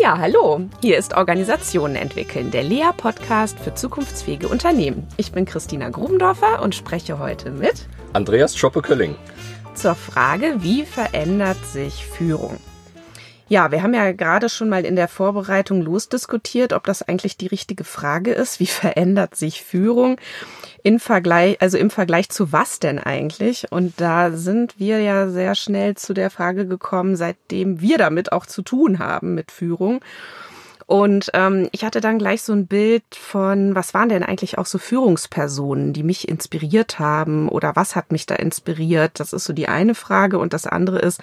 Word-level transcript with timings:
Ja, 0.00 0.18
hallo. 0.18 0.62
Hier 0.80 0.98
ist 0.98 1.14
Organisationen 1.14 1.96
entwickeln, 1.96 2.50
der 2.50 2.62
Lea-Podcast 2.62 3.58
für 3.58 3.74
zukunftsfähige 3.74 4.48
Unternehmen. 4.48 5.06
Ich 5.16 5.32
bin 5.32 5.44
Christina 5.44 5.88
Grubendorfer 5.88 6.62
und 6.62 6.74
spreche 6.74 7.18
heute 7.18 7.50
mit 7.50 7.86
Andreas 8.12 8.56
Schoppe-Kölling 8.56 9.16
zur 9.74 9.94
Frage, 9.94 10.56
wie 10.58 10.84
verändert 10.84 11.56
sich 11.72 12.04
Führung? 12.04 12.58
Ja, 13.50 13.72
wir 13.72 13.82
haben 13.82 13.94
ja 13.94 14.12
gerade 14.12 14.48
schon 14.48 14.68
mal 14.68 14.84
in 14.84 14.94
der 14.94 15.08
Vorbereitung 15.08 15.82
losdiskutiert, 15.82 16.72
ob 16.72 16.84
das 16.84 17.02
eigentlich 17.02 17.36
die 17.36 17.48
richtige 17.48 17.82
Frage 17.82 18.30
ist. 18.30 18.60
Wie 18.60 18.66
verändert 18.68 19.34
sich 19.34 19.64
Führung? 19.64 20.16
in 20.82 20.98
Vergleich, 20.98 21.60
also 21.60 21.76
im 21.76 21.90
Vergleich 21.90 22.30
zu 22.30 22.52
was 22.52 22.78
denn 22.78 22.98
eigentlich? 22.98 23.70
Und 23.70 24.00
da 24.00 24.30
sind 24.30 24.78
wir 24.78 25.00
ja 25.00 25.28
sehr 25.28 25.54
schnell 25.54 25.94
zu 25.94 26.14
der 26.14 26.30
Frage 26.30 26.66
gekommen, 26.66 27.16
seitdem 27.16 27.82
wir 27.82 27.98
damit 27.98 28.32
auch 28.32 28.46
zu 28.46 28.62
tun 28.62 28.98
haben 28.98 29.34
mit 29.34 29.50
Führung. 29.50 30.00
Und 30.86 31.30
ähm, 31.34 31.68
ich 31.72 31.84
hatte 31.84 32.00
dann 32.00 32.18
gleich 32.18 32.42
so 32.42 32.52
ein 32.52 32.66
Bild 32.66 33.04
von, 33.12 33.74
was 33.74 33.92
waren 33.92 34.08
denn 34.08 34.22
eigentlich 34.22 34.58
auch 34.58 34.64
so 34.64 34.78
Führungspersonen, 34.78 35.92
die 35.92 36.02
mich 36.02 36.28
inspiriert 36.28 36.98
haben 36.98 37.48
oder 37.48 37.76
was 37.76 37.94
hat 37.94 38.10
mich 38.10 38.24
da 38.24 38.36
inspiriert? 38.36 39.20
Das 39.20 39.34
ist 39.34 39.44
so 39.44 39.52
die 39.52 39.68
eine 39.68 39.94
Frage. 39.94 40.38
Und 40.38 40.54
das 40.54 40.66
andere 40.66 41.00
ist, 41.00 41.20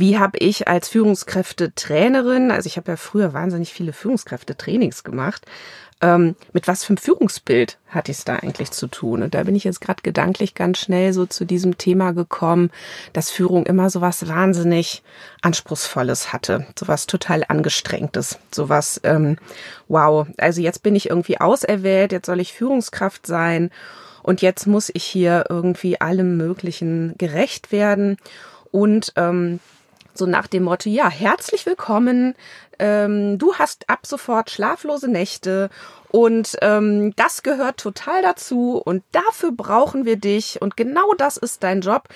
wie 0.00 0.18
habe 0.18 0.38
ich 0.38 0.66
als 0.66 0.88
Führungskräfte-Trainerin, 0.88 2.50
also 2.50 2.66
ich 2.66 2.76
habe 2.76 2.92
ja 2.92 2.96
früher 2.96 3.32
wahnsinnig 3.32 3.72
viele 3.72 3.92
Führungskräfte-Trainings 3.92 5.04
gemacht, 5.04 5.46
ähm, 6.00 6.34
mit 6.52 6.66
was 6.66 6.82
für 6.82 6.90
einem 6.90 6.96
Führungsbild 6.96 7.78
hat 7.88 8.08
es 8.08 8.24
da 8.24 8.36
eigentlich 8.36 8.70
zu 8.70 8.86
tun? 8.86 9.22
Und 9.22 9.34
da 9.34 9.42
bin 9.42 9.54
ich 9.54 9.64
jetzt 9.64 9.82
gerade 9.82 10.02
gedanklich 10.02 10.54
ganz 10.54 10.78
schnell 10.78 11.12
so 11.12 11.26
zu 11.26 11.44
diesem 11.44 11.76
Thema 11.76 12.12
gekommen, 12.12 12.70
dass 13.12 13.30
Führung 13.30 13.66
immer 13.66 13.90
so 13.90 14.00
was 14.00 14.26
wahnsinnig 14.26 15.02
Anspruchsvolles 15.42 16.32
hatte, 16.32 16.66
so 16.78 16.88
was 16.88 17.06
total 17.06 17.44
Angestrengtes, 17.46 18.38
so 18.50 18.70
was, 18.70 19.00
ähm, 19.04 19.36
wow, 19.88 20.26
also 20.38 20.62
jetzt 20.62 20.82
bin 20.82 20.96
ich 20.96 21.10
irgendwie 21.10 21.38
auserwählt, 21.38 22.12
jetzt 22.12 22.26
soll 22.26 22.40
ich 22.40 22.54
Führungskraft 22.54 23.26
sein 23.26 23.70
und 24.22 24.40
jetzt 24.40 24.66
muss 24.66 24.90
ich 24.92 25.04
hier 25.04 25.44
irgendwie 25.50 26.00
allem 26.00 26.38
Möglichen 26.38 27.14
gerecht 27.18 27.72
werden 27.72 28.16
und 28.70 29.12
ähm, 29.16 29.60
so 30.14 30.26
nach 30.26 30.46
dem 30.46 30.64
Motto, 30.64 30.88
ja, 30.88 31.08
herzlich 31.08 31.66
willkommen, 31.66 32.34
ähm, 32.80 33.38
du 33.38 33.54
hast 33.54 33.88
ab 33.90 34.06
sofort 34.06 34.50
schlaflose 34.50 35.08
Nächte 35.08 35.68
und 36.08 36.56
ähm, 36.62 37.14
das 37.14 37.42
gehört 37.42 37.76
total 37.76 38.22
dazu 38.22 38.80
und 38.82 39.04
dafür 39.12 39.52
brauchen 39.52 40.06
wir 40.06 40.16
dich 40.16 40.60
und 40.60 40.76
genau 40.76 41.12
das 41.18 41.36
ist 41.36 41.62
dein 41.62 41.82
Job. 41.82 42.08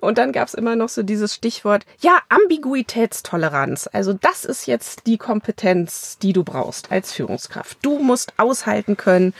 Und 0.00 0.18
dann 0.18 0.32
gab's 0.32 0.54
immer 0.54 0.76
noch 0.76 0.88
so 0.88 1.02
dieses 1.02 1.34
Stichwort, 1.34 1.86
ja, 2.00 2.18
Ambiguitätstoleranz. 2.28 3.88
Also 3.92 4.12
das 4.12 4.44
ist 4.44 4.66
jetzt 4.66 5.06
die 5.06 5.18
Kompetenz, 5.18 6.18
die 6.18 6.32
du 6.32 6.44
brauchst 6.44 6.92
als 6.92 7.12
Führungskraft. 7.12 7.78
Du 7.82 7.98
musst 8.00 8.34
aushalten 8.36 8.96
können, 8.96 9.32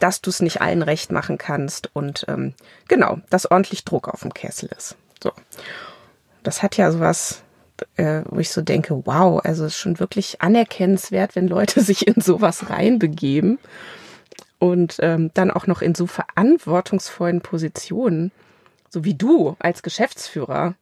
dass 0.00 0.20
du 0.20 0.30
es 0.30 0.40
nicht 0.40 0.60
allen 0.60 0.82
recht 0.82 1.12
machen 1.12 1.38
kannst 1.38 1.90
und 1.92 2.24
ähm, 2.28 2.54
genau, 2.88 3.18
dass 3.30 3.50
ordentlich 3.50 3.84
Druck 3.84 4.08
auf 4.08 4.22
dem 4.22 4.34
Kessel 4.34 4.70
ist. 4.76 4.96
So. 5.22 5.32
Das 6.42 6.62
hat 6.62 6.76
ja 6.76 6.90
sowas 6.90 7.43
äh, 7.96 8.22
wo 8.28 8.40
ich 8.40 8.50
so 8.50 8.62
denke, 8.62 9.02
wow, 9.06 9.40
also 9.44 9.64
ist 9.64 9.76
schon 9.76 9.98
wirklich 10.00 10.42
anerkennenswert, 10.42 11.36
wenn 11.36 11.48
Leute 11.48 11.80
sich 11.82 12.06
in 12.06 12.20
sowas 12.20 12.70
reinbegeben 12.70 13.58
und 14.58 14.96
ähm, 15.00 15.30
dann 15.34 15.50
auch 15.50 15.66
noch 15.66 15.82
in 15.82 15.94
so 15.94 16.06
verantwortungsvollen 16.06 17.40
Positionen, 17.40 18.32
so 18.88 19.04
wie 19.04 19.14
du 19.14 19.56
als 19.58 19.82
Geschäftsführer. 19.82 20.74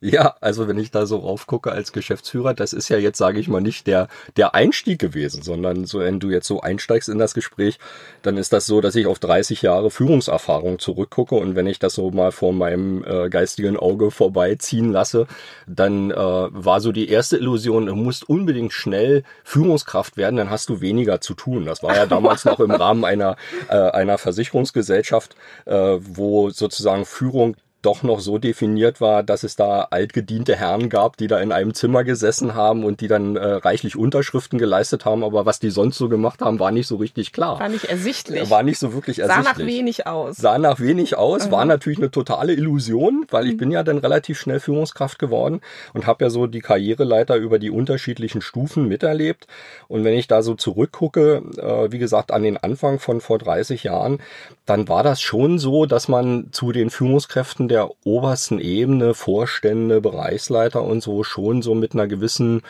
Ja, 0.00 0.36
also 0.40 0.68
wenn 0.68 0.78
ich 0.78 0.92
da 0.92 1.06
so 1.06 1.16
raufgucke 1.16 1.72
als 1.72 1.90
Geschäftsführer, 1.90 2.54
das 2.54 2.72
ist 2.72 2.88
ja 2.88 2.98
jetzt, 2.98 3.18
sage 3.18 3.40
ich 3.40 3.48
mal, 3.48 3.60
nicht 3.60 3.88
der, 3.88 4.06
der 4.36 4.54
Einstieg 4.54 5.00
gewesen, 5.00 5.42
sondern 5.42 5.86
so, 5.86 5.98
wenn 5.98 6.20
du 6.20 6.30
jetzt 6.30 6.46
so 6.46 6.60
einsteigst 6.60 7.08
in 7.08 7.18
das 7.18 7.34
Gespräch, 7.34 7.80
dann 8.22 8.36
ist 8.36 8.52
das 8.52 8.66
so, 8.66 8.80
dass 8.80 8.94
ich 8.94 9.08
auf 9.08 9.18
30 9.18 9.60
Jahre 9.60 9.90
Führungserfahrung 9.90 10.78
zurückgucke 10.78 11.34
und 11.34 11.56
wenn 11.56 11.66
ich 11.66 11.80
das 11.80 11.94
so 11.94 12.12
mal 12.12 12.30
vor 12.30 12.52
meinem 12.52 13.02
äh, 13.02 13.28
geistigen 13.28 13.76
Auge 13.76 14.12
vorbeiziehen 14.12 14.92
lasse, 14.92 15.26
dann 15.66 16.12
äh, 16.12 16.14
war 16.14 16.80
so 16.80 16.92
die 16.92 17.08
erste 17.08 17.36
Illusion, 17.36 17.86
du 17.86 17.96
musst 17.96 18.28
unbedingt 18.28 18.72
schnell 18.72 19.24
Führungskraft 19.42 20.16
werden, 20.16 20.36
dann 20.36 20.50
hast 20.50 20.68
du 20.68 20.80
weniger 20.80 21.20
zu 21.20 21.34
tun. 21.34 21.64
Das 21.64 21.82
war 21.82 21.96
ja 21.96 22.06
damals 22.06 22.44
noch 22.44 22.60
im 22.60 22.70
Rahmen 22.70 23.04
einer, 23.04 23.34
äh, 23.68 23.74
einer 23.74 24.16
Versicherungsgesellschaft, 24.16 25.34
äh, 25.64 25.96
wo 25.98 26.50
sozusagen 26.50 27.04
Führung 27.04 27.56
doch 27.82 28.02
noch 28.02 28.18
so 28.18 28.38
definiert 28.38 29.00
war, 29.00 29.22
dass 29.22 29.44
es 29.44 29.54
da 29.54 29.82
altgediente 29.90 30.56
Herren 30.56 30.88
gab, 30.88 31.16
die 31.16 31.28
da 31.28 31.38
in 31.38 31.52
einem 31.52 31.74
Zimmer 31.74 32.02
gesessen 32.02 32.54
haben 32.54 32.84
und 32.84 33.00
die 33.00 33.06
dann 33.06 33.36
äh, 33.36 33.44
reichlich 33.44 33.96
Unterschriften 33.96 34.58
geleistet 34.58 35.04
haben, 35.04 35.22
aber 35.22 35.46
was 35.46 35.60
die 35.60 35.70
sonst 35.70 35.96
so 35.96 36.08
gemacht 36.08 36.40
haben, 36.40 36.58
war 36.58 36.72
nicht 36.72 36.88
so 36.88 36.96
richtig 36.96 37.32
klar. 37.32 37.60
War 37.60 37.68
nicht 37.68 37.84
ersichtlich. 37.84 38.50
War 38.50 38.64
nicht 38.64 38.78
so 38.80 38.92
wirklich 38.92 39.20
ersichtlich. 39.20 39.46
Sah 39.46 39.52
nach 39.52 39.66
wenig 39.66 40.06
aus. 40.06 40.36
Sah 40.36 40.58
nach 40.58 40.80
wenig 40.80 41.16
aus, 41.16 41.46
mhm. 41.46 41.52
war 41.52 41.64
natürlich 41.64 41.98
eine 41.98 42.10
totale 42.10 42.52
Illusion, 42.52 43.26
weil 43.30 43.46
ich 43.46 43.54
mhm. 43.54 43.58
bin 43.58 43.70
ja 43.70 43.84
dann 43.84 43.98
relativ 43.98 44.40
schnell 44.40 44.58
Führungskraft 44.58 45.20
geworden 45.20 45.60
und 45.94 46.06
habe 46.06 46.24
ja 46.24 46.30
so 46.30 46.48
die 46.48 46.60
Karriereleiter 46.60 47.36
über 47.36 47.60
die 47.60 47.70
unterschiedlichen 47.70 48.40
Stufen 48.40 48.88
miterlebt. 48.88 49.46
Und 49.86 50.02
wenn 50.02 50.14
ich 50.14 50.26
da 50.26 50.42
so 50.42 50.54
zurückgucke, 50.54 51.42
äh, 51.58 51.92
wie 51.92 51.98
gesagt, 51.98 52.32
an 52.32 52.42
den 52.42 52.56
Anfang 52.56 52.98
von 52.98 53.20
vor 53.20 53.38
30 53.38 53.84
Jahren, 53.84 54.18
dann 54.66 54.88
war 54.88 55.02
das 55.02 55.20
schon 55.20 55.58
so, 55.58 55.86
dass 55.86 56.08
man 56.08 56.48
zu 56.50 56.72
den 56.72 56.90
Führungskräften 56.90 57.67
der 57.68 57.90
obersten 58.04 58.58
Ebene, 58.58 59.14
Vorstände, 59.14 60.00
Bereichsleiter 60.00 60.82
und 60.82 61.02
so 61.02 61.22
schon 61.22 61.62
so 61.62 61.74
mit 61.74 61.94
einer 61.94 62.06
gewissen 62.06 62.62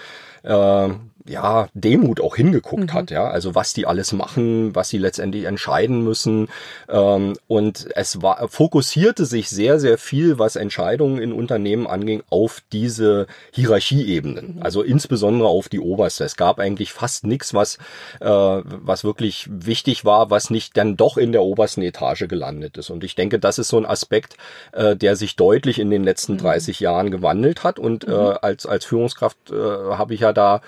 äh, 0.43 0.89
ja, 1.29 1.69
Demut 1.75 2.21
auch 2.21 2.37
hingeguckt 2.37 2.93
mhm. 2.93 2.93
hat, 2.93 3.11
ja, 3.11 3.29
also 3.29 3.55
was 3.55 3.73
die 3.73 3.87
alles 3.87 4.13
machen, 4.13 4.75
was 4.75 4.89
sie 4.89 4.99
letztendlich 4.99 5.45
entscheiden 5.45 6.03
müssen. 6.03 6.49
Ähm, 6.89 7.35
und 7.47 7.89
es 7.95 8.23
war, 8.23 8.49
fokussierte 8.49 9.27
sich 9.27 9.49
sehr, 9.51 9.79
sehr 9.79 9.99
viel, 9.99 10.39
was 10.39 10.57
Entscheidungen 10.57 11.21
in 11.21 11.33
Unternehmen 11.33 11.87
anging, 11.87 12.23
auf 12.31 12.63
diese 12.73 13.27
Hierarchieebenen, 13.53 14.57
mhm. 14.57 14.63
also 14.63 14.83
insbesondere 14.83 15.49
auf 15.49 15.69
die 15.69 15.81
oberste. 15.81 16.25
Es 16.25 16.37
gab 16.37 16.59
eigentlich 16.59 16.93
fast 16.93 17.27
nichts, 17.27 17.55
was, 17.55 17.77
äh, 18.21 18.29
was 18.29 19.05
wirklich 19.05 19.47
wichtig 19.51 20.05
war, 20.05 20.31
was 20.31 20.51
nicht 20.51 20.77
dann 20.77 20.97
doch 20.97 21.17
in 21.17 21.33
der 21.33 21.43
obersten 21.43 21.83
Etage 21.83 22.27
gelandet 22.29 22.79
ist. 22.79 22.91
Und 22.91 23.05
ich 23.05 23.15
denke, 23.15 23.39
das 23.39 23.59
ist 23.59 23.69
so 23.69 23.77
ein 23.77 23.87
Aspekt, 23.87 24.37
äh, 24.73 24.97
der 24.97 25.17
sich 25.17 25.37
deutlich 25.37 25.79
in 25.79 25.91
den 25.91 26.05
letzten 26.05 26.39
30 26.39 26.81
mhm. 26.81 26.85
Jahren 26.85 27.11
gewandelt 27.11 27.65
hat. 27.65 27.79
Und 27.79 28.05
äh, 28.05 28.11
mhm. 28.11 28.39
als, 28.41 28.67
als 28.67 28.85
Führungskraft 28.85 29.51
äh, 29.51 29.55
habe 29.55 30.15
ich 30.15 30.21
ja 30.21 30.33
da 30.33 30.61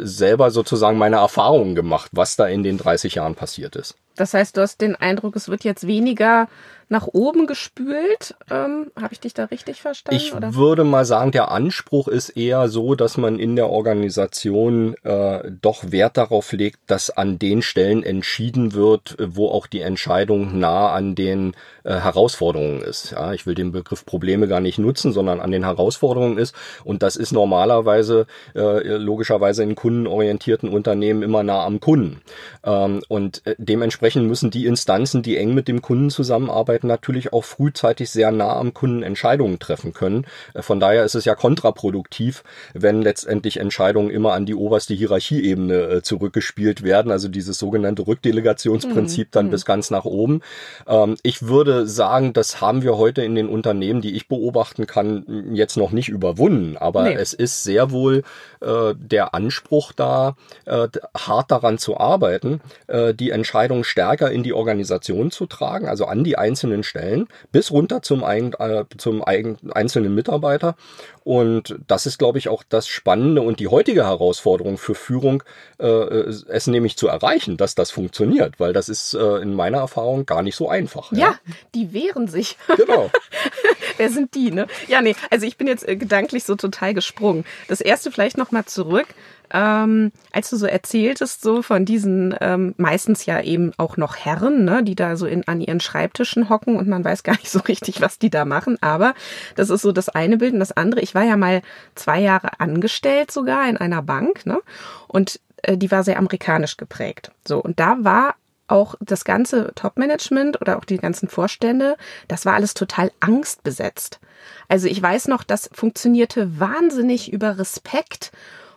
selber 0.00 0.50
sozusagen 0.50 0.98
meine 0.98 1.16
Erfahrungen 1.16 1.74
gemacht, 1.74 2.10
was 2.12 2.36
da 2.36 2.46
in 2.46 2.62
den 2.62 2.78
30 2.78 3.16
Jahren 3.16 3.34
passiert 3.34 3.76
ist. 3.76 3.96
Das 4.16 4.34
heißt, 4.34 4.56
du 4.56 4.60
hast 4.60 4.80
den 4.80 4.96
Eindruck, 4.96 5.36
es 5.36 5.48
wird 5.48 5.64
jetzt 5.64 5.86
weniger 5.86 6.48
nach 6.88 7.08
oben 7.12 7.46
gespült. 7.46 8.34
Ähm, 8.50 8.90
Habe 9.00 9.12
ich 9.12 9.20
dich 9.20 9.34
da 9.34 9.44
richtig 9.46 9.80
verstanden? 9.82 10.20
Ich 10.20 10.34
oder? 10.34 10.54
würde 10.54 10.84
mal 10.84 11.04
sagen, 11.04 11.32
der 11.32 11.50
Anspruch 11.50 12.08
ist 12.08 12.30
eher 12.30 12.68
so, 12.68 12.94
dass 12.94 13.16
man 13.16 13.38
in 13.38 13.56
der 13.56 13.70
Organisation 13.70 14.94
äh, 15.02 15.50
doch 15.60 15.90
Wert 15.90 16.16
darauf 16.16 16.52
legt, 16.52 16.78
dass 16.86 17.10
an 17.10 17.38
den 17.38 17.62
Stellen 17.62 18.02
entschieden 18.02 18.74
wird, 18.74 19.16
wo 19.18 19.48
auch 19.48 19.66
die 19.66 19.80
Entscheidung 19.80 20.58
nah 20.58 20.92
an 20.92 21.14
den 21.14 21.54
äh, 21.84 21.94
Herausforderungen 21.94 22.82
ist. 22.82 23.12
Ja, 23.12 23.32
ich 23.32 23.46
will 23.46 23.54
den 23.54 23.72
Begriff 23.72 24.04
Probleme 24.04 24.48
gar 24.48 24.60
nicht 24.60 24.78
nutzen, 24.78 25.12
sondern 25.12 25.40
an 25.40 25.50
den 25.50 25.64
Herausforderungen 25.64 26.38
ist. 26.38 26.54
Und 26.84 27.02
das 27.02 27.16
ist 27.16 27.32
normalerweise 27.32 28.26
äh, 28.54 28.96
logischerweise 28.96 29.62
in 29.62 29.74
kundenorientierten 29.74 30.68
Unternehmen 30.68 31.22
immer 31.22 31.42
nah 31.42 31.64
am 31.64 31.80
Kunden. 31.80 32.20
Ähm, 32.62 33.02
und 33.08 33.46
äh, 33.46 33.54
dementsprechend 34.04 34.28
müssen 34.28 34.50
die 34.50 34.66
Instanzen, 34.66 35.22
die 35.22 35.38
eng 35.38 35.54
mit 35.54 35.66
dem 35.66 35.80
Kunden 35.80 36.10
zusammenarbeiten, 36.10 36.86
natürlich 36.86 37.32
auch 37.32 37.44
frühzeitig 37.44 38.10
sehr 38.10 38.30
nah 38.30 38.56
am 38.56 38.74
Kunden 38.74 39.02
Entscheidungen 39.02 39.58
treffen 39.58 39.94
können. 39.94 40.26
Äh, 40.52 40.62
von 40.62 40.78
daher 40.78 41.04
ist 41.04 41.14
es 41.14 41.24
ja 41.24 41.34
kontraproduktiv, 41.34 42.44
wenn 42.74 43.00
letztendlich 43.00 43.58
Entscheidungen 43.58 44.10
immer 44.10 44.34
an 44.34 44.44
die 44.44 44.54
oberste 44.54 44.92
Hierarchieebene 44.92 45.74
äh, 45.74 46.02
zurückgespielt 46.02 46.82
werden, 46.82 47.10
also 47.10 47.28
dieses 47.28 47.58
sogenannte 47.58 48.06
Rückdelegationsprinzip 48.06 49.28
mhm. 49.28 49.30
dann 49.32 49.46
mhm. 49.46 49.50
bis 49.50 49.64
ganz 49.64 49.90
nach 49.90 50.04
oben. 50.04 50.42
Ähm, 50.86 51.16
ich 51.22 51.46
würde 51.46 51.86
sagen, 51.86 52.34
das 52.34 52.60
haben 52.60 52.82
wir 52.82 52.98
heute 52.98 53.22
in 53.22 53.34
den 53.34 53.48
Unternehmen, 53.48 54.02
die 54.02 54.14
ich 54.14 54.28
beobachten 54.28 54.86
kann, 54.86 55.54
jetzt 55.54 55.76
noch 55.76 55.92
nicht 55.92 56.10
überwunden, 56.10 56.76
aber 56.76 57.04
nee. 57.04 57.14
es 57.14 57.32
ist 57.32 57.64
sehr 57.64 57.90
wohl 57.90 58.22
äh, 58.60 58.94
der 58.96 59.34
Anspruch 59.34 59.92
da, 59.92 60.36
hart 60.66 61.50
daran 61.50 61.78
zu 61.78 61.98
arbeiten, 61.98 62.60
die 62.88 63.30
Entscheidung 63.30 63.84
stärker 63.94 64.32
in 64.32 64.42
die 64.42 64.52
Organisation 64.52 65.30
zu 65.30 65.46
tragen, 65.46 65.86
also 65.86 66.06
an 66.06 66.24
die 66.24 66.36
einzelnen 66.36 66.82
Stellen 66.82 67.28
bis 67.52 67.70
runter 67.70 68.02
zum, 68.02 68.24
ein, 68.24 68.52
äh, 68.54 68.84
zum 68.98 69.22
ein, 69.22 69.56
einzelnen 69.72 70.16
Mitarbeiter. 70.16 70.74
Und 71.22 71.76
das 71.86 72.06
ist, 72.06 72.18
glaube 72.18 72.38
ich, 72.38 72.48
auch 72.48 72.64
das 72.68 72.88
Spannende 72.88 73.40
und 73.40 73.60
die 73.60 73.68
heutige 73.68 74.04
Herausforderung 74.04 74.78
für 74.78 74.96
Führung, 74.96 75.44
äh, 75.78 75.86
es 75.86 76.66
nämlich 76.66 76.96
zu 76.96 77.06
erreichen, 77.06 77.56
dass 77.56 77.76
das 77.76 77.92
funktioniert, 77.92 78.58
weil 78.58 78.72
das 78.72 78.88
ist 78.88 79.14
äh, 79.14 79.36
in 79.36 79.54
meiner 79.54 79.78
Erfahrung 79.78 80.26
gar 80.26 80.42
nicht 80.42 80.56
so 80.56 80.68
einfach. 80.68 81.12
Ja, 81.12 81.18
ja 81.18 81.38
die 81.76 81.92
wehren 81.92 82.26
sich. 82.26 82.58
Genau. 82.76 83.12
wer 83.96 84.10
sind 84.10 84.34
die, 84.34 84.50
ne? 84.50 84.66
Ja, 84.88 85.00
nee, 85.00 85.14
also 85.30 85.46
ich 85.46 85.56
bin 85.56 85.66
jetzt 85.66 85.86
äh, 85.88 85.96
gedanklich 85.96 86.44
so 86.44 86.54
total 86.56 86.94
gesprungen. 86.94 87.44
Das 87.68 87.80
erste 87.80 88.10
vielleicht 88.10 88.36
nochmal 88.36 88.64
zurück. 88.64 89.06
Ähm, 89.52 90.10
als 90.32 90.50
du 90.50 90.56
so 90.56 90.66
erzähltest, 90.66 91.42
so 91.42 91.62
von 91.62 91.84
diesen 91.84 92.34
ähm, 92.40 92.74
meistens 92.76 93.26
ja 93.26 93.40
eben 93.40 93.72
auch 93.76 93.96
noch 93.96 94.16
Herren, 94.16 94.64
ne, 94.64 94.82
die 94.82 94.94
da 94.94 95.16
so 95.16 95.26
in, 95.26 95.46
an 95.46 95.60
ihren 95.60 95.80
Schreibtischen 95.80 96.48
hocken 96.48 96.76
und 96.76 96.88
man 96.88 97.04
weiß 97.04 97.22
gar 97.22 97.34
nicht 97.34 97.50
so 97.50 97.60
richtig, 97.60 98.00
was 98.00 98.18
die 98.18 98.30
da 98.30 98.44
machen. 98.44 98.78
Aber 98.80 99.14
das 99.54 99.70
ist 99.70 99.82
so 99.82 99.92
das 99.92 100.08
eine 100.08 100.38
Bild 100.38 100.54
und 100.54 100.60
das 100.60 100.72
andere. 100.72 101.02
Ich 101.02 101.14
war 101.14 101.22
ja 101.22 101.36
mal 101.36 101.62
zwei 101.94 102.20
Jahre 102.20 102.58
angestellt 102.58 103.30
sogar 103.30 103.68
in 103.68 103.76
einer 103.76 104.02
Bank, 104.02 104.46
ne? 104.46 104.60
Und 105.06 105.40
äh, 105.62 105.76
die 105.76 105.90
war 105.90 106.04
sehr 106.04 106.18
amerikanisch 106.18 106.76
geprägt. 106.76 107.30
So, 107.46 107.58
und 107.58 107.78
da 107.78 107.98
war 108.00 108.34
auch 108.66 108.94
das 109.00 109.24
ganze 109.24 109.72
Top-Management 109.74 110.60
oder 110.60 110.78
auch 110.78 110.84
die 110.84 110.96
ganzen 110.96 111.28
Vorstände, 111.28 111.96
das 112.28 112.46
war 112.46 112.54
alles 112.54 112.74
total 112.74 113.10
angstbesetzt. 113.20 114.20
Also 114.68 114.88
ich 114.88 115.00
weiß 115.00 115.28
noch, 115.28 115.44
das 115.44 115.70
funktionierte 115.72 116.58
wahnsinnig 116.58 117.32
über 117.32 117.58
Respekt 117.58 118.32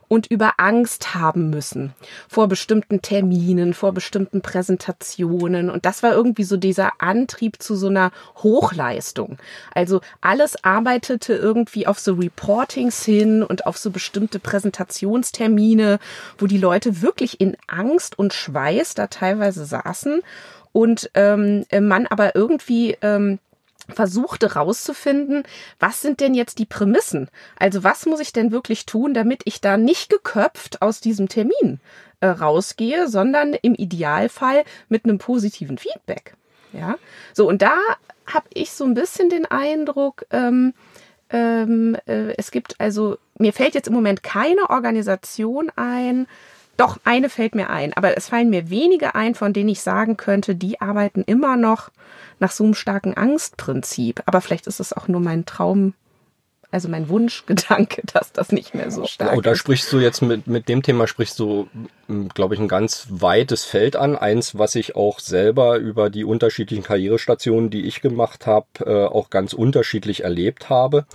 und 0.08 0.28
über 0.28 0.54
Angst 0.58 1.16
haben 1.16 1.50
müssen 1.50 1.94
vor 2.28 2.48
bestimmten 2.48 3.02
Terminen, 3.02 3.74
vor 3.74 3.94
bestimmten 3.94 4.42
Präsentationen. 4.42 5.70
Und 5.70 5.86
das 5.86 6.04
war 6.04 6.14
irgendwie 6.14 6.44
so 6.44 6.58
dieser 6.58 6.94
Antrieb 7.00 7.62
zu 7.62 7.76
so 7.76 7.88
einer 7.88 8.12
Hochleistung. 8.38 9.38
Also 9.74 10.02
alles 10.22 10.64
arbeitete 10.64 11.34
irgendwie 11.34 11.88
auf 11.88 12.00
so 12.00 12.14
Reportings 12.14 13.04
hin 13.04 13.44
und 13.44 13.66
auf 13.66 13.78
so 13.78 13.92
bestimmte 13.92 14.40
Präsentationstermine, 14.40 16.00
wo 16.38 16.48
die 16.48 16.58
Leute 16.58 17.02
wirklich 17.02 17.42
in 17.42 17.58
Angst 17.68 18.18
und 18.18 18.34
Schweiß 18.34 18.96
da 18.96 19.08
teilweise 19.08 19.66
saßen 19.66 20.22
und 20.72 21.10
ähm, 21.16 21.66
man 21.80 22.06
aber 22.06 22.36
irgendwie 22.36 22.98
ähm, 23.02 23.40
versuchte 23.94 24.54
rauszufinden, 24.54 25.44
was 25.80 26.02
sind 26.02 26.20
denn 26.20 26.34
jetzt 26.34 26.60
die 26.60 26.66
Prämissen? 26.66 27.30
Also 27.58 27.84
was 27.84 28.06
muss 28.06 28.20
ich 28.20 28.34
denn 28.34 28.52
wirklich 28.52 28.86
tun, 28.86 29.14
damit 29.14 29.42
ich 29.46 29.62
da 29.62 29.78
nicht 29.78 30.10
geköpft 30.10 30.82
aus 30.82 31.00
diesem 31.00 31.30
Termin 31.30 31.80
äh, 32.20 32.28
rausgehe, 32.28 33.08
sondern 33.08 33.54
im 33.54 33.76
Idealfall 33.76 34.64
mit 34.90 35.06
einem 35.06 35.18
positiven 35.18 35.78
Feedback. 35.78 36.34
Ja, 36.74 36.98
so 37.34 37.48
und 37.48 37.62
da 37.62 37.78
habe 38.26 38.48
ich 38.54 38.72
so 38.72 38.84
ein 38.84 38.94
bisschen 38.94 39.30
den 39.30 39.46
Eindruck, 39.46 40.26
ähm, 40.32 40.74
ähm, 41.30 41.96
äh, 42.06 42.34
es 42.38 42.52
gibt 42.52 42.80
also 42.80 43.18
mir 43.38 43.54
fällt 43.54 43.76
jetzt 43.76 43.88
im 43.88 43.94
Moment 43.94 44.24
keine 44.24 44.70
Organisation 44.70 45.72
ein, 45.76 46.28
doch, 46.78 47.00
eine 47.04 47.30
fällt 47.30 47.56
mir 47.56 47.70
ein, 47.70 47.94
aber 47.94 48.16
es 48.16 48.30
fallen 48.30 48.52
mir 48.52 48.70
wenige 48.70 49.16
ein, 49.16 49.36
von 49.36 49.52
denen 49.52 49.70
ich 49.70 49.82
sagen 49.82 50.16
könnte, 50.16 50.56
die 50.56 50.80
arbeiten 50.80 51.24
immer 51.24 51.58
noch 51.58 51.90
nach 52.40 52.52
so 52.52 52.64
einem 52.64 52.76
starken 52.76 53.16
Angstprinzip. 53.16 54.22
Aber 54.28 54.42
vielleicht 54.42 54.68
ist 54.68 54.80
es 54.80 54.94
auch 54.94 55.08
nur 55.08 55.20
mein 55.20 55.46
Traum, 55.46 55.96
also 56.70 56.88
mein 56.88 57.10
Wunschgedanke, 57.10 58.04
dass 58.14 58.32
das 58.32 58.52
nicht 58.52 58.76
mehr 58.76 58.92
so 58.92 59.06
stark 59.06 59.32
ist. 59.32 59.38
Oh, 59.38 59.42
da 59.42 59.56
sprichst 59.56 59.92
du 59.92 60.00
jetzt 60.00 60.22
mit, 60.22 60.46
mit 60.46 60.70
dem 60.70 60.84
Thema 60.84 61.08
sprichst 61.08 61.40
du, 61.40 61.68
glaube 62.36 62.54
ich, 62.54 62.62
ein 62.62 62.68
ganz 62.68 63.08
weites 63.10 63.66
Feld 63.66 63.96
an. 63.96 64.16
Eins, 64.16 64.58
was 64.58 64.76
ich 64.76 64.96
auch 64.96 65.20
selber 65.20 65.78
über 65.78 66.12
die 66.12 66.26
unterschiedlichen 66.26 66.84
Karrierestationen, 66.84 67.72
die 67.72 67.86
ich 67.88 68.02
gemacht 68.02 68.46
habe, 68.46 68.68
äh, 68.86 69.06
auch 69.06 69.32
ganz 69.32 69.54
unterschiedlich 69.54 70.24
erlebt 70.24 70.70
habe 70.70 71.08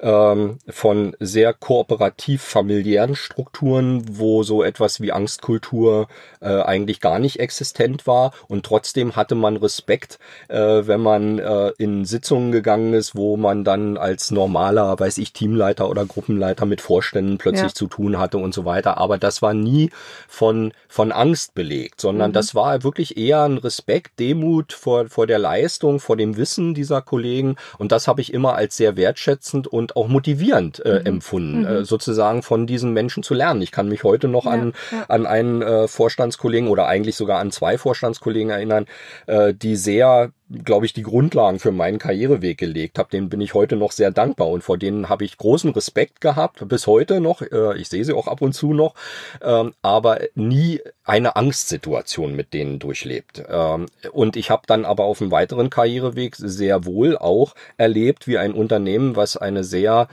ähm, 0.00 0.58
von 0.68 1.16
sehr 1.20 1.52
kooperativ 1.52 2.42
familiären 2.42 3.16
Strukturen, 3.16 4.04
wo 4.10 4.42
so 4.42 4.62
etwas 4.62 5.00
wie 5.00 5.12
Angstkultur 5.12 6.08
äh, 6.40 6.62
eigentlich 6.62 7.00
gar 7.00 7.18
nicht 7.18 7.40
existent 7.40 8.06
war 8.06 8.32
und 8.48 8.64
trotzdem 8.64 9.16
hatte 9.16 9.34
man 9.34 9.56
Respekt, 9.56 10.18
äh, 10.48 10.56
wenn 10.58 11.00
man 11.00 11.38
äh, 11.38 11.72
in 11.78 12.04
Sitzungen 12.04 12.52
gegangen 12.52 12.94
ist, 12.94 13.16
wo 13.16 13.36
man 13.36 13.64
dann 13.64 13.96
als 13.96 14.30
normaler, 14.30 14.98
weiß 14.98 15.18
ich, 15.18 15.32
Teamleiter 15.32 15.88
oder 15.88 16.04
Gruppenleiter 16.06 16.66
mit 16.66 16.80
Vorständen 16.80 17.38
plötzlich 17.38 17.72
ja. 17.72 17.74
zu 17.74 17.86
tun 17.86 18.18
hatte 18.18 18.38
und 18.38 18.54
so 18.54 18.64
weiter. 18.64 18.98
Aber 18.98 19.18
das 19.18 19.42
war 19.42 19.54
nie 19.54 19.90
von, 20.28 20.72
von 20.88 21.12
Angst 21.12 21.54
belegt, 21.54 22.00
sondern 22.00 22.30
mhm. 22.30 22.34
das 22.34 22.54
war 22.54 22.84
wirklich 22.84 23.16
eher 23.16 23.42
ein 23.42 23.58
Respekt, 23.58 24.20
Demut 24.20 24.72
vor, 24.72 25.08
vor 25.08 25.26
der 25.26 25.38
Leistung, 25.38 26.00
vor 26.00 26.16
dem 26.16 26.36
Wissen 26.36 26.74
dieser 26.74 27.02
Kollegen 27.02 27.56
und 27.78 27.92
das 27.92 28.08
habe 28.08 28.20
ich 28.20 28.32
immer 28.32 28.54
als 28.54 28.76
sehr 28.76 28.96
wertschätzend 28.96 29.66
und 29.66 29.87
und 29.88 29.96
auch 29.96 30.08
motivierend 30.08 30.84
äh, 30.84 31.00
mhm. 31.00 31.06
empfunden, 31.06 31.60
mhm. 31.60 31.66
äh, 31.66 31.84
sozusagen 31.84 32.42
von 32.42 32.66
diesen 32.66 32.92
Menschen 32.92 33.22
zu 33.22 33.34
lernen. 33.34 33.62
Ich 33.62 33.72
kann 33.72 33.88
mich 33.88 34.04
heute 34.04 34.28
noch 34.28 34.44
ja, 34.44 34.52
an, 34.52 34.72
ja. 34.90 35.04
an 35.08 35.26
einen 35.26 35.62
äh, 35.62 35.88
Vorstandskollegen 35.88 36.68
oder 36.68 36.86
eigentlich 36.86 37.16
sogar 37.16 37.38
an 37.38 37.50
zwei 37.50 37.78
Vorstandskollegen 37.78 38.50
erinnern, 38.50 38.86
äh, 39.26 39.54
die 39.54 39.76
sehr 39.76 40.30
glaube 40.50 40.86
ich, 40.86 40.92
die 40.92 41.02
Grundlagen 41.02 41.58
für 41.58 41.72
meinen 41.72 41.98
Karriereweg 41.98 42.58
gelegt 42.58 42.98
habe. 42.98 43.10
Denen 43.10 43.28
bin 43.28 43.40
ich 43.40 43.54
heute 43.54 43.76
noch 43.76 43.92
sehr 43.92 44.10
dankbar 44.10 44.48
und 44.48 44.62
vor 44.62 44.78
denen 44.78 45.08
habe 45.08 45.24
ich 45.24 45.36
großen 45.36 45.70
Respekt 45.70 46.20
gehabt, 46.20 46.66
bis 46.68 46.86
heute 46.86 47.20
noch. 47.20 47.42
Äh, 47.42 47.78
ich 47.78 47.88
sehe 47.88 48.04
sie 48.04 48.14
auch 48.14 48.26
ab 48.28 48.40
und 48.40 48.52
zu 48.52 48.72
noch, 48.72 48.94
ähm, 49.42 49.74
aber 49.82 50.20
nie 50.34 50.80
eine 51.04 51.36
Angstsituation 51.36 52.34
mit 52.34 52.54
denen 52.54 52.78
durchlebt. 52.78 53.42
Ähm, 53.48 53.86
und 54.12 54.36
ich 54.36 54.50
habe 54.50 54.62
dann 54.66 54.84
aber 54.84 55.04
auf 55.04 55.18
dem 55.18 55.30
weiteren 55.30 55.70
Karriereweg 55.70 56.36
sehr 56.36 56.84
wohl 56.84 57.16
auch 57.18 57.54
erlebt, 57.76 58.26
wie 58.26 58.38
ein 58.38 58.52
Unternehmen, 58.52 59.16
was 59.16 59.36
eine 59.36 59.64
sehr 59.64 60.08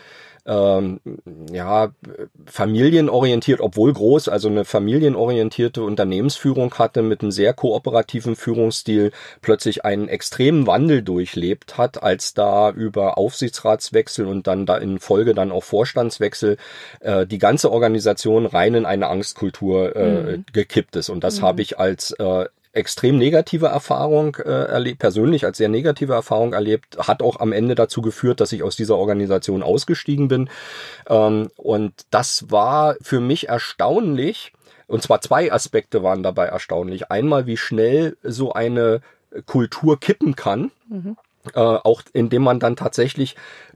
ähm, 0.45 0.99
ja, 1.51 1.91
familienorientiert, 2.45 3.61
obwohl 3.61 3.93
groß, 3.93 4.29
also 4.29 4.47
eine 4.47 4.63
familienorientierte 4.65 5.83
Unternehmensführung 5.83 6.73
hatte 6.75 7.01
mit 7.01 7.21
einem 7.21 7.31
sehr 7.31 7.53
kooperativen 7.53 8.35
Führungsstil, 8.35 9.11
plötzlich 9.41 9.85
einen 9.85 10.07
extremen 10.07 10.67
Wandel 10.67 11.01
durchlebt 11.01 11.77
hat, 11.77 12.03
als 12.03 12.33
da 12.33 12.69
über 12.71 13.17
Aufsichtsratswechsel 13.17 14.25
und 14.25 14.47
dann 14.47 14.65
da 14.65 14.77
in 14.77 14.99
Folge 14.99 15.33
dann 15.33 15.51
auch 15.51 15.63
Vorstandswechsel 15.63 16.57
äh, 16.99 17.25
die 17.25 17.39
ganze 17.39 17.71
Organisation 17.71 18.45
rein 18.45 18.75
in 18.75 18.85
eine 18.85 19.07
Angstkultur 19.07 19.95
äh, 19.95 20.37
mhm. 20.37 20.45
gekippt 20.53 20.95
ist. 20.95 21.09
Und 21.09 21.23
das 21.23 21.39
mhm. 21.39 21.45
habe 21.45 21.61
ich 21.63 21.79
als 21.79 22.11
äh, 22.11 22.45
extrem 22.75 23.17
negative 23.17 23.67
Erfahrung 23.67 24.35
äh, 24.35 24.49
erlebt, 24.49 24.99
persönlich 24.99 25.45
als 25.45 25.57
sehr 25.57 25.69
negative 25.69 26.13
Erfahrung 26.13 26.53
erlebt, 26.53 26.97
hat 26.99 27.21
auch 27.21 27.39
am 27.39 27.51
Ende 27.53 27.73
dazu 27.73 28.01
geführt, 28.01 28.41
dass 28.41 28.51
ich 28.51 28.63
aus 28.63 28.75
dieser 28.75 28.97
Organisation 28.97 29.63
ausgestiegen 29.63 30.27
bin. 30.27 30.49
Ähm, 31.09 31.49
und 31.55 31.93
das 32.11 32.51
war 32.51 32.95
für 33.01 33.19
mich 33.19 33.47
erstaunlich. 33.47 34.53
Und 34.87 35.01
zwar 35.01 35.21
zwei 35.21 35.51
Aspekte 35.51 36.03
waren 36.03 36.21
dabei 36.21 36.47
erstaunlich. 36.47 37.09
Einmal, 37.09 37.47
wie 37.47 37.57
schnell 37.57 38.17
so 38.21 38.53
eine 38.53 39.01
Kultur 39.45 39.99
kippen 39.99 40.35
kann. 40.35 40.71
Mhm. 40.89 41.17
Äh, 41.53 41.59
auch 41.59 42.01
indem 42.13 42.43
man 42.43 42.59
dann 42.59 42.75
tatsächlich 42.75 43.35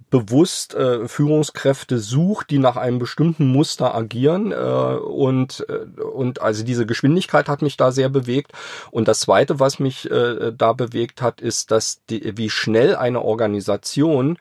bewusst 0.10 0.74
äh, 0.74 1.08
Führungskräfte 1.08 2.00
sucht, 2.00 2.50
die 2.50 2.58
nach 2.58 2.78
einem 2.78 3.00
bestimmten 3.00 3.48
Muster 3.48 3.94
agieren. 3.94 4.52
Äh, 4.52 4.56
und, 4.56 5.66
äh, 5.70 6.02
und 6.02 6.42
also 6.42 6.64
diese 6.64 6.86
Geschwindigkeit 6.86 7.48
hat 7.48 7.62
mich 7.62 7.78
da 7.78 7.92
sehr 7.92 8.10
bewegt. 8.10 8.52
Und 8.92 9.08
das 9.08 9.22
Zweite, 9.22 9.60
was 9.60 9.80
mich 9.80 10.10
äh, 10.10 10.52
da 10.56 10.74
bewegt 10.74 11.22
hat, 11.22 11.42
ist, 11.42 11.72
dass 11.72 12.02
die, 12.10 12.38
wie 12.38 12.50
schnell 12.50 12.96
eine 12.96 13.22
Organisation 13.22 14.38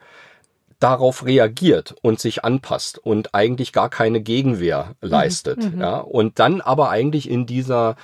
darauf 0.79 1.25
reagiert 1.25 1.95
und 2.01 2.19
sich 2.19 2.45
anpasst 2.45 2.97
und 2.97 3.35
eigentlich 3.35 3.73
gar 3.73 3.89
keine 3.89 4.21
Gegenwehr 4.21 4.95
mhm. 5.01 5.09
leistet. 5.09 5.75
Mhm, 5.75 5.81
ja, 5.81 5.97
und 5.97 6.39
dann 6.39 6.61
aber 6.61 6.89
eigentlich 6.89 7.29
in 7.29 7.45
dieser 7.45 7.95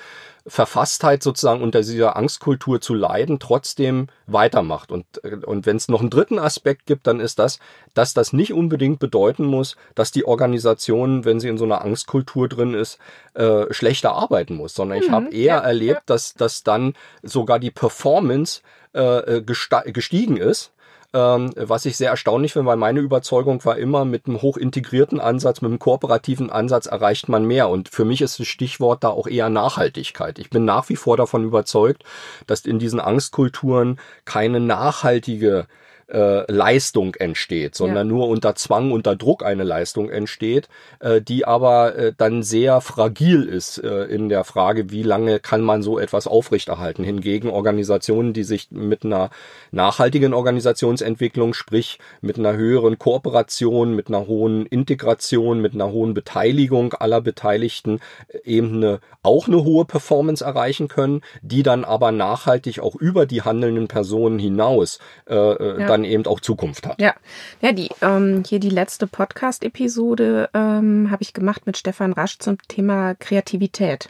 Verfasstheit 0.47 1.23
sozusagen 1.23 1.63
unter 1.63 1.81
dieser 1.81 2.15
Angstkultur 2.15 2.79
zu 2.79 2.93
leiden, 2.93 3.39
trotzdem 3.39 4.07
weitermacht. 4.27 4.91
Und, 4.91 5.05
äh, 5.23 5.37
und 5.37 5.65
wenn 5.65 5.77
es 5.77 5.87
noch 5.87 6.01
einen 6.01 6.11
dritten 6.11 6.37
Aspekt 6.37 6.85
gibt, 6.85 7.07
dann 7.07 7.19
ist 7.19 7.39
das, 7.39 7.59
dass 7.93 8.13
das 8.13 8.31
nicht 8.31 8.53
unbedingt 8.53 8.99
bedeuten 8.99 9.45
muss, 9.45 9.75
dass 9.95 10.11
die 10.11 10.25
Organisation, 10.25 11.25
wenn 11.25 11.39
sie 11.39 11.49
in 11.49 11.57
so 11.57 11.65
einer 11.65 11.81
Angstkultur 11.81 12.47
drin 12.47 12.75
ist, 12.75 12.99
äh, 13.33 13.65
schlechter 13.73 14.13
arbeiten 14.13 14.55
muss, 14.55 14.75
sondern 14.75 14.99
ich 14.99 15.09
mhm, 15.09 15.13
habe 15.13 15.29
eher 15.29 15.55
ja, 15.55 15.59
erlebt, 15.59 16.03
dass, 16.05 16.35
dass 16.35 16.63
dann 16.63 16.93
sogar 17.23 17.59
die 17.59 17.71
Performance 17.71 18.61
äh, 18.93 19.41
gestiegen 19.41 20.37
ist 20.37 20.71
ähm, 21.15 21.53
was 21.55 21.85
ich 21.85 21.95
sehr 21.95 22.09
erstaunlich 22.09 22.51
finde, 22.51 22.67
weil 22.67 22.75
meine 22.75 22.99
Überzeugung 22.99 23.63
war 23.63 23.77
immer, 23.77 24.03
mit 24.03 24.27
einem 24.27 24.41
hochintegrierten 24.41 25.21
Ansatz, 25.21 25.61
mit 25.61 25.69
einem 25.69 25.79
kooperativen 25.79 26.49
Ansatz 26.49 26.87
erreicht 26.87 27.29
man 27.29 27.45
mehr. 27.45 27.69
Und 27.69 27.87
für 27.87 28.03
mich 28.03 28.21
ist 28.21 28.37
das 28.37 28.47
Stichwort 28.47 29.05
da 29.05 29.09
auch 29.09 29.25
eher 29.25 29.49
Nachhaltigkeit. 29.49 30.39
Ich 30.39 30.49
bin 30.49 30.65
nach 30.65 30.89
wie 30.89 30.97
vor 30.97 31.15
davon 31.15 31.45
überzeugt, 31.45 32.03
dass 32.47 32.65
in 32.65 32.79
diesen 32.79 32.99
Angstkulturen 32.99 33.97
keine 34.25 34.59
nachhaltige 34.59 35.67
äh, 36.07 36.51
Leistung 36.51 37.15
entsteht, 37.15 37.75
sondern 37.75 38.07
ja. 38.07 38.13
nur 38.13 38.27
unter 38.27 38.55
Zwang, 38.55 38.91
unter 38.91 39.15
Druck 39.15 39.43
eine 39.43 39.63
Leistung 39.63 40.09
entsteht, 40.09 40.69
äh, 40.99 41.21
die 41.21 41.45
aber 41.45 41.95
äh, 41.95 42.13
dann 42.15 42.43
sehr 42.43 42.81
fragil 42.81 43.43
ist 43.43 43.79
äh, 43.79 44.03
in 44.03 44.29
der 44.29 44.43
Frage, 44.43 44.91
wie 44.91 45.03
lange 45.03 45.39
kann 45.39 45.61
man 45.61 45.81
so 45.81 45.97
etwas 45.97 46.27
aufrechterhalten. 46.27 47.03
Hingegen 47.03 47.49
Organisationen, 47.49 48.33
die 48.33 48.43
sich 48.43 48.69
mit 48.71 49.03
einer 49.03 49.31
nachhaltigen 49.71 50.33
Organisationsentwicklung, 50.33 51.53
sprich 51.53 51.97
mit 52.21 52.37
einer 52.37 52.53
höheren 52.53 52.99
Kooperation, 52.99 53.95
mit 53.95 54.07
einer 54.07 54.27
hohen 54.27 54.65
Integration, 54.67 55.59
mit 55.59 55.73
einer 55.73 55.91
hohen 55.91 56.13
Beteiligung 56.13 56.93
aller 56.93 57.21
Beteiligten 57.21 57.99
äh, 58.27 58.37
eben 58.43 58.75
eine, 58.75 58.99
auch 59.23 59.47
eine 59.47 59.63
hohe 59.63 59.85
Performance 59.85 60.45
erreichen 60.45 60.87
können, 60.87 61.21
die 61.41 61.63
dann 61.63 61.83
aber 61.83 62.11
nachhaltig 62.11 62.79
auch 62.79 62.95
über 62.95 63.25
die 63.25 63.41
handelnden 63.41 63.87
Personen 63.87 64.37
hinaus 64.37 64.99
äh, 65.27 65.35
ja 65.35 65.94
dann 65.95 66.03
eben 66.03 66.25
auch 66.25 66.39
Zukunft 66.39 66.85
hat. 66.87 66.99
Ja, 66.99 67.13
ja 67.61 67.71
die 67.71 67.89
ähm, 68.01 68.43
hier 68.47 68.59
die 68.59 68.69
letzte 68.69 69.07
Podcast-Episode 69.07 70.49
ähm, 70.53 71.09
habe 71.11 71.23
ich 71.23 71.33
gemacht 71.33 71.65
mit 71.65 71.77
Stefan 71.77 72.13
Rasch 72.13 72.39
zum 72.39 72.57
Thema 72.67 73.15
Kreativität. 73.15 74.09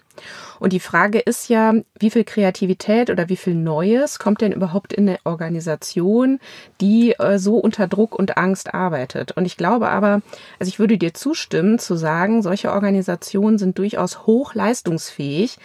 Und 0.59 0.73
die 0.73 0.79
Frage 0.79 1.19
ist 1.19 1.49
ja, 1.49 1.73
wie 1.99 2.09
viel 2.09 2.23
Kreativität 2.23 3.09
oder 3.09 3.29
wie 3.29 3.35
viel 3.35 3.53
Neues 3.53 4.17
kommt 4.19 4.41
denn 4.41 4.53
überhaupt 4.53 4.93
in 4.93 5.09
eine 5.09 5.19
Organisation, 5.25 6.39
die 6.81 7.13
äh, 7.19 7.37
so 7.37 7.57
unter 7.57 7.87
Druck 7.87 8.17
und 8.17 8.37
Angst 8.37 8.73
arbeitet? 8.73 9.33
Und 9.33 9.45
ich 9.45 9.57
glaube 9.57 9.89
aber, 9.89 10.21
also 10.59 10.69
ich 10.69 10.79
würde 10.79 10.97
dir 10.97 11.13
zustimmen 11.13 11.79
zu 11.79 11.95
sagen, 11.95 12.41
solche 12.41 12.71
Organisationen 12.71 13.57
sind 13.57 13.77
durchaus 13.77 14.25
hochleistungsfähig, 14.25 15.57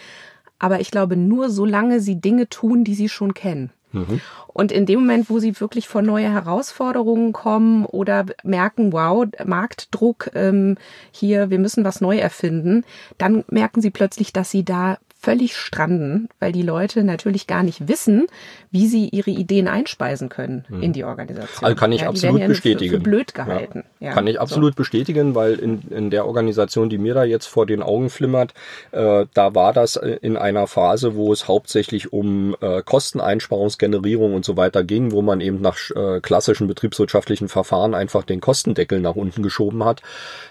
aber 0.59 0.79
ich 0.79 0.91
glaube 0.91 1.15
nur, 1.17 1.49
solange 1.49 2.01
sie 2.01 2.21
Dinge 2.21 2.47
tun, 2.47 2.83
die 2.83 2.93
sie 2.93 3.09
schon 3.09 3.33
kennen. 3.33 3.71
Mhm. 3.91 4.21
Und 4.47 4.71
in 4.71 4.85
dem 4.85 5.01
Moment, 5.01 5.29
wo 5.29 5.39
sie 5.39 5.59
wirklich 5.59 5.87
vor 5.87 6.01
neue 6.01 6.31
Herausforderungen 6.31 7.33
kommen 7.33 7.85
oder 7.85 8.25
merken, 8.43 8.91
wow, 8.93 9.25
Marktdruck, 9.45 10.31
ähm, 10.33 10.77
hier, 11.11 11.49
wir 11.49 11.59
müssen 11.59 11.83
was 11.83 12.01
neu 12.01 12.17
erfinden, 12.17 12.83
dann 13.17 13.43
merken 13.49 13.81
sie 13.81 13.91
plötzlich, 13.91 14.33
dass 14.33 14.51
sie 14.51 14.63
da 14.63 14.97
völlig 15.21 15.55
stranden, 15.55 16.29
weil 16.39 16.51
die 16.51 16.63
Leute 16.63 17.03
natürlich 17.03 17.45
gar 17.45 17.61
nicht 17.61 17.87
wissen, 17.87 18.25
wie 18.71 18.87
sie 18.87 19.09
ihre 19.09 19.29
Ideen 19.29 19.67
einspeisen 19.67 20.29
können 20.29 20.65
hm. 20.67 20.81
in 20.81 20.93
die 20.93 21.03
Organisation. 21.03 21.63
Also 21.63 21.75
kann 21.75 21.91
ich 21.91 22.01
ja, 22.01 22.09
absolut 22.09 22.41
ja 22.41 22.47
bestätigen. 22.47 22.91
Für, 22.91 22.97
für 22.97 23.03
blöd 23.03 23.33
gehalten. 23.35 23.83
Ja, 23.99 24.13
kann 24.13 24.25
ich 24.25 24.41
absolut 24.41 24.73
so. 24.73 24.77
bestätigen, 24.77 25.35
weil 25.35 25.53
in, 25.53 25.81
in 25.91 26.09
der 26.09 26.25
Organisation, 26.25 26.89
die 26.89 26.97
mir 26.97 27.13
da 27.13 27.23
jetzt 27.23 27.45
vor 27.45 27.67
den 27.67 27.83
Augen 27.83 28.09
flimmert, 28.09 28.53
äh, 28.91 29.25
da 29.33 29.53
war 29.53 29.73
das 29.73 29.95
in 29.95 30.37
einer 30.37 30.65
Phase, 30.65 31.15
wo 31.15 31.31
es 31.31 31.47
hauptsächlich 31.47 32.11
um 32.11 32.55
äh, 32.59 32.81
Kosteneinsparungsgenerierung 32.81 34.33
und 34.33 34.43
so 34.43 34.57
weiter 34.57 34.83
ging, 34.83 35.11
wo 35.11 35.21
man 35.21 35.39
eben 35.39 35.61
nach 35.61 35.77
äh, 35.95 36.19
klassischen 36.19 36.65
betriebswirtschaftlichen 36.67 37.47
Verfahren 37.47 37.93
einfach 37.93 38.23
den 38.23 38.41
Kostendeckel 38.41 38.99
nach 38.99 39.15
unten 39.15 39.43
geschoben 39.43 39.85
hat. 39.85 40.01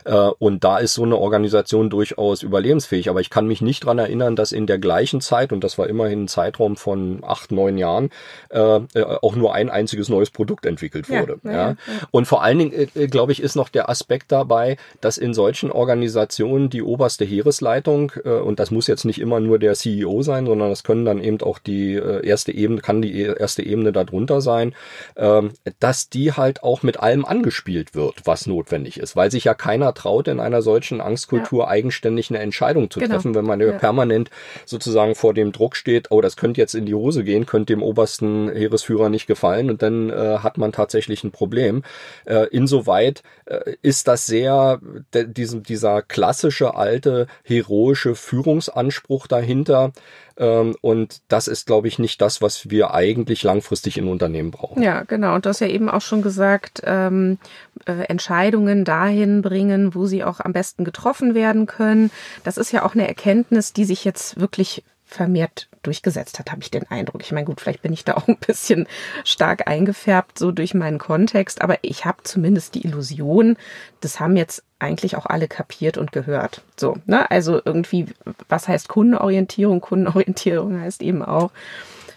Äh, 0.04 0.14
und 0.38 0.62
da 0.62 0.78
ist 0.78 0.94
so 0.94 1.02
eine 1.02 1.16
Organisation 1.16 1.90
durchaus 1.90 2.44
überlebensfähig. 2.44 3.10
Aber 3.10 3.20
ich 3.20 3.30
kann 3.30 3.48
mich 3.48 3.62
nicht 3.62 3.84
dran 3.84 3.98
erinnern, 3.98 4.36
dass 4.36 4.52
in 4.60 4.66
der 4.66 4.78
gleichen 4.78 5.20
Zeit, 5.20 5.52
und 5.52 5.64
das 5.64 5.78
war 5.78 5.88
immerhin 5.88 6.24
ein 6.24 6.28
Zeitraum 6.28 6.76
von 6.76 7.20
acht, 7.22 7.50
neun 7.50 7.78
Jahren, 7.78 8.10
äh, 8.50 8.80
äh, 8.94 9.02
auch 9.22 9.34
nur 9.34 9.54
ein 9.54 9.70
einziges 9.70 10.08
neues 10.08 10.30
Produkt 10.30 10.66
entwickelt 10.66 11.08
wurde. 11.08 11.38
Ja, 11.42 11.50
ja, 11.50 11.68
ja. 11.70 11.76
Und 12.10 12.26
vor 12.26 12.42
allen 12.42 12.58
Dingen, 12.58 12.88
äh, 12.94 13.06
glaube 13.06 13.32
ich, 13.32 13.42
ist 13.42 13.56
noch 13.56 13.70
der 13.70 13.88
Aspekt 13.88 14.30
dabei, 14.32 14.76
dass 15.00 15.16
in 15.16 15.32
solchen 15.32 15.70
Organisationen 15.70 16.68
die 16.68 16.82
oberste 16.82 17.24
Heeresleitung, 17.24 18.12
äh, 18.24 18.30
und 18.30 18.60
das 18.60 18.70
muss 18.70 18.86
jetzt 18.86 19.04
nicht 19.04 19.20
immer 19.20 19.40
nur 19.40 19.58
der 19.58 19.74
CEO 19.74 20.22
sein, 20.22 20.44
sondern 20.44 20.68
das 20.68 20.84
können 20.84 21.04
dann 21.04 21.22
eben 21.22 21.40
auch 21.40 21.58
die 21.58 21.94
äh, 21.94 22.26
erste 22.26 22.52
Ebene, 22.52 22.82
kann 22.82 23.00
die 23.00 23.22
erste 23.22 23.62
Ebene 23.62 23.92
darunter 23.92 24.42
sein, 24.42 24.74
äh, 25.14 25.42
dass 25.78 26.10
die 26.10 26.32
halt 26.32 26.62
auch 26.62 26.82
mit 26.82 27.00
allem 27.00 27.24
angespielt 27.24 27.94
wird, 27.94 28.26
was 28.26 28.46
notwendig 28.46 29.00
ist, 29.00 29.16
weil 29.16 29.30
sich 29.30 29.44
ja 29.44 29.54
keiner 29.54 29.94
traut, 29.94 30.28
in 30.28 30.38
einer 30.38 30.60
solchen 30.60 31.00
Angstkultur 31.00 31.68
eigenständig 31.68 32.30
eine 32.30 32.40
Entscheidung 32.40 32.90
zu 32.90 33.00
genau. 33.00 33.14
treffen, 33.14 33.34
wenn 33.34 33.46
man 33.46 33.60
ja. 33.60 33.72
permanent 33.72 34.30
sozusagen 34.66 35.14
vor 35.14 35.34
dem 35.34 35.52
Druck 35.52 35.76
steht, 35.76 36.10
oh, 36.10 36.20
das 36.20 36.36
könnte 36.36 36.60
jetzt 36.60 36.74
in 36.74 36.86
die 36.86 36.94
Hose 36.94 37.24
gehen, 37.24 37.46
könnte 37.46 37.72
dem 37.72 37.82
obersten 37.82 38.50
Heeresführer 38.50 39.08
nicht 39.08 39.26
gefallen 39.26 39.70
und 39.70 39.82
dann 39.82 40.10
äh, 40.10 40.38
hat 40.38 40.58
man 40.58 40.72
tatsächlich 40.72 41.24
ein 41.24 41.30
Problem. 41.30 41.82
Äh, 42.24 42.46
insoweit 42.50 43.22
äh, 43.46 43.74
ist 43.82 44.08
das 44.08 44.26
sehr, 44.26 44.80
de, 45.14 45.26
diesem, 45.26 45.62
dieser 45.62 46.02
klassische 46.02 46.74
alte 46.74 47.26
heroische 47.44 48.14
Führungsanspruch 48.14 49.26
dahinter, 49.26 49.92
und 50.40 51.20
das 51.28 51.48
ist, 51.48 51.66
glaube 51.66 51.88
ich, 51.88 51.98
nicht 51.98 52.22
das, 52.22 52.40
was 52.40 52.70
wir 52.70 52.94
eigentlich 52.94 53.42
langfristig 53.42 53.98
in 53.98 54.08
Unternehmen 54.08 54.50
brauchen. 54.50 54.82
Ja, 54.82 55.02
genau. 55.02 55.34
Und 55.34 55.44
du 55.44 55.50
hast 55.50 55.60
ja 55.60 55.66
eben 55.66 55.90
auch 55.90 56.00
schon 56.00 56.22
gesagt, 56.22 56.80
ähm, 56.84 57.38
äh, 57.84 58.04
Entscheidungen 58.04 58.86
dahin 58.86 59.42
bringen, 59.42 59.94
wo 59.94 60.06
sie 60.06 60.24
auch 60.24 60.40
am 60.40 60.54
besten 60.54 60.84
getroffen 60.84 61.34
werden 61.34 61.66
können. 61.66 62.10
Das 62.42 62.56
ist 62.56 62.72
ja 62.72 62.86
auch 62.86 62.94
eine 62.94 63.06
Erkenntnis, 63.06 63.74
die 63.74 63.84
sich 63.84 64.04
jetzt 64.04 64.40
wirklich 64.40 64.82
vermehrt 65.10 65.68
durchgesetzt 65.82 66.38
hat, 66.38 66.50
habe 66.50 66.62
ich 66.62 66.70
den 66.70 66.88
Eindruck. 66.90 67.22
Ich 67.22 67.32
meine, 67.32 67.46
gut, 67.46 67.60
vielleicht 67.60 67.82
bin 67.82 67.92
ich 67.92 68.04
da 68.04 68.14
auch 68.16 68.28
ein 68.28 68.38
bisschen 68.38 68.86
stark 69.24 69.68
eingefärbt, 69.68 70.38
so 70.38 70.52
durch 70.52 70.74
meinen 70.74 70.98
Kontext, 70.98 71.62
aber 71.62 71.78
ich 71.82 72.04
habe 72.04 72.22
zumindest 72.22 72.74
die 72.74 72.84
Illusion, 72.84 73.56
das 74.00 74.20
haben 74.20 74.36
jetzt 74.36 74.62
eigentlich 74.78 75.16
auch 75.16 75.26
alle 75.26 75.48
kapiert 75.48 75.98
und 75.98 76.12
gehört. 76.12 76.62
So, 76.76 76.96
ne? 77.06 77.30
Also 77.30 77.60
irgendwie, 77.64 78.06
was 78.48 78.68
heißt 78.68 78.88
Kundenorientierung? 78.88 79.80
Kundenorientierung 79.90 80.80
heißt 80.80 81.02
eben 81.02 81.22
auch, 81.22 81.50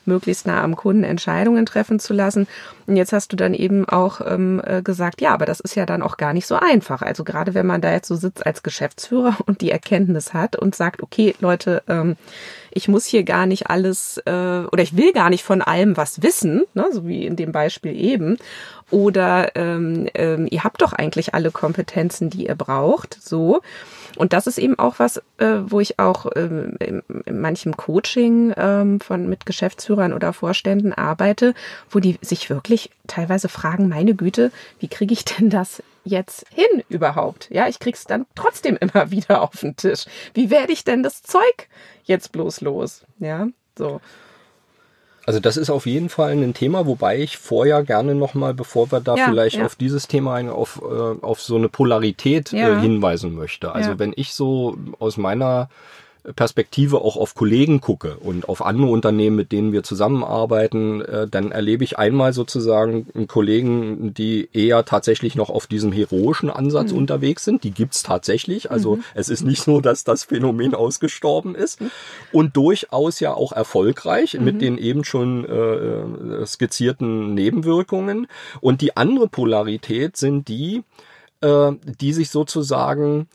möglichst 0.05 0.47
nah 0.47 0.63
am 0.63 0.75
Kunden 0.75 1.03
Entscheidungen 1.03 1.65
treffen 1.65 1.99
zu 1.99 2.13
lassen. 2.13 2.47
Und 2.87 2.95
jetzt 2.95 3.13
hast 3.13 3.31
du 3.31 3.35
dann 3.35 3.53
eben 3.53 3.87
auch 3.87 4.21
ähm, 4.25 4.61
äh, 4.65 4.81
gesagt, 4.81 5.21
ja, 5.21 5.33
aber 5.33 5.45
das 5.45 5.59
ist 5.59 5.75
ja 5.75 5.85
dann 5.85 6.01
auch 6.01 6.17
gar 6.17 6.33
nicht 6.33 6.47
so 6.47 6.55
einfach. 6.55 7.01
Also 7.01 7.23
gerade 7.23 7.53
wenn 7.53 7.65
man 7.65 7.81
da 7.81 7.91
jetzt 7.91 8.07
so 8.07 8.15
sitzt 8.15 8.45
als 8.45 8.63
Geschäftsführer 8.63 9.37
und 9.45 9.61
die 9.61 9.71
Erkenntnis 9.71 10.33
hat 10.33 10.55
und 10.55 10.75
sagt, 10.75 11.01
okay, 11.01 11.35
Leute, 11.39 11.83
ähm, 11.87 12.15
ich 12.73 12.87
muss 12.87 13.05
hier 13.05 13.23
gar 13.23 13.45
nicht 13.45 13.69
alles 13.69 14.17
äh, 14.25 14.31
oder 14.71 14.83
ich 14.83 14.97
will 14.97 15.13
gar 15.13 15.29
nicht 15.29 15.43
von 15.43 15.61
allem 15.61 15.97
was 15.97 16.21
wissen, 16.21 16.63
ne, 16.73 16.87
so 16.91 17.07
wie 17.07 17.25
in 17.25 17.35
dem 17.35 17.51
Beispiel 17.51 17.95
eben. 17.95 18.37
Oder 18.91 19.55
ähm, 19.55 20.07
ähm, 20.13 20.47
ihr 20.51 20.63
habt 20.63 20.81
doch 20.81 20.93
eigentlich 20.93 21.33
alle 21.33 21.49
Kompetenzen, 21.49 22.29
die 22.29 22.47
ihr 22.47 22.55
braucht. 22.55 23.17
So. 23.21 23.61
Und 24.17 24.33
das 24.33 24.45
ist 24.45 24.59
eben 24.59 24.77
auch 24.77 24.99
was, 24.99 25.17
äh, 25.37 25.55
wo 25.65 25.79
ich 25.79 25.97
auch 25.99 26.27
ähm, 26.35 26.75
in, 26.79 27.01
in 27.25 27.41
manchem 27.41 27.75
Coaching 27.75 28.53
ähm, 28.55 28.99
von 28.99 29.27
mit 29.27 29.45
Geschäftsführern 29.45 30.13
oder 30.13 30.33
Vorständen 30.33 30.93
arbeite, 30.93 31.55
wo 31.89 31.99
die 31.99 32.19
sich 32.21 32.49
wirklich 32.49 32.91
teilweise 33.07 33.49
fragen, 33.49 33.87
meine 33.89 34.13
Güte, 34.13 34.51
wie 34.79 34.87
kriege 34.87 35.13
ich 35.13 35.25
denn 35.25 35.49
das 35.49 35.81
jetzt 36.03 36.45
hin 36.49 36.83
überhaupt? 36.89 37.49
Ja, 37.51 37.67
ich 37.67 37.79
krieg's 37.79 38.05
dann 38.05 38.25
trotzdem 38.35 38.77
immer 38.77 39.11
wieder 39.11 39.41
auf 39.41 39.61
den 39.61 39.75
Tisch. 39.75 40.05
Wie 40.33 40.49
werde 40.49 40.73
ich 40.73 40.83
denn 40.83 41.03
das 41.03 41.23
Zeug 41.23 41.67
jetzt 42.03 42.31
bloß 42.31 42.61
los? 42.61 43.03
Ja, 43.19 43.47
so. 43.77 44.01
Also 45.25 45.39
das 45.39 45.55
ist 45.55 45.69
auf 45.69 45.85
jeden 45.85 46.09
Fall 46.09 46.31
ein 46.31 46.53
Thema, 46.53 46.85
wobei 46.85 47.19
ich 47.19 47.37
vorher 47.37 47.83
gerne 47.83 48.13
nochmal, 48.13 48.53
bevor 48.53 48.91
wir 48.91 48.99
da 48.99 49.15
ja, 49.15 49.25
vielleicht 49.25 49.55
ja. 49.55 49.65
auf 49.65 49.75
dieses 49.75 50.07
Thema 50.07 50.35
ein, 50.35 50.49
auf, 50.49 50.81
äh, 50.83 51.25
auf 51.25 51.41
so 51.41 51.55
eine 51.55 51.69
Polarität 51.69 52.51
äh, 52.51 52.57
ja. 52.57 52.77
äh, 52.77 52.81
hinweisen 52.81 53.33
möchte. 53.33 53.73
Also 53.73 53.99
wenn 53.99 54.11
ich 54.15 54.33
so 54.33 54.77
aus 54.99 55.15
meiner 55.15 55.69
Perspektive 56.35 57.01
auch 57.01 57.17
auf 57.17 57.35
Kollegen 57.35 57.81
gucke 57.81 58.15
und 58.15 58.47
auf 58.47 58.65
andere 58.65 58.87
Unternehmen, 58.87 59.35
mit 59.35 59.51
denen 59.51 59.73
wir 59.73 59.83
zusammenarbeiten, 59.83 61.01
äh, 61.01 61.27
dann 61.27 61.51
erlebe 61.51 61.83
ich 61.83 61.97
einmal 61.97 62.31
sozusagen 62.31 63.27
Kollegen, 63.27 64.13
die 64.13 64.47
eher 64.53 64.85
tatsächlich 64.85 65.35
noch 65.35 65.49
auf 65.49 65.67
diesem 65.67 65.91
heroischen 65.91 66.49
Ansatz 66.49 66.93
mhm. 66.93 66.99
unterwegs 66.99 67.43
sind. 67.43 67.65
Die 67.65 67.71
gibt's 67.71 68.03
tatsächlich. 68.03 68.71
Also 68.71 68.97
mhm. 68.97 69.03
es 69.15 69.27
ist 69.27 69.43
nicht 69.43 69.63
so, 69.63 69.81
dass 69.81 70.05
das 70.05 70.23
Phänomen 70.23 70.75
ausgestorben 70.75 71.55
ist. 71.55 71.81
Mhm. 71.81 71.91
Und 72.31 72.55
durchaus 72.55 73.19
ja 73.19 73.33
auch 73.33 73.51
erfolgreich 73.51 74.39
mit 74.39 74.55
mhm. 74.55 74.59
den 74.59 74.77
eben 74.77 75.03
schon 75.03 75.43
äh, 75.43 76.45
skizzierten 76.45 77.33
Nebenwirkungen. 77.33 78.27
Und 78.61 78.79
die 78.79 78.95
andere 78.95 79.27
Polarität 79.27 80.15
sind 80.15 80.47
die, 80.47 80.83
äh, 81.41 81.71
die 81.99 82.13
sich 82.13 82.29
sozusagen 82.29 83.27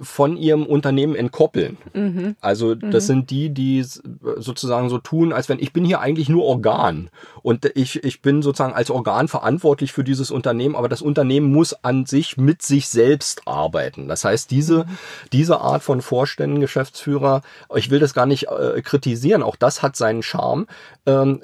von 0.00 0.36
ihrem 0.36 0.66
Unternehmen 0.66 1.14
entkoppeln. 1.14 1.78
Mhm. 1.94 2.36
Also 2.40 2.74
das 2.74 3.04
mhm. 3.04 3.06
sind 3.06 3.30
die, 3.30 3.50
die 3.50 3.84
sozusagen 4.36 4.88
so 4.88 4.98
tun, 4.98 5.32
als 5.32 5.48
wenn 5.48 5.58
ich 5.58 5.72
bin 5.72 5.84
hier 5.84 6.00
eigentlich 6.00 6.28
nur 6.28 6.44
Organ 6.44 7.10
und 7.42 7.64
ich, 7.74 8.04
ich 8.04 8.22
bin 8.22 8.42
sozusagen 8.42 8.74
als 8.74 8.90
Organ 8.90 9.28
verantwortlich 9.28 9.92
für 9.92 10.04
dieses 10.04 10.30
Unternehmen, 10.30 10.76
aber 10.76 10.88
das 10.88 11.02
Unternehmen 11.02 11.52
muss 11.52 11.72
an 11.84 12.06
sich 12.06 12.36
mit 12.36 12.62
sich 12.62 12.88
selbst 12.88 13.42
arbeiten. 13.46 14.08
Das 14.08 14.24
heißt, 14.24 14.50
diese, 14.50 14.84
mhm. 14.84 14.98
diese 15.32 15.60
Art 15.60 15.82
von 15.82 16.02
Vorständen, 16.02 16.60
Geschäftsführer, 16.60 17.42
ich 17.74 17.90
will 17.90 18.00
das 18.00 18.14
gar 18.14 18.26
nicht 18.26 18.48
äh, 18.48 18.80
kritisieren, 18.82 19.42
auch 19.42 19.56
das 19.56 19.82
hat 19.82 19.96
seinen 19.96 20.22
Charme, 20.22 20.66
ähm, 21.06 21.40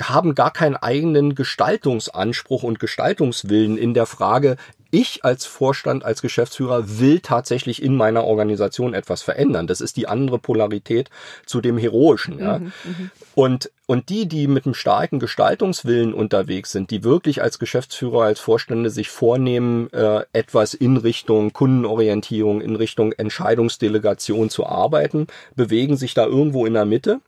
haben 0.00 0.34
gar 0.34 0.52
keinen 0.52 0.76
eigenen 0.76 1.34
Gestaltungsanspruch 1.34 2.62
und 2.62 2.80
Gestaltungswillen 2.80 3.76
in 3.76 3.94
der 3.94 4.06
Frage, 4.06 4.56
ich 4.92 5.24
als 5.24 5.46
Vorstand, 5.46 6.04
als 6.04 6.20
Geschäftsführer 6.22 7.00
will 7.00 7.20
tatsächlich 7.20 7.82
in 7.82 7.96
meiner 7.96 8.24
Organisation 8.24 8.92
etwas 8.92 9.22
verändern. 9.22 9.66
Das 9.66 9.80
ist 9.80 9.96
die 9.96 10.06
andere 10.06 10.38
Polarität 10.38 11.08
zu 11.46 11.62
dem 11.62 11.78
Heroischen. 11.78 12.38
Ja. 12.38 12.58
Mhm, 12.58 12.72
mhm, 12.84 13.10
und, 13.34 13.70
und 13.86 14.10
die, 14.10 14.26
die 14.26 14.46
mit 14.46 14.66
einem 14.66 14.74
starken 14.74 15.18
Gestaltungswillen 15.18 16.12
unterwegs 16.12 16.72
sind, 16.72 16.90
die 16.90 17.04
wirklich 17.04 17.40
als 17.42 17.58
Geschäftsführer, 17.58 18.24
als 18.24 18.38
Vorstände 18.38 18.90
sich 18.90 19.08
vornehmen, 19.08 19.90
äh, 19.94 20.24
etwas 20.34 20.74
in 20.74 20.98
Richtung 20.98 21.54
Kundenorientierung, 21.54 22.60
in 22.60 22.76
Richtung 22.76 23.12
Entscheidungsdelegation 23.12 24.50
zu 24.50 24.66
arbeiten, 24.66 25.26
bewegen 25.56 25.96
sich 25.96 26.12
da 26.12 26.26
irgendwo 26.26 26.66
in 26.66 26.74
der 26.74 26.84
Mitte 26.84 27.20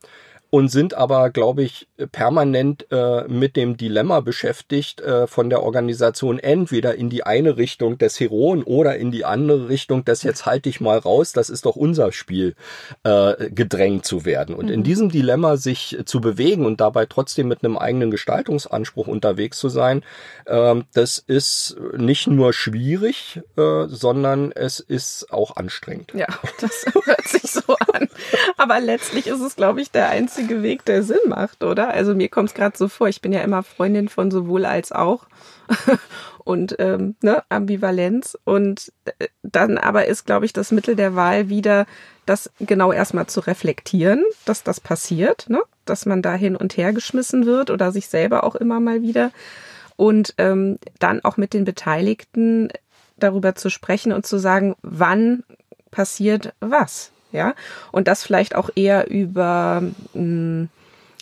und 0.55 0.69
sind 0.69 0.95
aber, 0.95 1.31
glaube 1.31 1.65
ich, 1.65 1.89
permanent 2.13 2.87
äh, 2.93 3.27
mit 3.27 3.57
dem 3.57 3.77
Dilemma 3.77 4.21
beschäftigt, 4.21 5.01
äh, 5.01 5.27
von 5.27 5.51
der 5.51 5.65
Organisation 5.65 6.39
entweder 6.39 6.95
in 6.95 7.11
die 7.11 7.25
eine 7.25 7.57
Richtung 7.57 7.99
des 7.99 8.21
Heroen 8.21 8.63
oder 8.63 8.95
in 8.97 9.11
die 9.11 9.25
andere 9.25 9.69
Richtung 9.69 10.05
des 10.05 10.23
jetzt 10.23 10.47
halte 10.47 10.69
ich 10.69 10.81
mal 10.81 10.97
raus, 10.99 11.33
das 11.33 11.51
ist 11.51 11.67
doch 11.67 11.75
unser 11.75 12.13
Spiel, 12.13 12.55
äh, 13.03 13.51
gedrängt 13.51 14.07
zu 14.07 14.25
werden. 14.25 14.55
Und 14.55 14.67
mhm. 14.67 14.75
in 14.75 14.83
diesem 14.85 15.09
Dilemma 15.09 15.57
sich 15.57 15.99
zu 16.05 16.21
bewegen 16.21 16.67
und 16.67 16.81
dabei 16.81 17.07
trotzdem 17.07 17.49
mit 17.49 17.65
einem 17.65 17.77
eigenen 17.77 18.13
Gestaltungsanspruch 18.13 19.09
unterwegs 19.09 19.59
zu 19.59 19.69
sein, 19.69 20.05
äh, 20.47 20.77
das 20.93 21.19
ist 21.19 21.77
nicht 21.97 22.29
nur 22.29 22.53
schwierig, 22.53 23.41
äh, 23.57 23.87
sondern 23.89 24.53
es 24.53 24.79
ist 24.79 25.33
auch 25.33 25.57
anstrengend. 25.57 26.13
Ja, 26.15 26.29
das 26.61 26.87
hört 27.05 27.27
sich 27.27 27.43
so 27.43 27.77
an. 27.93 28.09
Aber 28.57 28.79
letztlich 28.79 29.27
ist 29.27 29.41
es, 29.41 29.57
glaube 29.57 29.81
ich, 29.81 29.91
der 29.91 30.11
einzige 30.11 30.44
Weg, 30.49 30.85
der 30.85 31.03
Sinn 31.03 31.19
macht, 31.29 31.65
oder? 31.65 31.89
Also 31.89 32.15
mir 32.15 32.29
kommt 32.29 32.51
es 32.51 32.55
gerade 32.55 32.77
so 32.77 32.89
vor, 32.89 33.09
ich 33.09 33.21
bin 33.21 33.33
ja 33.33 33.41
immer 33.41 33.63
Freundin 33.63 34.09
von 34.09 34.31
sowohl 34.31 34.65
als 34.65 34.93
auch 34.93 35.27
und 36.45 36.77
ähm, 36.79 37.17
ne, 37.23 37.43
Ambivalenz. 37.49 38.39
Und 38.45 38.93
äh, 39.19 39.29
dann 39.43 39.79
aber 39.79 40.07
ist, 40.07 40.27
glaube 40.27 40.47
ich, 40.47 40.53
das 40.53 40.73
Mittel 40.73 40.97
der 40.97 41.15
Wahl 41.15 41.49
wieder, 41.49 41.87
das 42.27 42.51
genau 42.61 42.93
erstmal 42.93 43.27
zu 43.27 43.41
reflektieren, 43.41 44.25
dass 44.45 44.63
das 44.63 44.81
passiert, 44.81 45.49
ne? 45.49 45.63
dass 45.85 46.07
man 46.07 46.23
da 46.23 46.35
hin 46.35 46.57
und 46.57 46.77
her 46.77 46.93
geschmissen 46.93 47.47
wird 47.47 47.71
oder 47.71 47.93
sich 47.93 48.09
selber 48.09 48.45
auch 48.45 48.55
immer 48.55 48.81
mal 48.81 49.03
wieder. 49.03 49.31
Und 49.97 50.35
ähm, 50.39 50.79
dann 50.99 51.25
auch 51.25 51.37
mit 51.37 51.55
den 51.55 51.65
Beteiligten 51.65 52.71
darüber 53.17 53.55
zu 53.55 53.71
sprechen 53.71 54.13
und 54.13 54.27
zu 54.27 54.39
sagen, 54.39 54.75
wann 54.83 55.45
passiert 55.91 56.53
was. 56.61 57.13
Ja, 57.35 57.55
und 57.91 58.07
das 58.07 58.23
vielleicht 58.23 58.55
auch 58.55 58.71
eher 58.77 59.11
über 59.11 59.83
mh, 59.83 59.93
hm, 60.15 60.69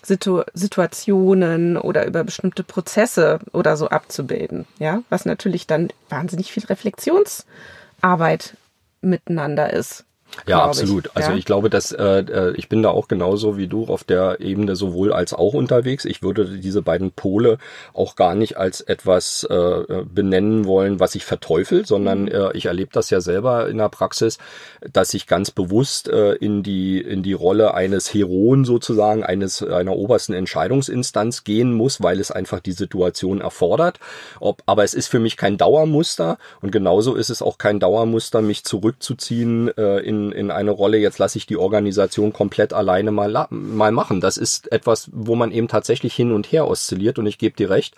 Situ 0.02 0.42
Situationen 0.52 1.78
oder 1.78 2.06
über 2.06 2.22
bestimmte 2.22 2.64
Prozesse 2.64 3.38
oder 3.52 3.78
so 3.78 3.88
abzubilden. 3.88 4.66
Ja, 4.78 5.02
was 5.08 5.24
natürlich 5.24 5.66
dann 5.66 5.88
wahnsinnig 6.10 6.52
viel 6.52 6.66
Reflexionsarbeit 6.66 8.56
miteinander 9.00 9.72
ist. 9.72 10.04
Ja, 10.46 10.64
absolut. 10.64 11.06
Ich. 11.06 11.16
Also 11.16 11.30
ja. 11.30 11.36
ich 11.36 11.44
glaube, 11.44 11.70
dass 11.70 11.92
äh, 11.92 12.02
äh, 12.02 12.54
ich 12.56 12.68
bin 12.68 12.82
da 12.82 12.90
auch 12.90 13.08
genauso 13.08 13.56
wie 13.56 13.68
du 13.68 13.86
auf 13.86 14.04
der 14.04 14.40
Ebene 14.40 14.76
sowohl 14.76 15.12
als 15.12 15.34
auch 15.34 15.54
unterwegs. 15.54 16.04
Ich 16.04 16.22
würde 16.22 16.58
diese 16.58 16.82
beiden 16.82 17.12
Pole 17.12 17.58
auch 17.92 18.16
gar 18.16 18.34
nicht 18.34 18.56
als 18.56 18.80
etwas 18.80 19.46
äh, 19.48 19.54
äh 19.54 20.04
benennen 20.04 20.64
wollen, 20.66 21.00
was 21.00 21.14
ich 21.14 21.24
verteufel, 21.24 21.86
sondern 21.86 22.22
mhm. 22.22 22.28
äh, 22.28 22.56
ich 22.56 22.66
erlebe 22.66 22.90
das 22.92 23.10
ja 23.10 23.20
selber 23.20 23.68
in 23.68 23.78
der 23.78 23.88
Praxis, 23.88 24.38
dass 24.92 25.14
ich 25.14 25.26
ganz 25.26 25.50
bewusst 25.50 26.08
äh, 26.08 26.32
in 26.34 26.62
die 26.62 27.00
in 27.00 27.22
die 27.22 27.34
Rolle 27.34 27.74
eines 27.74 28.12
Heroen 28.12 28.64
sozusagen 28.64 29.22
eines 29.22 29.62
einer 29.62 29.96
obersten 29.96 30.32
Entscheidungsinstanz 30.32 31.44
gehen 31.44 31.72
muss, 31.72 32.02
weil 32.02 32.20
es 32.20 32.30
einfach 32.30 32.60
die 32.60 32.72
Situation 32.72 33.40
erfordert. 33.40 34.00
Ob, 34.40 34.62
aber 34.66 34.82
es 34.82 34.94
ist 34.94 35.08
für 35.08 35.20
mich 35.20 35.36
kein 35.36 35.56
Dauermuster 35.56 36.38
und 36.60 36.72
genauso 36.72 37.14
ist 37.14 37.30
es 37.30 37.42
auch 37.42 37.58
kein 37.58 37.80
Dauermuster, 37.80 38.42
mich 38.42 38.64
zurückzuziehen 38.64 39.68
äh, 39.76 39.98
in 39.98 40.21
in, 40.30 40.50
eine 40.52 40.70
Rolle, 40.70 40.98
jetzt 40.98 41.18
lasse 41.18 41.38
ich 41.38 41.46
die 41.46 41.56
Organisation 41.56 42.32
komplett 42.32 42.72
alleine 42.72 43.10
mal, 43.10 43.48
mal 43.50 43.90
machen. 43.90 44.20
Das 44.20 44.36
ist 44.36 44.70
etwas, 44.70 45.10
wo 45.12 45.34
man 45.34 45.50
eben 45.50 45.66
tatsächlich 45.66 46.14
hin 46.14 46.30
und 46.30 46.52
her 46.52 46.68
oszilliert 46.68 47.18
und 47.18 47.26
ich 47.26 47.38
gebe 47.38 47.56
dir 47.56 47.70
recht, 47.70 47.96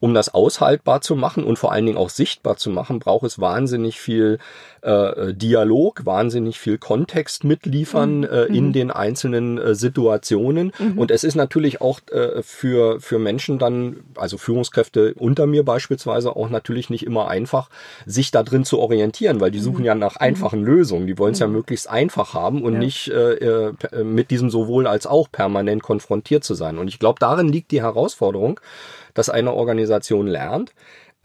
um 0.00 0.14
das 0.14 0.32
aushaltbar 0.32 1.02
zu 1.02 1.16
machen 1.16 1.44
und 1.44 1.58
vor 1.58 1.72
allen 1.72 1.84
Dingen 1.84 1.98
auch 1.98 2.10
sichtbar 2.10 2.56
zu 2.56 2.70
machen, 2.70 3.00
braucht 3.00 3.26
es 3.26 3.38
wahnsinnig 3.38 4.00
viel 4.00 4.38
äh, 4.86 5.34
Dialog, 5.34 6.06
wahnsinnig 6.06 6.58
viel 6.58 6.78
Kontext 6.78 7.44
mitliefern 7.44 8.18
mhm. 8.18 8.24
äh, 8.24 8.44
in 8.44 8.68
mhm. 8.68 8.72
den 8.72 8.90
einzelnen 8.90 9.58
äh, 9.58 9.74
Situationen. 9.74 10.72
Mhm. 10.78 10.98
Und 10.98 11.10
es 11.10 11.24
ist 11.24 11.34
natürlich 11.34 11.80
auch 11.80 12.00
äh, 12.10 12.42
für, 12.42 13.00
für 13.00 13.18
Menschen 13.18 13.58
dann, 13.58 14.04
also 14.14 14.38
Führungskräfte 14.38 15.14
unter 15.14 15.46
mir 15.46 15.64
beispielsweise, 15.64 16.36
auch 16.36 16.50
natürlich 16.50 16.88
nicht 16.88 17.04
immer 17.04 17.28
einfach, 17.28 17.68
sich 18.06 18.30
da 18.30 18.42
drin 18.42 18.64
zu 18.64 18.78
orientieren, 18.78 19.40
weil 19.40 19.50
die 19.50 19.58
suchen 19.58 19.80
mhm. 19.80 19.86
ja 19.86 19.94
nach 19.94 20.16
einfachen 20.16 20.62
Lösungen. 20.62 21.06
Die 21.06 21.18
wollen 21.18 21.32
es 21.32 21.40
ja 21.40 21.48
möglichst 21.48 21.65
einfach 21.86 22.34
haben 22.34 22.62
und 22.62 22.74
ja. 22.74 22.78
nicht 22.78 23.08
äh, 23.08 23.34
äh, 23.34 23.72
mit 24.02 24.30
diesem 24.30 24.50
sowohl 24.50 24.86
als 24.86 25.06
auch 25.06 25.30
permanent 25.30 25.82
konfrontiert 25.82 26.44
zu 26.44 26.54
sein. 26.54 26.78
Und 26.78 26.88
ich 26.88 26.98
glaube, 26.98 27.18
darin 27.20 27.48
liegt 27.48 27.70
die 27.70 27.82
Herausforderung, 27.82 28.60
dass 29.14 29.30
eine 29.30 29.52
Organisation 29.52 30.26
lernt, 30.26 30.72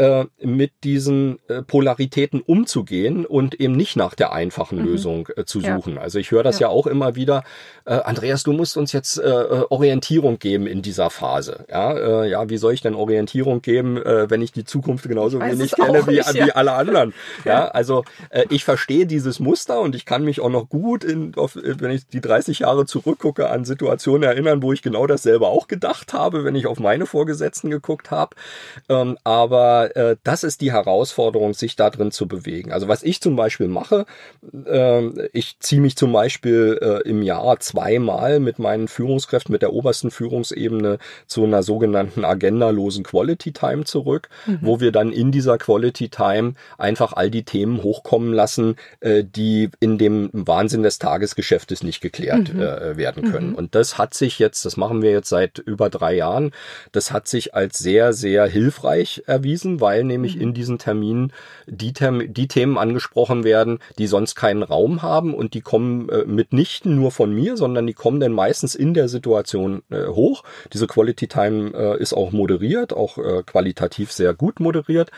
äh, 0.02 0.26
mit 0.40 0.72
diesen 0.84 1.38
äh, 1.48 1.62
Polaritäten 1.62 2.42
umzugehen 2.42 3.26
und 3.26 3.60
eben 3.60 3.74
nicht 3.74 3.96
nach 3.98 4.16
der 4.16 4.32
einfachen 4.34 4.80
mhm. 4.80 4.86
Lösung 4.86 5.28
äh, 5.36 5.46
zu 5.46 5.60
suchen. 5.60 5.96
Ja. 5.96 6.02
Also 6.02 6.18
ich 6.18 6.32
höre 6.32 6.42
das 6.42 6.58
ja. 6.60 6.70
ja. 6.70 6.74
auch 6.74 6.88
immer 6.88 7.16
wieder, 7.16 7.44
äh, 7.86 7.94
Andreas, 7.94 8.42
du 8.42 8.52
musst 8.54 8.78
uns 8.78 8.94
jetzt 8.94 9.20
Orientierung 9.22 10.40
geben 10.40 10.66
in 10.66 10.82
dieser 10.82 11.10
Phase. 11.10 11.66
Ja, 11.70 12.24
ja, 12.24 12.50
wie 12.50 12.58
soll 12.58 12.74
ich 12.74 12.82
denn 12.82 12.96
Orientierung 12.96 13.62
geben, 13.62 13.96
wenn 13.96 14.42
ich 14.42 14.52
die 14.52 14.64
Zukunft 14.64 15.08
genauso 15.08 15.40
wenig 15.40 15.74
kenne 15.74 16.08
wie, 16.08 16.16
nicht, 16.16 16.34
ja. 16.34 16.46
wie 16.46 16.52
alle 16.52 16.74
anderen? 16.74 17.14
Ja, 17.46 17.68
also 17.68 18.04
ich 18.50 18.64
verstehe 18.64 19.06
dieses 19.06 19.40
Muster 19.40 19.82
und 19.82 19.96
ich 19.96 20.06
kann 20.06 20.24
mich 20.24 20.40
auch 20.40 20.50
noch 20.50 20.70
gut 20.70 21.04
in, 21.04 21.34
auf, 21.36 21.56
wenn 21.56 21.92
ich 21.92 22.08
die 22.08 22.22
30 22.22 22.60
Jahre 22.60 22.86
zurückgucke, 22.86 23.50
an 23.50 23.66
Situationen 23.66 24.24
erinnern, 24.24 24.62
wo 24.62 24.74
ich 24.74 24.82
genau 24.82 25.08
dasselbe 25.08 25.48
auch 25.48 25.68
gedacht 25.68 26.14
habe, 26.14 26.44
wenn 26.44 26.56
ich 26.56 26.68
auf 26.68 26.80
meine 26.80 27.06
Vorgesetzten 27.06 27.70
geguckt 27.70 28.12
habe. 28.12 28.36
Ähm, 28.90 29.18
aber 29.24 29.81
äh, 29.88 30.18
das 30.24 30.44
ist 30.44 30.62
die 30.62 30.72
Herausforderung, 30.72 31.54
sich 31.54 31.76
da 31.76 31.90
drin 31.90 32.12
zu 32.12 32.28
bewegen. 32.28 32.72
Also 32.72 32.88
was 32.88 33.04
ich 33.04 33.22
zum 33.22 33.36
Beispiel 33.36 33.68
mache, 33.68 34.06
äh, 34.66 35.28
ich 35.30 35.58
ziehe 35.60 35.82
mich 35.82 35.96
zum 35.96 36.12
Beispiel 36.12 36.80
äh, 36.82 37.10
im 37.10 37.22
Jahr 37.22 37.60
zweimal 37.60 38.40
mit 38.40 38.60
meinen 38.60 38.88
Führungskräften, 38.88 39.52
mit 39.52 39.62
der 39.62 39.74
obersten 39.74 40.12
Führungsebene 40.12 40.98
zu 41.28 41.44
einer 41.44 41.64
sogenannten 41.64 42.26
agendalosen 42.26 43.04
Quality 43.04 43.54
Time 43.54 43.84
zurück, 43.86 44.30
mhm. 44.46 44.60
wo 44.62 44.80
wir 44.80 44.92
dann 44.92 45.12
in 45.12 45.32
dieser 45.32 45.58
Quality 45.58 46.10
Time 46.10 46.54
einfach 46.78 47.14
all 47.14 47.30
die 47.30 47.44
Themen 47.44 47.84
hochkommen 47.84 48.34
lassen, 48.34 48.76
äh, 49.00 49.24
die 49.24 49.70
in 49.80 49.98
dem 49.98 50.30
Wahnsinn 50.34 50.84
des 50.84 51.00
Tagesgeschäftes 51.00 51.84
nicht 51.84 52.02
geklärt 52.02 52.54
mhm. 52.54 52.62
äh, 52.62 52.98
werden 52.98 53.32
können. 53.32 53.50
Mhm. 53.52 53.56
Und 53.56 53.76
das 53.76 53.98
hat 53.98 54.14
sich 54.14 54.40
jetzt, 54.40 54.66
das 54.66 54.78
machen 54.78 55.02
wir 55.02 55.12
jetzt 55.12 55.30
seit 55.30 55.60
über 55.60 55.90
drei 55.90 56.16
Jahren, 56.16 56.52
das 56.92 57.12
hat 57.12 57.28
sich 57.28 57.54
als 57.54 57.80
sehr, 57.80 58.14
sehr 58.14 58.46
hilfreich 58.48 59.24
erwiesen, 59.26 59.71
weil 59.80 60.04
nämlich 60.04 60.36
mhm. 60.36 60.42
in 60.42 60.54
diesen 60.54 60.78
Terminen 60.78 61.32
die, 61.68 61.94
Term 61.94 62.34
die 62.34 62.48
Themen 62.48 62.78
angesprochen 62.78 63.44
werden, 63.44 63.80
die 63.98 64.08
sonst 64.08 64.36
keinen 64.36 64.64
Raum 64.64 65.02
haben 65.02 65.34
und 65.34 65.54
die 65.54 65.62
kommen 65.62 66.10
äh, 66.10 66.26
mitnichten 66.26 66.96
nur 66.96 67.12
von 67.12 67.34
mir, 67.34 67.58
sondern 67.58 67.88
die 67.88 67.94
kommen 67.94 68.20
dann 68.20 68.34
meistens 68.34 68.76
in 68.76 68.94
der 68.94 69.08
Situation 69.08 69.84
äh, 69.90 70.08
hoch. 70.08 70.44
Diese 70.74 70.88
Quality 70.88 71.28
Time 71.28 71.72
äh, 71.74 72.02
ist 72.02 72.14
auch 72.14 72.32
moderiert, 72.32 72.94
auch 72.94 73.18
äh, 73.18 73.44
qualitativ 73.44 74.12
sehr 74.12 74.34
gut 74.34 74.60
moderiert 74.60 75.12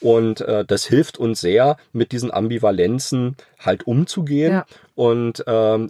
und 0.00 0.40
äh, 0.40 0.64
das 0.64 0.86
hilft 0.86 1.18
uns 1.18 1.40
sehr, 1.40 1.76
mit 1.92 2.12
diesen 2.12 2.32
Ambivalenzen 2.32 3.36
halt 3.60 3.86
umzugehen. 3.86 4.52
Ja. 4.52 4.66
Und 4.94 5.44
ähm, 5.46 5.88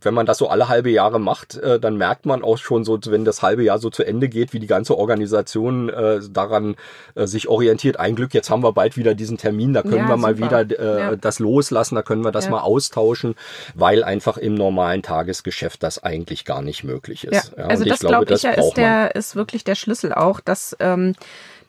wenn 0.00 0.14
man 0.14 0.24
das 0.24 0.38
so 0.38 0.48
alle 0.48 0.68
halbe 0.68 0.90
Jahre 0.90 1.20
macht, 1.20 1.56
äh, 1.56 1.78
dann 1.78 1.98
merkt 1.98 2.24
man 2.24 2.42
auch 2.42 2.56
schon 2.56 2.82
so, 2.82 2.98
wenn 3.06 3.26
das 3.26 3.42
halbe 3.42 3.62
Jahr 3.62 3.78
so 3.78 3.90
zu 3.90 4.04
Ende 4.04 4.30
geht, 4.30 4.54
wie 4.54 4.58
die 4.58 4.66
ganze 4.66 4.96
Organisation 4.96 5.90
äh, 5.90 6.20
daran 6.30 6.76
äh, 7.14 7.26
sich 7.26 7.48
orientiert. 7.48 7.98
Ein 7.98 8.14
Glück, 8.14 8.32
jetzt 8.32 8.48
haben 8.48 8.62
wir 8.62 8.72
bald 8.72 8.96
wieder 8.96 9.14
diesen 9.14 9.36
Termin, 9.36 9.74
da 9.74 9.82
können 9.82 9.96
ja, 9.96 10.08
wir 10.08 10.16
mal 10.16 10.34
super. 10.34 10.66
wieder 10.66 10.80
äh, 10.80 11.00
ja. 11.00 11.16
das 11.16 11.40
loslassen, 11.40 11.94
da 11.94 12.02
können 12.02 12.24
wir 12.24 12.32
das 12.32 12.48
mal 12.48 12.60
austauschen, 12.60 13.34
weil 13.74 14.02
einfach 14.02 14.38
im 14.38 14.54
normalen 14.54 15.02
Tagesgeschäft 15.02 15.82
das 15.82 16.02
eigentlich 16.02 16.46
gar 16.46 16.62
nicht 16.62 16.84
möglich 16.84 17.24
ist. 17.24 17.52
Ja. 17.56 17.64
also 17.64 17.84
das 17.84 18.00
glaube 18.00 18.24
glaub 18.24 18.38
ich, 18.38 18.44
ja, 18.44 18.52
ist, 18.52 18.74
der, 18.74 19.14
ist 19.14 19.36
wirklich 19.36 19.64
der 19.64 19.74
Schlüssel 19.74 20.14
auch, 20.14 20.40
dass 20.40 20.74
ähm, 20.80 21.14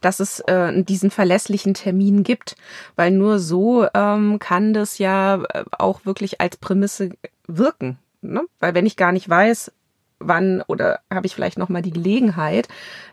dass 0.03 0.19
es 0.19 0.39
äh, 0.41 0.83
diesen 0.83 1.11
verlässlichen 1.11 1.73
Termin 1.73 2.23
gibt, 2.23 2.55
weil 2.95 3.11
nur 3.11 3.39
so 3.39 3.87
ähm, 3.93 4.39
kann 4.39 4.73
das 4.73 4.97
ja 4.97 5.43
äh, 5.43 5.63
auch 5.71 6.05
wirklich 6.05 6.41
als 6.41 6.57
Prämisse 6.57 7.11
wirken. 7.47 7.97
Ne? 8.21 8.43
Weil 8.59 8.73
wenn 8.75 8.85
ich 8.85 8.97
gar 8.97 9.11
nicht 9.11 9.27
weiß, 9.29 9.71
wann 10.19 10.61
oder 10.67 10.99
habe 11.11 11.25
ich 11.25 11.35
vielleicht 11.35 11.57
noch 11.57 11.69
mal 11.69 11.81
die 11.81 11.91
Gelegenheit, 11.91 12.67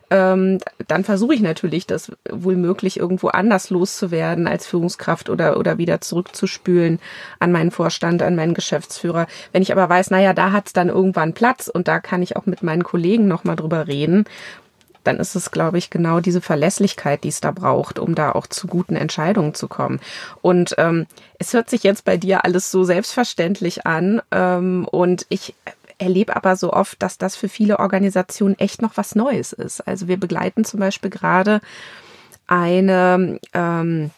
ähm, 0.09 0.59
dann 0.87 1.05
versuche 1.05 1.33
ich 1.33 1.41
natürlich, 1.41 1.87
das 1.87 2.11
wohl 2.29 2.57
möglich 2.57 2.99
irgendwo 2.99 3.29
anders 3.29 3.69
loszuwerden 3.69 4.45
als 4.45 4.67
Führungskraft 4.67 5.29
oder 5.29 5.57
oder 5.57 5.77
wieder 5.77 6.01
zurückzuspülen 6.01 6.99
an 7.39 7.51
meinen 7.51 7.71
Vorstand, 7.71 8.21
an 8.21 8.35
meinen 8.35 8.53
Geschäftsführer. 8.53 9.27
Wenn 9.53 9.61
ich 9.61 9.71
aber 9.71 9.87
weiß, 9.87 10.11
naja, 10.11 10.33
da 10.33 10.51
hat 10.51 10.67
es 10.67 10.73
dann 10.73 10.89
irgendwann 10.89 11.33
Platz 11.33 11.69
und 11.69 11.87
da 11.87 11.99
kann 11.99 12.21
ich 12.21 12.35
auch 12.35 12.45
mit 12.45 12.61
meinen 12.61 12.83
Kollegen 12.83 13.27
noch 13.27 13.45
mal 13.45 13.55
drüber 13.55 13.87
reden, 13.87 14.25
dann 15.03 15.17
ist 15.17 15.35
es, 15.35 15.51
glaube 15.51 15.77
ich, 15.77 15.89
genau 15.89 16.19
diese 16.19 16.41
Verlässlichkeit, 16.41 17.23
die 17.23 17.29
es 17.29 17.41
da 17.41 17.51
braucht, 17.51 17.99
um 17.99 18.15
da 18.15 18.31
auch 18.31 18.47
zu 18.47 18.67
guten 18.67 18.95
Entscheidungen 18.95 19.53
zu 19.53 19.67
kommen. 19.67 19.99
Und 20.41 20.75
ähm, 20.77 21.07
es 21.39 21.53
hört 21.53 21.69
sich 21.69 21.83
jetzt 21.83 22.05
bei 22.05 22.17
dir 22.17 22.45
alles 22.45 22.71
so 22.71 22.83
selbstverständlich 22.83 23.85
an 23.85 24.21
ähm, 24.31 24.87
und 24.89 25.25
ich 25.29 25.55
erlebe 25.97 26.35
aber 26.35 26.55
so 26.55 26.73
oft, 26.73 27.01
dass 27.01 27.17
das 27.17 27.35
für 27.35 27.49
viele 27.49 27.79
Organisationen 27.79 28.57
echt 28.57 28.81
noch 28.81 28.97
was 28.97 29.15
Neues 29.15 29.53
ist. 29.53 29.87
Also 29.87 30.07
wir 30.07 30.19
begleiten 30.19 30.65
zum 30.65 30.79
Beispiel 30.79 31.11
gerade 31.11 31.61
eine 32.47 33.39
ähm, 33.53 34.11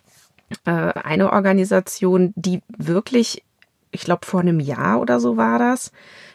äh, 0.65 0.71
eine 0.71 1.31
Organisation, 1.31 2.33
die 2.35 2.61
wirklich, 2.67 3.43
ich 3.91 4.01
glaube 4.01 4.25
vor 4.25 4.41
einem 4.41 4.59
Jahr 4.59 4.99
oder 5.01 5.19
so 5.19 5.37
war 5.37 5.59
das, 5.59 5.91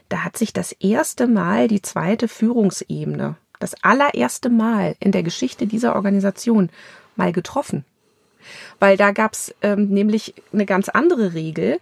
da 0.09 0.25
hat 0.25 0.37
sich 0.37 0.53
das 0.53 0.73
erste 0.73 1.27
Mal 1.27 1.69
die 1.69 1.83
zweite 1.83 2.29
Führungsebene, 2.29 3.37
das 3.59 3.75
allererste 3.83 4.51
Mal 4.51 4.97
in 5.01 5.13
der 5.13 5.23
Geschichte 5.23 5.67
dieser 5.67 5.97
Organisation 5.97 6.71
mal 7.17 7.33
getroffen. 7.33 7.85
Weil 8.79 8.97
da 8.97 9.11
gab's 9.11 9.55
ähm, 9.63 9.89
nämlich 9.89 10.35
eine 10.53 10.65
ganz 10.65 10.89
andere 10.89 11.35
Regel, 11.35 11.79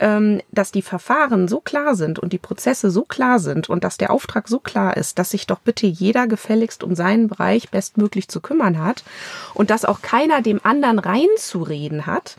ähm, 0.00 0.40
dass 0.50 0.72
die 0.72 0.82
Verfahren 0.82 1.46
so 1.46 1.60
klar 1.60 1.94
sind 1.94 2.18
und 2.18 2.32
die 2.32 2.38
Prozesse 2.38 2.90
so 2.90 3.02
klar 3.02 3.38
sind 3.38 3.68
und 3.68 3.84
dass 3.84 3.98
der 3.98 4.10
Auftrag 4.10 4.48
so 4.48 4.58
klar 4.58 4.96
ist, 4.96 5.18
dass 5.18 5.30
sich 5.30 5.46
doch 5.46 5.60
bitte 5.60 5.86
jeder 5.86 6.26
gefälligst 6.26 6.82
um 6.82 6.94
seinen 6.94 7.28
Bereich 7.28 7.70
bestmöglich 7.70 8.28
zu 8.28 8.40
kümmern 8.40 8.82
hat 8.82 9.04
und 9.54 9.70
dass 9.70 9.84
auch 9.84 10.00
keiner 10.00 10.40
dem 10.40 10.60
anderen 10.64 10.98
reinzureden 10.98 12.06
hat, 12.06 12.36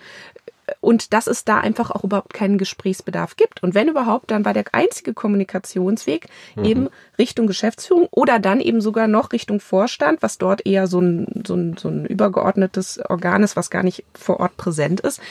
und 0.80 1.14
dass 1.14 1.28
es 1.28 1.44
da 1.44 1.60
einfach 1.60 1.92
auch 1.92 2.04
überhaupt 2.04 2.34
keinen 2.34 2.58
Gesprächsbedarf 2.58 3.36
gibt. 3.36 3.64
Und 3.64 3.76
wenn 3.76 3.90
überhaupt, 3.90 4.32
dann 4.32 4.46
war 4.46 4.54
der 4.54 4.66
einzige 4.72 5.14
Kommunikationsweg 5.14 6.28
mhm. 6.56 6.66
eben 6.66 6.90
Richtung 7.18 7.48
Geschäftsführung 7.48 8.08
oder 8.12 8.40
dann 8.40 8.60
eben 8.60 8.82
sogar 8.82 9.08
noch 9.08 9.32
Richtung 9.32 9.60
Vorstand, 9.60 10.22
was 10.22 10.38
dort 10.38 10.66
eher 10.66 10.88
so 10.88 11.00
ein, 11.00 11.44
so 11.46 11.56
ein, 11.56 11.78
so 11.78 11.90
ein 11.90 12.06
übergeordnetes 12.06 13.00
Organ 13.10 13.44
ist, 13.44 13.56
was 13.56 13.70
gar 13.70 13.84
nicht 13.84 14.04
vor 14.14 14.40
Ort 14.40 14.58
präsent 14.58 15.02
ist. 15.02 15.22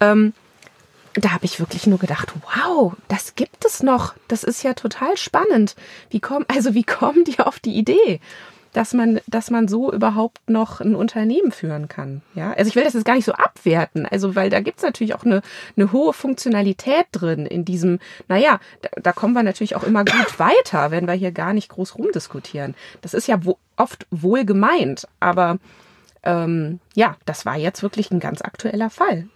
Ähm, 0.00 0.32
da 1.14 1.32
habe 1.32 1.44
ich 1.44 1.60
wirklich 1.60 1.86
nur 1.86 1.98
gedacht, 1.98 2.32
wow, 2.42 2.94
das 3.08 3.34
gibt 3.34 3.64
es 3.64 3.82
noch. 3.82 4.14
Das 4.28 4.44
ist 4.44 4.62
ja 4.62 4.72
total 4.72 5.16
spannend. 5.16 5.76
Wie 6.08 6.20
kommen, 6.20 6.46
also 6.48 6.74
wie 6.74 6.84
kommen 6.84 7.24
die 7.24 7.38
auf 7.38 7.60
die 7.60 7.76
Idee? 7.76 8.20
Dass 8.72 8.94
man, 8.94 9.20
dass 9.26 9.50
man 9.50 9.68
so 9.68 9.92
überhaupt 9.92 10.48
noch 10.48 10.80
ein 10.80 10.94
Unternehmen 10.94 11.52
führen 11.52 11.88
kann. 11.88 12.22
Ja, 12.34 12.52
also 12.52 12.68
ich 12.68 12.76
will 12.76 12.84
das 12.84 12.94
jetzt 12.94 13.04
gar 13.04 13.14
nicht 13.16 13.24
so 13.24 13.32
abwerten, 13.32 14.06
also 14.06 14.34
weil 14.34 14.50
da 14.50 14.60
gibt's 14.60 14.82
natürlich 14.82 15.14
auch 15.14 15.24
eine, 15.24 15.42
eine 15.76 15.92
hohe 15.92 16.12
Funktionalität 16.12 17.06
drin 17.12 17.46
in 17.46 17.64
diesem, 17.64 17.98
naja, 18.28 18.60
da, 18.80 18.88
da 19.00 19.12
kommen 19.12 19.34
wir 19.34 19.42
natürlich 19.42 19.76
auch 19.76 19.84
immer 19.84 20.04
gut 20.04 20.38
weiter, 20.38 20.90
wenn 20.90 21.06
wir 21.06 21.14
hier 21.14 21.32
gar 21.32 21.52
nicht 21.52 21.68
groß 21.68 21.98
rumdiskutieren. 21.98 22.74
Das 23.02 23.14
ist 23.14 23.28
ja 23.28 23.44
wo, 23.44 23.58
oft 23.76 24.06
wohl 24.10 24.44
gemeint, 24.44 25.06
aber 25.20 25.58
ähm, 26.22 26.80
ja, 26.94 27.16
das 27.24 27.44
war 27.44 27.56
jetzt 27.56 27.82
wirklich 27.82 28.10
ein 28.10 28.20
ganz 28.20 28.42
aktueller 28.42 28.90
Fall. 28.90 29.28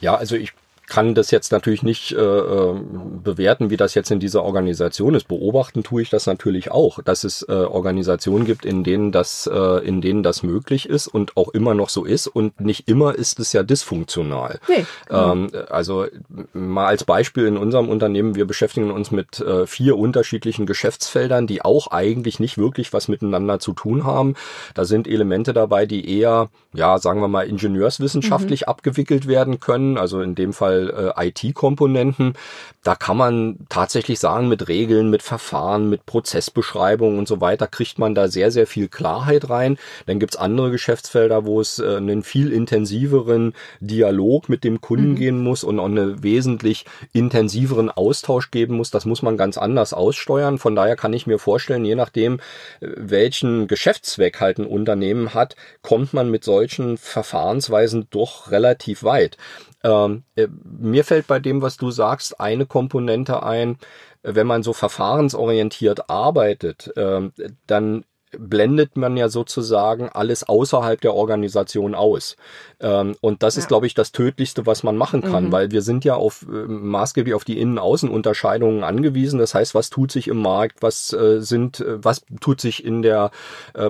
Ja, 0.00 0.14
also 0.14 0.36
ich 0.36 0.52
kann 0.90 1.14
das 1.14 1.30
jetzt 1.30 1.52
natürlich 1.52 1.82
nicht 1.82 2.12
äh, 2.12 2.20
ähm, 2.20 3.22
bewerten, 3.22 3.70
wie 3.70 3.76
das 3.76 3.94
jetzt 3.94 4.10
in 4.10 4.18
dieser 4.18 4.42
Organisation 4.42 5.14
ist. 5.14 5.28
Beobachten 5.28 5.82
tue 5.84 6.02
ich 6.02 6.10
das 6.10 6.26
natürlich 6.26 6.72
auch, 6.72 7.00
dass 7.02 7.22
es 7.24 7.42
äh, 7.48 7.52
Organisationen 7.52 8.44
gibt, 8.44 8.64
in 8.64 8.82
denen 8.82 9.12
das, 9.12 9.48
äh, 9.50 9.86
in 9.86 10.00
denen 10.00 10.22
das 10.22 10.42
möglich 10.42 10.88
ist 10.88 11.06
und 11.06 11.36
auch 11.36 11.48
immer 11.50 11.74
noch 11.74 11.88
so 11.88 12.04
ist. 12.04 12.26
Und 12.26 12.60
nicht 12.60 12.88
immer 12.88 13.14
ist 13.14 13.38
es 13.38 13.52
ja 13.52 13.62
dysfunktional. 13.62 14.58
Nee, 14.68 14.84
genau. 15.06 15.32
ähm, 15.32 15.50
also 15.70 16.06
mal 16.52 16.86
als 16.86 17.04
Beispiel 17.04 17.46
in 17.46 17.56
unserem 17.56 17.88
Unternehmen: 17.88 18.34
Wir 18.34 18.46
beschäftigen 18.46 18.90
uns 18.90 19.12
mit 19.12 19.38
äh, 19.38 19.68
vier 19.68 19.96
unterschiedlichen 19.96 20.66
Geschäftsfeldern, 20.66 21.46
die 21.46 21.62
auch 21.62 21.92
eigentlich 21.92 22.40
nicht 22.40 22.58
wirklich 22.58 22.92
was 22.92 23.06
miteinander 23.06 23.60
zu 23.60 23.72
tun 23.72 24.04
haben. 24.04 24.34
Da 24.74 24.84
sind 24.84 25.06
Elemente 25.06 25.52
dabei, 25.52 25.86
die 25.86 26.18
eher, 26.18 26.50
ja, 26.74 26.98
sagen 26.98 27.20
wir 27.20 27.28
mal, 27.28 27.46
ingenieurswissenschaftlich 27.46 28.62
mhm. 28.62 28.68
abgewickelt 28.68 29.28
werden 29.28 29.60
können. 29.60 29.96
Also 29.96 30.20
in 30.20 30.34
dem 30.34 30.52
Fall 30.52 30.79
äh, 30.88 31.28
IT-Komponenten. 31.28 32.34
Da 32.82 32.94
kann 32.94 33.18
man 33.18 33.58
tatsächlich 33.68 34.18
sagen, 34.18 34.48
mit 34.48 34.68
Regeln, 34.68 35.10
mit 35.10 35.22
Verfahren, 35.22 35.90
mit 35.90 36.06
Prozessbeschreibungen 36.06 37.18
und 37.18 37.28
so 37.28 37.42
weiter 37.42 37.66
kriegt 37.66 37.98
man 37.98 38.14
da 38.14 38.28
sehr, 38.28 38.50
sehr 38.50 38.66
viel 38.66 38.88
Klarheit 38.88 39.50
rein. 39.50 39.76
Dann 40.06 40.18
gibt's 40.18 40.36
andere 40.36 40.70
Geschäftsfelder, 40.70 41.44
wo 41.44 41.60
es 41.60 41.78
äh, 41.78 41.96
einen 41.96 42.22
viel 42.22 42.52
intensiveren 42.52 43.52
Dialog 43.80 44.48
mit 44.48 44.64
dem 44.64 44.80
Kunden 44.80 45.10
mhm. 45.10 45.16
gehen 45.16 45.42
muss 45.42 45.62
und 45.62 45.78
auch 45.78 45.84
einen 45.84 46.22
wesentlich 46.22 46.86
intensiveren 47.12 47.90
Austausch 47.90 48.50
geben 48.50 48.76
muss. 48.76 48.90
Das 48.90 49.04
muss 49.04 49.20
man 49.20 49.36
ganz 49.36 49.58
anders 49.58 49.92
aussteuern. 49.92 50.58
Von 50.58 50.74
daher 50.74 50.96
kann 50.96 51.12
ich 51.12 51.26
mir 51.26 51.38
vorstellen, 51.38 51.84
je 51.84 51.96
nachdem, 51.96 52.40
äh, 52.80 52.88
welchen 52.96 53.66
Geschäftszweck 53.66 54.40
halt 54.40 54.58
ein 54.58 54.66
Unternehmen 54.66 55.34
hat, 55.34 55.54
kommt 55.82 56.14
man 56.14 56.30
mit 56.30 56.44
solchen 56.44 56.96
Verfahrensweisen 56.96 58.06
doch 58.10 58.50
relativ 58.50 59.02
weit. 59.02 59.36
Ähm, 59.82 60.24
äh, 60.36 60.48
mir 60.64 61.04
fällt 61.04 61.26
bei 61.26 61.38
dem, 61.38 61.62
was 61.62 61.76
du 61.76 61.90
sagst, 61.90 62.40
eine 62.40 62.66
Komponente 62.66 63.42
ein, 63.42 63.78
wenn 64.22 64.46
man 64.46 64.62
so 64.62 64.72
verfahrensorientiert 64.72 66.10
arbeitet, 66.10 66.94
äh, 66.96 67.30
dann 67.66 68.04
blendet 68.38 68.96
man 68.96 69.16
ja 69.16 69.28
sozusagen 69.28 70.08
alles 70.08 70.48
außerhalb 70.48 71.00
der 71.00 71.14
Organisation 71.14 71.94
aus. 71.94 72.36
Ähm, 72.80 73.16
und 73.20 73.42
das 73.42 73.56
ja. 73.56 73.60
ist, 73.60 73.68
glaube 73.68 73.86
ich, 73.86 73.94
das 73.94 74.12
Tödlichste, 74.12 74.66
was 74.66 74.82
man 74.82 74.96
machen 74.96 75.22
kann, 75.22 75.46
mhm. 75.46 75.52
weil 75.52 75.70
wir 75.70 75.82
sind 75.82 76.04
ja 76.04 76.14
auf 76.14 76.42
äh, 76.42 76.66
maßgeblich 76.66 77.34
auf 77.34 77.44
die 77.44 77.60
Innen-Außen-Unterscheidungen 77.60 78.84
angewiesen. 78.84 79.38
Das 79.38 79.54
heißt, 79.54 79.74
was 79.74 79.90
tut 79.90 80.12
sich 80.12 80.28
im 80.28 80.40
Markt, 80.40 80.82
was 80.82 81.12
äh, 81.12 81.40
sind, 81.40 81.80
äh, 81.80 82.02
was 82.02 82.24
tut 82.40 82.60
sich 82.60 82.84
in 82.84 83.02
der 83.02 83.30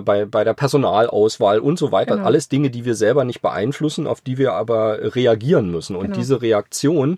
bei, 0.03 0.25
bei 0.25 0.43
der 0.43 0.53
Personalauswahl 0.53 1.59
und 1.59 1.77
so 1.77 1.91
weiter. 1.91 2.15
Genau. 2.15 2.27
Alles 2.27 2.49
Dinge, 2.49 2.69
die 2.69 2.85
wir 2.85 2.95
selber 2.95 3.23
nicht 3.23 3.41
beeinflussen, 3.41 4.07
auf 4.07 4.21
die 4.21 4.37
wir 4.37 4.53
aber 4.53 5.15
reagieren 5.15 5.71
müssen. 5.71 5.95
Und 5.95 6.07
genau. 6.07 6.17
diese 6.17 6.41
Reaktion, 6.41 7.17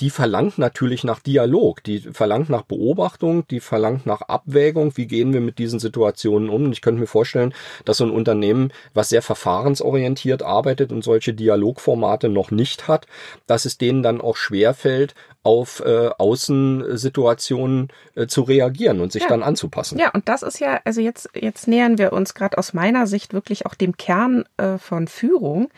die 0.00 0.10
verlangt 0.10 0.58
natürlich 0.58 1.04
nach 1.04 1.20
Dialog, 1.20 1.82
die 1.84 2.00
verlangt 2.00 2.50
nach 2.50 2.62
Beobachtung, 2.62 3.46
die 3.48 3.60
verlangt 3.60 4.06
nach 4.06 4.22
Abwägung. 4.22 4.96
Wie 4.96 5.06
gehen 5.06 5.32
wir 5.32 5.40
mit 5.40 5.58
diesen 5.58 5.78
Situationen 5.78 6.41
um? 6.48 6.64
Und 6.64 6.72
ich 6.72 6.82
könnte 6.82 7.00
mir 7.00 7.06
vorstellen, 7.06 7.54
dass 7.84 7.98
so 7.98 8.04
ein 8.04 8.10
Unternehmen, 8.10 8.72
was 8.94 9.08
sehr 9.08 9.22
verfahrensorientiert 9.22 10.42
arbeitet, 10.42 10.92
und 10.92 11.02
solche 11.02 11.34
Dialogformate 11.34 12.28
noch 12.28 12.50
nicht 12.50 12.88
hat, 12.88 13.06
dass 13.46 13.64
es 13.64 13.78
denen 13.78 14.02
dann 14.02 14.20
auch 14.20 14.36
schwerfällt, 14.36 15.14
auf 15.42 15.80
äh, 15.84 16.10
Außensituationen 16.18 17.88
äh, 18.14 18.26
zu 18.26 18.42
reagieren 18.42 19.00
und 19.00 19.12
sich 19.12 19.22
ja. 19.22 19.28
dann 19.28 19.42
anzupassen. 19.42 19.98
Ja, 19.98 20.10
und 20.10 20.28
das 20.28 20.42
ist 20.42 20.60
ja, 20.60 20.80
also 20.84 21.00
jetzt, 21.00 21.30
jetzt 21.34 21.66
nähern 21.66 21.98
wir 21.98 22.12
uns 22.12 22.34
gerade 22.34 22.58
aus 22.58 22.72
meiner 22.72 23.06
Sicht 23.06 23.32
wirklich 23.32 23.66
auch 23.66 23.74
dem 23.74 23.96
Kern 23.96 24.44
äh, 24.56 24.78
von 24.78 25.08
Führung. 25.08 25.68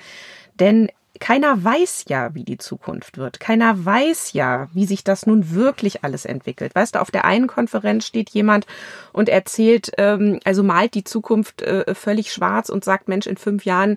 Denn 0.61 0.90
keiner 1.20 1.62
weiß 1.62 2.07
ja, 2.09 2.35
wie 2.35 2.44
die 2.44 2.59
Zukunft 2.59 3.18
wird. 3.18 3.38
Keiner 3.38 3.85
weiß 3.85 4.33
ja, 4.33 4.68
wie 4.72 4.85
sich 4.85 5.05
das 5.05 5.27
nun 5.27 5.53
wirklich 5.53 6.03
alles 6.03 6.24
entwickelt. 6.24 6.74
Weißt 6.74 6.96
du, 6.96 7.00
auf 7.00 7.11
der 7.11 7.24
einen 7.24 7.46
Konferenz 7.46 8.07
steht 8.07 8.31
jemand 8.31 8.66
und 9.12 9.29
erzählt, 9.29 9.92
ähm, 9.96 10.40
also 10.44 10.62
malt 10.62 10.94
die 10.94 11.05
Zukunft 11.05 11.62
äh, 11.62 11.94
völlig 11.94 12.33
schwarz 12.33 12.68
und 12.68 12.85
sagt, 12.85 13.09
Mensch, 13.09 13.27
in 13.27 13.37
fünf 13.37 13.64
Jahren 13.64 13.96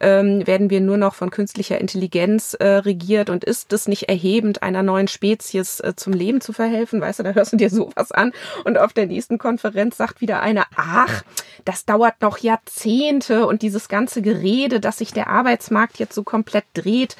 ähm, 0.00 0.46
werden 0.46 0.70
wir 0.70 0.80
nur 0.80 0.96
noch 0.96 1.14
von 1.14 1.30
künstlicher 1.30 1.80
Intelligenz 1.80 2.54
äh, 2.54 2.66
regiert. 2.66 3.30
Und 3.30 3.44
ist 3.44 3.72
es 3.72 3.88
nicht 3.88 4.08
erhebend, 4.08 4.62
einer 4.62 4.82
neuen 4.82 5.08
Spezies 5.08 5.80
äh, 5.80 5.94
zum 5.96 6.12
Leben 6.12 6.40
zu 6.40 6.52
verhelfen? 6.52 7.00
Weißt 7.00 7.18
du, 7.18 7.22
da 7.22 7.32
hörst 7.32 7.52
du 7.52 7.56
dir 7.56 7.70
sowas 7.70 8.12
an. 8.12 8.32
Und 8.64 8.78
auf 8.78 8.92
der 8.92 9.06
nächsten 9.06 9.38
Konferenz 9.38 9.96
sagt 9.96 10.20
wieder 10.20 10.40
einer, 10.40 10.66
ach, 10.76 11.22
das 11.64 11.84
dauert 11.84 12.20
noch 12.20 12.38
Jahrzehnte. 12.38 13.46
Und 13.46 13.62
dieses 13.62 13.88
ganze 13.88 14.22
Gerede, 14.22 14.80
dass 14.80 14.98
sich 14.98 15.12
der 15.12 15.28
Arbeitsmarkt 15.28 15.98
jetzt 15.98 16.14
so 16.14 16.22
komplett 16.22 16.64
dreht 16.74 17.16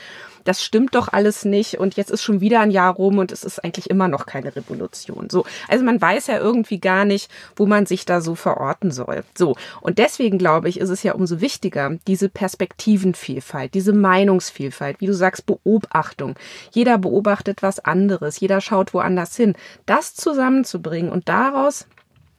das 0.47 0.63
stimmt 0.63 0.95
doch 0.95 1.09
alles 1.13 1.45
nicht 1.45 1.79
und 1.79 1.97
jetzt 1.97 2.11
ist 2.11 2.23
schon 2.23 2.41
wieder 2.41 2.61
ein 2.61 2.71
Jahr 2.71 2.95
rum 2.95 3.19
und 3.19 3.33
es 3.33 3.45
ist 3.45 3.63
eigentlich 3.65 3.91
immer 3.91 4.09
noch 4.09 4.27
keine 4.27 4.55
Revolution. 4.55 5.29
So, 5.31 5.45
also 5.69 5.85
man 5.85 6.01
weiß 6.01 6.29
ja 6.29 6.39
irgendwie 6.39 6.79
gar 6.79 7.05
nicht, 7.05 7.31
wo 7.57 7.67
man 7.67 7.87
sich 7.87 8.05
da 8.05 8.21
so 8.21 8.35
verorten 8.35 8.91
soll. 8.91 9.25
So, 9.37 9.57
und 9.81 9.99
deswegen 9.99 10.39
glaube 10.39 10.69
ich, 10.69 10.81
ist 10.81 10.91
es 10.91 11.03
ja 11.03 11.15
umso 11.15 11.41
wichtiger, 11.41 11.97
diese 12.07 12.29
Perspektivenvielfalt, 12.29 13.75
diese 13.75 13.93
Meinungsvielfalt, 13.93 15.01
wie 15.01 15.07
du 15.07 15.15
sagst, 15.15 15.47
Beobachtung. 15.47 16.37
Jeder 16.71 16.99
beobachtet 16.99 17.63
was 17.63 17.81
anderes, 17.81 18.41
jeder 18.41 18.61
schaut 18.61 18.95
woanders 18.95 19.37
hin. 19.37 19.55
Das 19.85 20.15
zusammenzubringen 20.15 21.11
und 21.11 21.29
daraus 21.29 21.87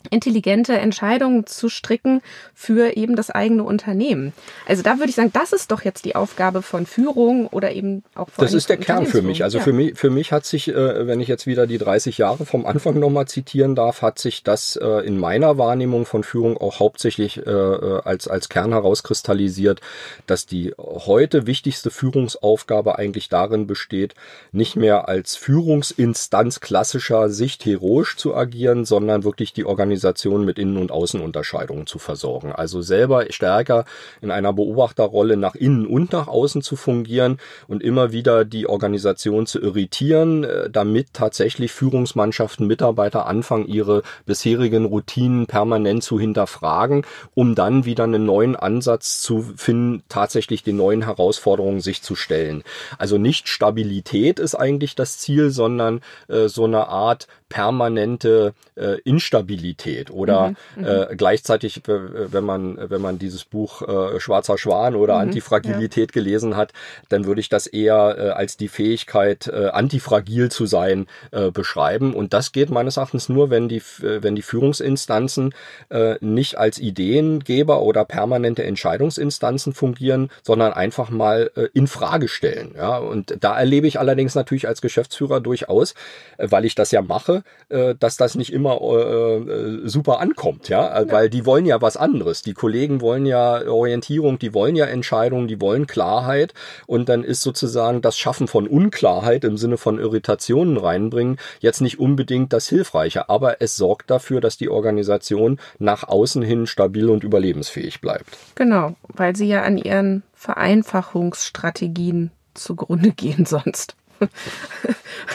intelligente 0.09 0.77
Entscheidungen 0.77 1.45
zu 1.45 1.69
stricken 1.69 2.21
für 2.53 2.95
eben 2.97 3.15
das 3.15 3.29
eigene 3.29 3.63
Unternehmen. 3.63 4.33
Also 4.65 4.83
da 4.83 4.97
würde 4.97 5.09
ich 5.09 5.15
sagen, 5.15 5.31
das 5.33 5.53
ist 5.53 5.71
doch 5.71 5.83
jetzt 5.83 6.05
die 6.05 6.15
Aufgabe 6.15 6.61
von 6.61 6.85
Führung 6.85 7.47
oder 7.47 7.71
eben 7.71 8.03
auch 8.15 8.29
von 8.29 8.43
Das 8.43 8.53
ist 8.53 8.69
der 8.69 8.77
Kern 8.77 9.05
für 9.05 9.21
mich. 9.21 9.43
Also 9.43 9.59
ja. 9.59 9.63
für 9.63 9.73
mich, 9.73 9.97
für 9.97 10.09
mich 10.09 10.31
hat 10.31 10.45
sich, 10.45 10.69
äh, 10.69 11.07
wenn 11.07 11.19
ich 11.19 11.27
jetzt 11.27 11.47
wieder 11.47 11.67
die 11.67 11.77
30 11.77 12.17
Jahre 12.17 12.45
vom 12.45 12.65
Anfang 12.65 12.99
nochmal 12.99 13.27
zitieren 13.27 13.75
darf, 13.75 14.01
hat 14.01 14.19
sich 14.19 14.43
das 14.43 14.75
äh, 14.75 15.05
in 15.05 15.19
meiner 15.19 15.57
Wahrnehmung 15.57 16.05
von 16.05 16.23
Führung 16.23 16.57
auch 16.57 16.79
hauptsächlich 16.79 17.45
äh, 17.45 17.49
als, 17.49 18.27
als 18.27 18.49
Kern 18.49 18.71
herauskristallisiert, 18.71 19.81
dass 20.25 20.45
die 20.45 20.73
heute 20.77 21.47
wichtigste 21.47 21.91
Führungsaufgabe 21.91 22.97
eigentlich 22.97 23.29
darin 23.29 23.67
besteht, 23.67 24.15
nicht 24.51 24.75
mehr 24.75 25.07
als 25.07 25.35
Führungsinstanz 25.35 26.59
klassischer 26.59 27.29
Sicht 27.29 27.65
heroisch 27.65 28.17
zu 28.17 28.35
agieren, 28.35 28.85
sondern 28.85 29.23
wirklich 29.23 29.53
die 29.53 29.65
Organisation 29.65 29.96
Organisation 29.97 30.45
mit 30.45 30.59
Innen- 30.59 30.77
und 30.77 30.91
Außenunterscheidungen 30.91 31.87
zu 31.87 31.97
versorgen. 31.97 32.51
Also 32.51 32.81
selber 32.81 33.25
stärker 33.31 33.85
in 34.21 34.29
einer 34.29 34.53
Beobachterrolle 34.53 35.37
nach 35.37 35.55
innen 35.55 35.87
und 35.87 36.13
nach 36.13 36.27
außen 36.27 36.61
zu 36.61 36.75
fungieren 36.75 37.39
und 37.67 37.81
immer 37.81 38.11
wieder 38.11 38.45
die 38.45 38.67
Organisation 38.67 39.47
zu 39.47 39.59
irritieren, 39.59 40.43
äh, 40.43 40.69
damit 40.69 41.13
tatsächlich 41.13 41.71
Führungsmannschaften, 41.71 42.67
Mitarbeiter 42.67 43.25
anfangen, 43.25 43.67
ihre 43.67 44.03
bisherigen 44.27 44.85
Routinen 44.85 45.47
permanent 45.47 46.03
zu 46.03 46.19
hinterfragen, 46.19 47.03
um 47.33 47.55
dann 47.55 47.85
wieder 47.85 48.03
einen 48.03 48.25
neuen 48.25 48.55
Ansatz 48.55 49.21
zu 49.21 49.41
finden, 49.55 50.03
tatsächlich 50.09 50.61
den 50.61 50.77
neuen 50.77 51.03
Herausforderungen 51.05 51.81
sich 51.81 52.03
zu 52.03 52.15
stellen. 52.15 52.63
Also 52.99 53.17
nicht 53.17 53.47
Stabilität 53.47 54.39
ist 54.39 54.53
eigentlich 54.53 54.93
das 54.93 55.17
Ziel, 55.17 55.49
sondern 55.49 56.01
äh, 56.27 56.47
so 56.47 56.65
eine 56.65 56.87
Art 56.87 57.27
permanente 57.49 58.53
äh, 58.75 58.99
Instabilität 59.03 60.11
oder 60.11 60.49
mhm, 60.49 60.55
mhm. 60.75 60.85
äh, 60.85 61.15
gleichzeitig, 61.15 61.81
wenn 61.85 62.43
man 62.43 62.77
wenn 62.89 63.01
man 63.01 63.19
dieses 63.19 63.45
Buch 63.45 63.81
äh, 63.81 64.19
Schwarzer 64.19 64.57
Schwan 64.57 64.95
oder 64.95 65.15
mhm, 65.15 65.21
Antifragilität 65.21 66.11
ja. 66.11 66.21
gelesen 66.21 66.55
hat, 66.57 66.73
dann 67.09 67.25
würde 67.25 67.41
ich 67.41 67.49
das 67.49 67.67
eher 67.67 68.15
äh, 68.17 68.29
als 68.29 68.57
die 68.57 68.67
Fähigkeit 68.67 69.47
äh, 69.47 69.67
antifragil 69.67 70.51
zu 70.51 70.65
sein 70.65 71.07
äh, 71.31 71.51
beschreiben 71.51 72.13
und 72.13 72.33
das 72.33 72.51
geht 72.51 72.69
meines 72.69 72.97
Erachtens 72.97 73.29
nur, 73.29 73.49
wenn 73.49 73.69
die 73.69 73.81
äh, 74.01 74.21
wenn 74.21 74.35
die 74.35 74.41
Führungsinstanzen 74.41 75.53
äh, 75.89 76.15
nicht 76.19 76.57
als 76.57 76.79
Ideengeber 76.79 77.81
oder 77.81 78.05
permanente 78.05 78.63
Entscheidungsinstanzen 78.63 79.73
fungieren, 79.73 80.29
sondern 80.43 80.73
einfach 80.73 81.09
mal 81.09 81.51
äh, 81.55 81.67
in 81.73 81.87
Frage 81.87 82.27
stellen. 82.27 82.73
Ja, 82.75 82.97
und 82.97 83.37
da 83.39 83.57
erlebe 83.57 83.87
ich 83.87 83.99
allerdings 83.99 84.35
natürlich 84.35 84.67
als 84.67 84.81
Geschäftsführer 84.81 85.39
durchaus, 85.39 85.93
äh, 86.37 86.47
weil 86.49 86.65
ich 86.65 86.75
das 86.75 86.91
ja 86.91 87.01
mache 87.01 87.36
äh, 87.69 87.95
dass 87.99 88.17
das 88.17 88.35
nicht 88.35 88.53
immer 88.53 88.79
äh, 88.81 89.37
äh, 89.37 89.87
super 89.87 90.19
ankommt, 90.19 90.69
ja? 90.69 91.01
ja, 91.01 91.11
weil 91.11 91.29
die 91.29 91.45
wollen 91.45 91.65
ja 91.65 91.81
was 91.81 91.97
anderes. 91.97 92.41
Die 92.41 92.53
Kollegen 92.53 93.01
wollen 93.01 93.25
ja 93.25 93.67
Orientierung, 93.67 94.39
die 94.39 94.53
wollen 94.53 94.75
ja 94.75 94.85
Entscheidungen, 94.85 95.47
die 95.47 95.61
wollen 95.61 95.87
Klarheit 95.87 96.53
und 96.85 97.09
dann 97.09 97.23
ist 97.23 97.41
sozusagen 97.41 98.01
das 98.01 98.17
Schaffen 98.17 98.47
von 98.47 98.67
Unklarheit 98.67 99.43
im 99.43 99.57
Sinne 99.57 99.77
von 99.77 99.99
Irritationen 99.99 100.77
reinbringen 100.77 101.37
jetzt 101.59 101.81
nicht 101.81 101.99
unbedingt 101.99 102.53
das 102.53 102.67
Hilfreiche, 102.67 103.29
aber 103.29 103.61
es 103.61 103.75
sorgt 103.75 104.09
dafür, 104.09 104.39
dass 104.41 104.57
die 104.57 104.69
Organisation 104.69 105.59
nach 105.79 106.07
außen 106.07 106.41
hin 106.41 106.67
stabil 106.67 107.09
und 107.09 107.23
überlebensfähig 107.23 108.01
bleibt. 108.01 108.37
Genau, 108.55 108.95
weil 109.07 109.35
sie 109.35 109.47
ja 109.47 109.63
an 109.63 109.77
ihren 109.77 110.23
Vereinfachungsstrategien 110.33 112.31
zugrunde 112.53 113.11
gehen 113.11 113.45
sonst. 113.49 113.95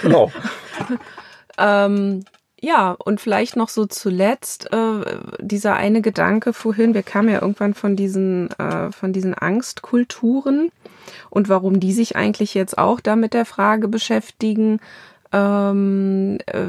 genau. 0.02 0.32
Ähm, 1.62 2.24
ja, 2.60 2.92
und 2.92 3.20
vielleicht 3.20 3.56
noch 3.56 3.68
so 3.68 3.86
zuletzt 3.86 4.72
äh, 4.72 5.18
dieser 5.40 5.74
eine 5.74 6.00
Gedanke 6.00 6.52
vorhin, 6.52 6.94
wir 6.94 7.02
kamen 7.02 7.28
ja 7.28 7.40
irgendwann 7.40 7.74
von 7.74 7.96
diesen, 7.96 8.50
äh, 8.58 8.92
von 8.92 9.12
diesen 9.12 9.34
Angstkulturen 9.34 10.70
und 11.30 11.48
warum 11.48 11.80
die 11.80 11.92
sich 11.92 12.14
eigentlich 12.14 12.54
jetzt 12.54 12.78
auch 12.78 13.00
da 13.00 13.16
mit 13.16 13.34
der 13.34 13.46
Frage 13.46 13.88
beschäftigen, 13.88 14.78
ähm, 15.32 16.38
äh, 16.46 16.66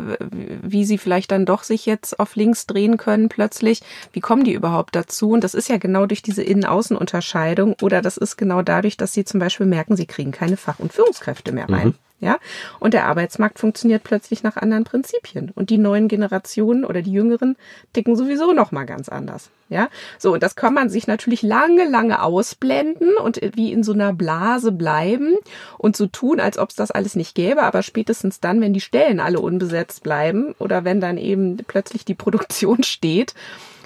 wie 0.64 0.86
sie 0.86 0.98
vielleicht 0.98 1.32
dann 1.32 1.46
doch 1.46 1.64
sich 1.64 1.86
jetzt 1.86 2.20
auf 2.20 2.36
links 2.36 2.66
drehen 2.66 2.98
können 2.98 3.30
plötzlich. 3.30 3.82
Wie 4.14 4.22
kommen 4.22 4.46
die 4.46 4.54
überhaupt 4.54 4.96
dazu? 4.96 5.32
Und 5.32 5.44
das 5.44 5.54
ist 5.54 5.70
ja 5.70 5.78
genau 5.78 6.06
durch 6.06 6.22
diese 6.22 6.44
Innen-Außen-Unterscheidung 6.44 7.76
oder 7.82 8.02
das 8.02 8.18
ist 8.18 8.38
genau 8.38 8.62
dadurch, 8.62 8.98
dass 8.98 9.14
sie 9.14 9.26
zum 9.26 9.40
Beispiel 9.40 9.66
merken, 9.66 9.96
sie 9.96 10.08
kriegen 10.08 10.32
keine 10.32 10.58
Fach- 10.58 10.80
und 10.80 10.94
Führungskräfte 10.94 11.52
mehr 11.52 11.70
rein. 11.70 11.88
Mhm. 11.88 11.96
Ja, 12.24 12.40
und 12.80 12.94
der 12.94 13.06
Arbeitsmarkt 13.08 13.60
funktioniert 13.60 14.06
plötzlich 14.06 14.44
nach 14.44 14.56
anderen 14.56 14.86
Prinzipien 14.86 15.52
und 15.56 15.70
die 15.70 15.78
neuen 15.78 16.08
Generationen 16.08 16.86
oder 16.86 17.02
die 17.02 17.12
Jüngeren 17.12 17.58
ticken 17.92 18.16
sowieso 18.16 18.54
noch 18.54 18.72
mal 18.72 18.86
ganz 18.86 19.10
anders. 19.10 19.50
Ja, 19.68 19.90
so 20.18 20.32
und 20.32 20.42
das 20.42 20.56
kann 20.56 20.74
man 20.74 20.88
sich 20.88 21.06
natürlich 21.06 21.42
lange, 21.42 21.84
lange 21.90 22.22
ausblenden 22.22 23.18
und 23.18 23.42
wie 23.56 23.74
in 23.74 23.84
so 23.84 23.92
einer 23.92 24.14
Blase 24.14 24.72
bleiben 24.72 25.36
und 25.78 25.98
so 25.98 26.08
tun, 26.08 26.40
als 26.40 26.58
ob 26.58 26.70
es 26.70 26.78
das 26.78 26.92
alles 26.92 27.18
nicht 27.18 27.36
gäbe. 27.36 27.62
Aber 27.62 27.84
spätestens 27.84 28.40
dann, 28.40 28.62
wenn 28.62 28.72
die 28.72 28.80
Stellen 28.80 29.20
alle 29.20 29.42
unbesetzt 29.42 30.02
bleiben 30.02 30.56
oder 30.60 30.86
wenn 30.86 31.02
dann 31.02 31.18
eben 31.18 31.58
plötzlich 31.68 32.06
die 32.06 32.16
Produktion 32.16 32.84
steht, 32.84 33.34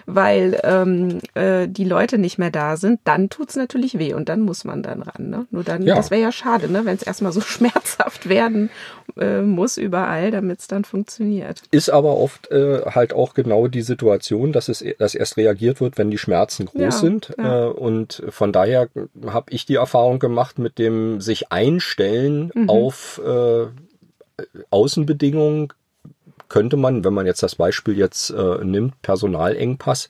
weil 0.08 0.58
ähm, 0.64 1.20
äh, 1.34 1.68
die 1.68 1.84
Leute 1.84 2.18
nicht 2.18 2.38
mehr 2.38 2.50
da 2.50 2.78
sind, 2.78 3.02
dann 3.04 3.30
tut's 3.30 3.58
natürlich 3.58 4.00
weh 4.00 4.14
und 4.14 4.30
dann 4.30 4.40
muss 4.40 4.64
man 4.64 4.82
dann 4.82 5.02
ran. 5.02 5.30
Ne? 5.30 5.48
Nur 5.52 5.66
dann, 5.66 5.84
ja. 5.84 5.96
das 5.96 6.12
wäre 6.12 6.22
ja 6.22 6.32
schade, 6.32 6.72
ne? 6.72 6.86
wenn 6.86 6.96
es 6.96 7.04
erstmal 7.04 7.34
so 7.34 7.42
schmerzhaft 7.42 8.30
werden 8.30 8.70
äh, 9.18 9.42
muss 9.42 9.78
überall, 9.78 10.32
damit 10.32 10.62
es 10.62 10.68
dann 10.68 10.86
funktioniert. 10.86 11.62
Ist 11.72 11.90
aber 11.90 12.16
oft 12.16 12.50
äh, 12.52 12.84
halt 12.86 13.12
auch 13.12 13.34
genau 13.34 13.68
die 13.68 13.82
Situation, 13.82 14.54
dass 14.54 14.70
es 14.70 14.84
dass 14.98 15.14
erst 15.14 15.36
reagiert 15.36 15.82
wird, 15.82 15.98
wenn 15.98 16.10
die 16.10 16.18
Schmerzen 16.18 16.68
groß 16.68 16.82
ja, 16.82 16.92
sind. 16.92 17.36
Ja. 17.38 17.66
Äh, 17.66 17.70
und 17.70 18.24
von 18.30 18.54
daher 18.54 18.88
habe 19.26 19.52
ich 19.52 19.66
die 19.66 19.76
Erfahrung 19.76 20.20
gemacht 20.20 20.58
mit 20.58 20.80
dem 20.80 21.20
sich 21.20 21.52
einstellen 21.52 22.52
mhm. 22.56 22.70
auf 22.70 23.22
äh, 23.26 23.66
Außenbedingungen 24.70 25.68
könnte 26.50 26.78
man, 26.78 27.04
wenn 27.04 27.14
man 27.14 27.26
jetzt 27.26 27.44
das 27.44 27.56
Beispiel 27.56 27.98
jetzt 27.98 28.30
äh, 28.30 28.64
nimmt, 28.64 29.02
Personalengpass, 29.02 30.10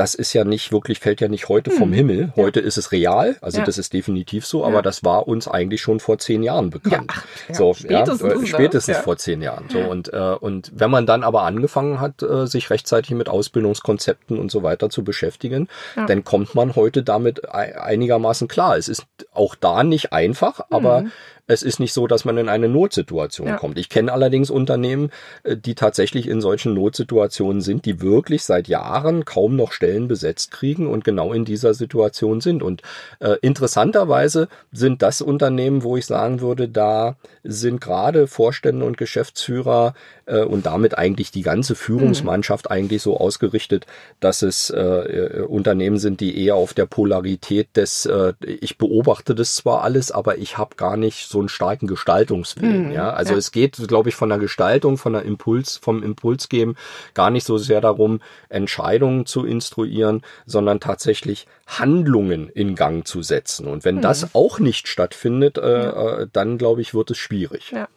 das 0.00 0.14
ist 0.14 0.32
ja 0.32 0.44
nicht 0.44 0.72
wirklich, 0.72 0.98
fällt 0.98 1.20
ja 1.20 1.28
nicht 1.28 1.50
heute 1.50 1.70
vom 1.70 1.90
hm. 1.90 1.92
Himmel. 1.92 2.32
Heute 2.34 2.60
ja. 2.60 2.66
ist 2.66 2.78
es 2.78 2.90
real, 2.90 3.36
also 3.42 3.58
ja. 3.58 3.64
das 3.64 3.76
ist 3.76 3.92
definitiv 3.92 4.46
so, 4.46 4.64
aber 4.64 4.76
ja. 4.76 4.82
das 4.82 5.04
war 5.04 5.28
uns 5.28 5.46
eigentlich 5.46 5.82
schon 5.82 6.00
vor 6.00 6.18
zehn 6.18 6.42
Jahren 6.42 6.70
bekannt. 6.70 7.12
So, 7.52 7.74
spätestens, 7.74 8.20
ja, 8.22 8.40
äh, 8.40 8.46
spätestens 8.46 8.96
vor 8.98 9.16
zehn 9.16 9.42
Jahren. 9.42 9.64
So 9.68 9.80
und 9.80 10.12
äh, 10.12 10.36
und 10.40 10.70
wenn 10.74 10.90
man 10.90 11.04
dann 11.04 11.22
aber 11.22 11.42
angefangen 11.42 12.00
hat, 12.00 12.22
äh, 12.22 12.46
sich 12.46 12.70
rechtzeitig 12.70 13.10
mit 13.10 13.28
Ausbildungskonzepten 13.28 14.38
und 14.38 14.50
so 14.50 14.62
weiter 14.62 14.88
zu 14.88 15.04
beschäftigen, 15.04 15.68
dann 16.06 16.24
kommt 16.24 16.54
man 16.54 16.76
heute 16.76 17.02
damit 17.02 17.50
einigermaßen 17.50 18.48
klar. 18.48 18.76
Es 18.76 18.88
ist 18.88 19.04
auch 19.32 19.54
da 19.54 19.82
nicht 19.82 20.12
einfach, 20.12 20.60
aber 20.70 21.02
mhm 21.02 21.12
es 21.50 21.64
ist 21.64 21.80
nicht 21.80 21.92
so, 21.92 22.06
dass 22.06 22.24
man 22.24 22.38
in 22.38 22.48
eine 22.48 22.68
Notsituation 22.68 23.48
ja. 23.48 23.56
kommt. 23.56 23.76
Ich 23.76 23.88
kenne 23.88 24.12
allerdings 24.12 24.50
Unternehmen, 24.50 25.10
äh, 25.42 25.56
die 25.56 25.74
tatsächlich 25.74 26.28
in 26.28 26.40
solchen 26.40 26.74
Notsituationen 26.74 27.60
sind, 27.60 27.84
die 27.86 28.00
wirklich 28.00 28.44
seit 28.44 28.68
Jahren 28.68 29.24
kaum 29.24 29.56
noch 29.56 29.72
Stellen 29.72 30.06
besetzt 30.06 30.52
kriegen 30.52 30.86
und 30.86 31.02
genau 31.02 31.32
in 31.32 31.44
dieser 31.44 31.74
Situation 31.74 32.40
sind. 32.40 32.62
Und 32.62 32.82
äh, 33.18 33.34
interessanterweise 33.42 34.48
sind 34.70 35.02
das 35.02 35.22
Unternehmen, 35.22 35.82
wo 35.82 35.96
ich 35.96 36.06
sagen 36.06 36.40
würde, 36.40 36.68
da 36.68 37.16
sind 37.42 37.80
gerade 37.80 38.28
Vorstände 38.28 38.84
und 38.84 38.96
Geschäftsführer 38.96 39.94
äh, 40.26 40.42
und 40.42 40.66
damit 40.66 40.96
eigentlich 40.96 41.32
die 41.32 41.42
ganze 41.42 41.74
Führungsmannschaft 41.74 42.66
mhm. 42.66 42.76
eigentlich 42.76 43.02
so 43.02 43.16
ausgerichtet, 43.16 43.86
dass 44.20 44.42
es 44.42 44.70
äh, 44.70 44.80
äh, 44.80 45.42
Unternehmen 45.42 45.98
sind, 45.98 46.20
die 46.20 46.44
eher 46.44 46.54
auf 46.54 46.74
der 46.74 46.86
Polarität 46.86 47.76
des, 47.76 48.06
äh, 48.06 48.34
ich 48.40 48.78
beobachte 48.78 49.34
das 49.34 49.56
zwar 49.56 49.82
alles, 49.82 50.12
aber 50.12 50.38
ich 50.38 50.56
habe 50.56 50.76
gar 50.76 50.96
nicht 50.96 51.28
so 51.28 51.39
einen 51.40 51.48
starken 51.48 51.86
Gestaltungswillen. 51.86 52.88
Mhm. 52.88 52.92
Ja, 52.92 53.10
also 53.10 53.32
ja. 53.32 53.38
es 53.38 53.50
geht, 53.50 53.76
glaube 53.88 54.08
ich, 54.08 54.14
von 54.14 54.28
der 54.28 54.38
Gestaltung, 54.38 54.96
von 54.96 55.12
der 55.12 55.22
Impuls, 55.22 55.76
vom 55.76 56.02
Impuls 56.02 56.48
geben, 56.48 56.76
gar 57.14 57.30
nicht 57.30 57.46
so 57.46 57.58
sehr 57.58 57.80
darum, 57.80 58.20
Entscheidungen 58.48 59.26
zu 59.26 59.44
instruieren, 59.44 60.22
sondern 60.46 60.80
tatsächlich 60.80 61.46
Handlungen 61.66 62.48
in 62.48 62.74
Gang 62.74 63.06
zu 63.06 63.22
setzen. 63.22 63.66
Und 63.66 63.84
wenn 63.84 63.96
mhm. 63.96 64.02
das 64.02 64.34
auch 64.34 64.58
nicht 64.58 64.88
stattfindet, 64.88 65.58
äh. 65.58 65.80
Äh, 65.90 66.26
dann 66.32 66.58
glaube 66.58 66.80
ich, 66.80 66.94
wird 66.94 67.10
es 67.10 67.18
schwierig. 67.18 67.70
Ja. 67.72 67.88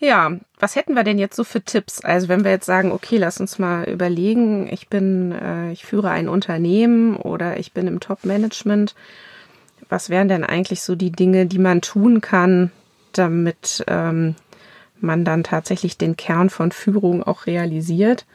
Ja, 0.00 0.32
was 0.58 0.76
hätten 0.76 0.94
wir 0.94 1.04
denn 1.04 1.18
jetzt 1.18 1.36
so 1.36 1.44
für 1.44 1.62
Tipps? 1.62 2.04
Also 2.04 2.28
wenn 2.28 2.44
wir 2.44 2.50
jetzt 2.50 2.66
sagen, 2.66 2.92
okay, 2.92 3.16
lass 3.16 3.40
uns 3.40 3.58
mal 3.58 3.84
überlegen, 3.88 4.68
ich 4.70 4.88
bin, 4.88 5.32
äh, 5.32 5.72
ich 5.72 5.86
führe 5.86 6.10
ein 6.10 6.28
Unternehmen 6.28 7.16
oder 7.16 7.58
ich 7.58 7.72
bin 7.72 7.86
im 7.86 8.00
Top-Management, 8.00 8.94
was 9.88 10.10
wären 10.10 10.28
denn 10.28 10.44
eigentlich 10.44 10.82
so 10.82 10.94
die 10.94 11.12
Dinge, 11.12 11.46
die 11.46 11.58
man 11.58 11.80
tun 11.80 12.20
kann, 12.20 12.70
damit 13.12 13.84
ähm, 13.86 14.34
man 15.00 15.24
dann 15.24 15.44
tatsächlich 15.44 15.98
den 15.98 16.16
Kern 16.16 16.50
von 16.50 16.72
Führung 16.72 17.22
auch 17.22 17.46
realisiert? 17.46 18.26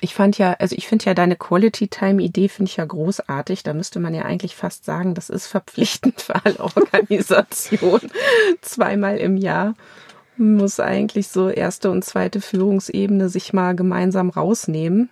Ich 0.00 0.14
fand 0.14 0.36
ja, 0.36 0.52
also 0.58 0.76
ich 0.76 0.88
finde 0.88 1.06
ja 1.06 1.14
deine 1.14 1.36
Quality 1.36 1.88
Time 1.88 2.22
Idee 2.22 2.48
finde 2.48 2.70
ich 2.70 2.76
ja 2.76 2.84
großartig. 2.84 3.62
Da 3.62 3.72
müsste 3.72 3.98
man 3.98 4.12
ja 4.12 4.22
eigentlich 4.22 4.54
fast 4.54 4.84
sagen, 4.84 5.14
das 5.14 5.30
ist 5.30 5.46
verpflichtend 5.46 6.20
für 6.22 6.44
alle 6.44 6.60
Organisationen 6.60 8.10
zweimal 8.60 9.16
im 9.16 9.36
Jahr 9.36 9.74
muss 10.38 10.80
eigentlich 10.80 11.28
so 11.28 11.48
erste 11.48 11.90
und 11.90 12.04
zweite 12.04 12.40
Führungsebene 12.40 13.28
sich 13.28 13.52
mal 13.52 13.74
gemeinsam 13.74 14.30
rausnehmen. 14.30 15.08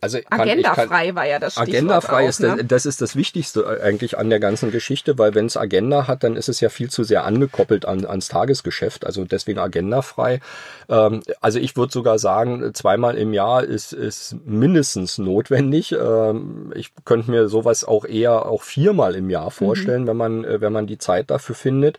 Also 0.00 0.18
Agendafrei 0.30 1.14
war 1.14 1.26
ja 1.26 1.38
das 1.38 1.54
Stichwort 1.54 1.74
Agendafrei 1.76 2.26
ist 2.26 2.40
ne? 2.40 2.56
das, 2.58 2.66
das 2.66 2.86
ist 2.86 3.00
das 3.02 3.16
Wichtigste 3.16 3.80
eigentlich 3.82 4.18
an 4.18 4.30
der 4.30 4.40
ganzen 4.40 4.70
Geschichte, 4.70 5.18
weil 5.18 5.34
wenn 5.34 5.46
es 5.46 5.56
Agenda 5.56 6.06
hat, 6.06 6.24
dann 6.24 6.36
ist 6.36 6.48
es 6.48 6.60
ja 6.60 6.68
viel 6.68 6.90
zu 6.90 7.04
sehr 7.04 7.24
angekoppelt 7.24 7.84
an, 7.84 8.04
ans 8.06 8.28
Tagesgeschäft. 8.28 9.04
Also 9.04 9.24
deswegen 9.24 9.58
agendafrei. 9.58 10.40
Ähm, 10.88 11.22
also 11.40 11.58
ich 11.58 11.76
würde 11.76 11.92
sogar 11.92 12.18
sagen, 12.18 12.72
zweimal 12.74 13.16
im 13.16 13.34
Jahr 13.34 13.64
ist, 13.64 13.92
ist 13.92 14.36
mindestens 14.44 15.18
notwendig. 15.18 15.92
Ähm, 15.92 16.72
ich 16.74 16.92
könnte 17.04 17.30
mir 17.30 17.48
sowas 17.48 17.84
auch 17.84 18.04
eher 18.04 18.46
auch 18.46 18.62
viermal 18.62 19.14
im 19.14 19.30
Jahr 19.30 19.50
vorstellen, 19.50 20.02
mhm. 20.02 20.06
wenn 20.06 20.16
man 20.16 20.44
äh, 20.44 20.60
wenn 20.60 20.72
man 20.72 20.86
die 20.86 20.98
Zeit 20.98 21.30
dafür 21.30 21.54
findet. 21.54 21.98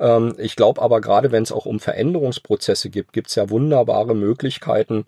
Ähm, 0.00 0.34
ich 0.38 0.56
glaube 0.56 0.82
aber 0.82 1.00
gerade, 1.00 1.32
wenn 1.32 1.42
es 1.42 1.52
auch 1.52 1.66
um 1.66 1.80
Veränderungsprozesse 1.80 2.90
gibt, 2.90 3.12
gibt 3.12 3.28
es 3.28 3.34
ja 3.34 3.50
wunderbare 3.50 4.14
Möglichkeiten 4.14 5.06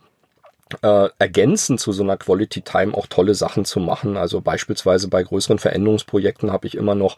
äh, 0.83 1.09
ergänzend 1.19 1.81
zu 1.81 1.93
so 1.93 2.03
einer 2.03 2.17
Quality 2.17 2.63
Time 2.63 2.95
auch 2.95 3.07
tolle 3.07 3.35
Sachen 3.35 3.65
zu 3.65 3.81
machen. 3.81 4.17
Also 4.17 4.41
beispielsweise 4.41 5.09
bei 5.09 5.23
größeren 5.23 5.59
Veränderungsprojekten 5.59 6.53
habe 6.53 6.67
ich 6.67 6.77
immer 6.77 6.95
noch 6.95 7.17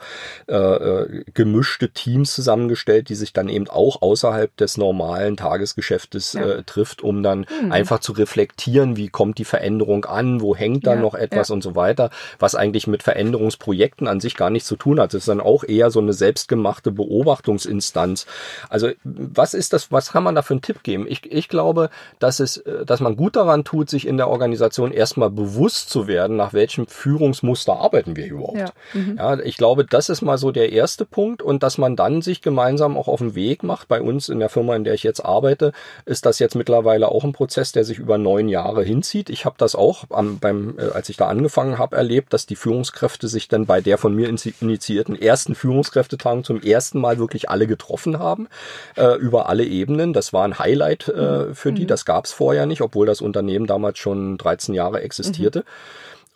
äh, 0.48 0.54
äh, 0.54 1.24
gemischte 1.34 1.90
Teams 1.90 2.34
zusammengestellt, 2.34 3.08
die 3.08 3.14
sich 3.14 3.32
dann 3.32 3.48
eben 3.48 3.68
auch 3.68 4.02
außerhalb 4.02 4.56
des 4.56 4.76
normalen 4.76 5.36
Tagesgeschäftes 5.36 6.34
ja. 6.34 6.42
äh, 6.42 6.62
trifft, 6.62 7.02
um 7.02 7.22
dann 7.22 7.46
mhm. 7.62 7.72
einfach 7.72 8.00
zu 8.00 8.12
reflektieren, 8.12 8.96
wie 8.96 9.08
kommt 9.08 9.38
die 9.38 9.44
Veränderung 9.44 10.04
an, 10.04 10.40
wo 10.40 10.54
hängt 10.54 10.86
da 10.86 10.94
ja, 10.94 11.00
noch 11.00 11.14
etwas 11.14 11.48
ja. 11.48 11.54
und 11.54 11.62
so 11.62 11.74
weiter, 11.74 12.10
was 12.38 12.54
eigentlich 12.54 12.86
mit 12.86 13.02
Veränderungsprojekten 13.02 14.08
an 14.08 14.20
sich 14.20 14.36
gar 14.36 14.50
nichts 14.50 14.68
zu 14.68 14.76
tun 14.76 15.00
hat. 15.00 15.14
Das 15.14 15.22
ist 15.22 15.28
dann 15.28 15.40
auch 15.40 15.64
eher 15.64 15.90
so 15.90 16.00
eine 16.00 16.12
selbstgemachte 16.12 16.92
Beobachtungsinstanz. 16.92 18.26
Also 18.68 18.90
was 19.04 19.54
ist 19.54 19.72
das, 19.72 19.92
was 19.92 20.12
kann 20.12 20.22
man 20.22 20.34
da 20.34 20.42
für 20.42 20.54
einen 20.54 20.62
Tipp 20.62 20.82
geben? 20.82 21.06
Ich, 21.08 21.30
ich 21.30 21.48
glaube, 21.48 21.90
dass 22.18 22.40
es, 22.40 22.58
äh, 22.58 22.84
dass 22.84 23.00
man 23.00 23.16
gut 23.16 23.36
daran 23.40 23.64
tut, 23.64 23.90
sich 23.90 24.06
in 24.06 24.16
der 24.16 24.28
Organisation 24.28 24.92
erstmal 24.92 25.30
bewusst 25.30 25.90
zu 25.90 26.06
werden, 26.06 26.36
nach 26.36 26.52
welchem 26.52 26.86
Führungsmuster 26.86 27.74
arbeiten 27.74 28.16
wir 28.16 28.26
überhaupt. 28.26 28.58
Ja. 28.58 28.70
Mhm. 28.94 29.16
ja, 29.18 29.38
ich 29.40 29.56
glaube, 29.56 29.84
das 29.84 30.08
ist 30.08 30.22
mal 30.22 30.38
so 30.38 30.50
der 30.50 30.72
erste 30.72 31.04
Punkt 31.04 31.42
und 31.42 31.62
dass 31.62 31.78
man 31.78 31.96
dann 31.96 32.22
sich 32.22 32.42
gemeinsam 32.42 32.96
auch 32.96 33.08
auf 33.08 33.20
den 33.20 33.34
Weg 33.34 33.62
macht. 33.62 33.88
Bei 33.88 34.00
uns 34.00 34.28
in 34.28 34.38
der 34.38 34.48
Firma, 34.48 34.76
in 34.76 34.84
der 34.84 34.94
ich 34.94 35.02
jetzt 35.02 35.24
arbeite, 35.24 35.72
ist 36.04 36.26
das 36.26 36.38
jetzt 36.38 36.54
mittlerweile 36.54 37.08
auch 37.08 37.24
ein 37.24 37.32
Prozess, 37.32 37.72
der 37.72 37.84
sich 37.84 37.98
über 37.98 38.18
neun 38.18 38.48
Jahre 38.48 38.82
hinzieht. 38.82 39.30
Ich 39.30 39.44
habe 39.44 39.56
das 39.58 39.74
auch 39.74 40.04
am, 40.10 40.38
beim, 40.38 40.78
äh, 40.78 40.90
als 40.92 41.08
ich 41.08 41.16
da 41.16 41.28
angefangen 41.28 41.78
habe, 41.78 41.96
erlebt, 41.96 42.32
dass 42.32 42.46
die 42.46 42.56
Führungskräfte 42.56 43.28
sich 43.28 43.48
dann 43.48 43.66
bei 43.66 43.80
der 43.80 43.98
von 43.98 44.14
mir 44.14 44.28
initiierten 44.28 45.20
ersten 45.20 45.54
Führungskräftetagung 45.54 46.44
zum 46.44 46.62
ersten 46.62 47.00
Mal 47.00 47.18
wirklich 47.18 47.48
alle 47.48 47.66
getroffen 47.66 48.18
haben, 48.18 48.48
äh, 48.96 49.16
über 49.16 49.48
alle 49.48 49.64
Ebenen. 49.64 50.12
Das 50.12 50.32
war 50.32 50.44
ein 50.44 50.58
Highlight 50.58 51.08
äh, 51.08 51.54
für 51.54 51.72
die. 51.72 51.82
Mhm. 51.82 51.88
Das 51.88 52.04
gab 52.04 52.26
es 52.26 52.32
vorher 52.32 52.66
nicht, 52.66 52.82
obwohl 52.82 53.06
das 53.06 53.20
Unternehmen 53.30 53.66
damals 53.66 53.98
schon 53.98 54.36
13 54.38 54.74
Jahre 54.74 55.00
existierte. 55.02 55.60
Mhm. 55.60 55.64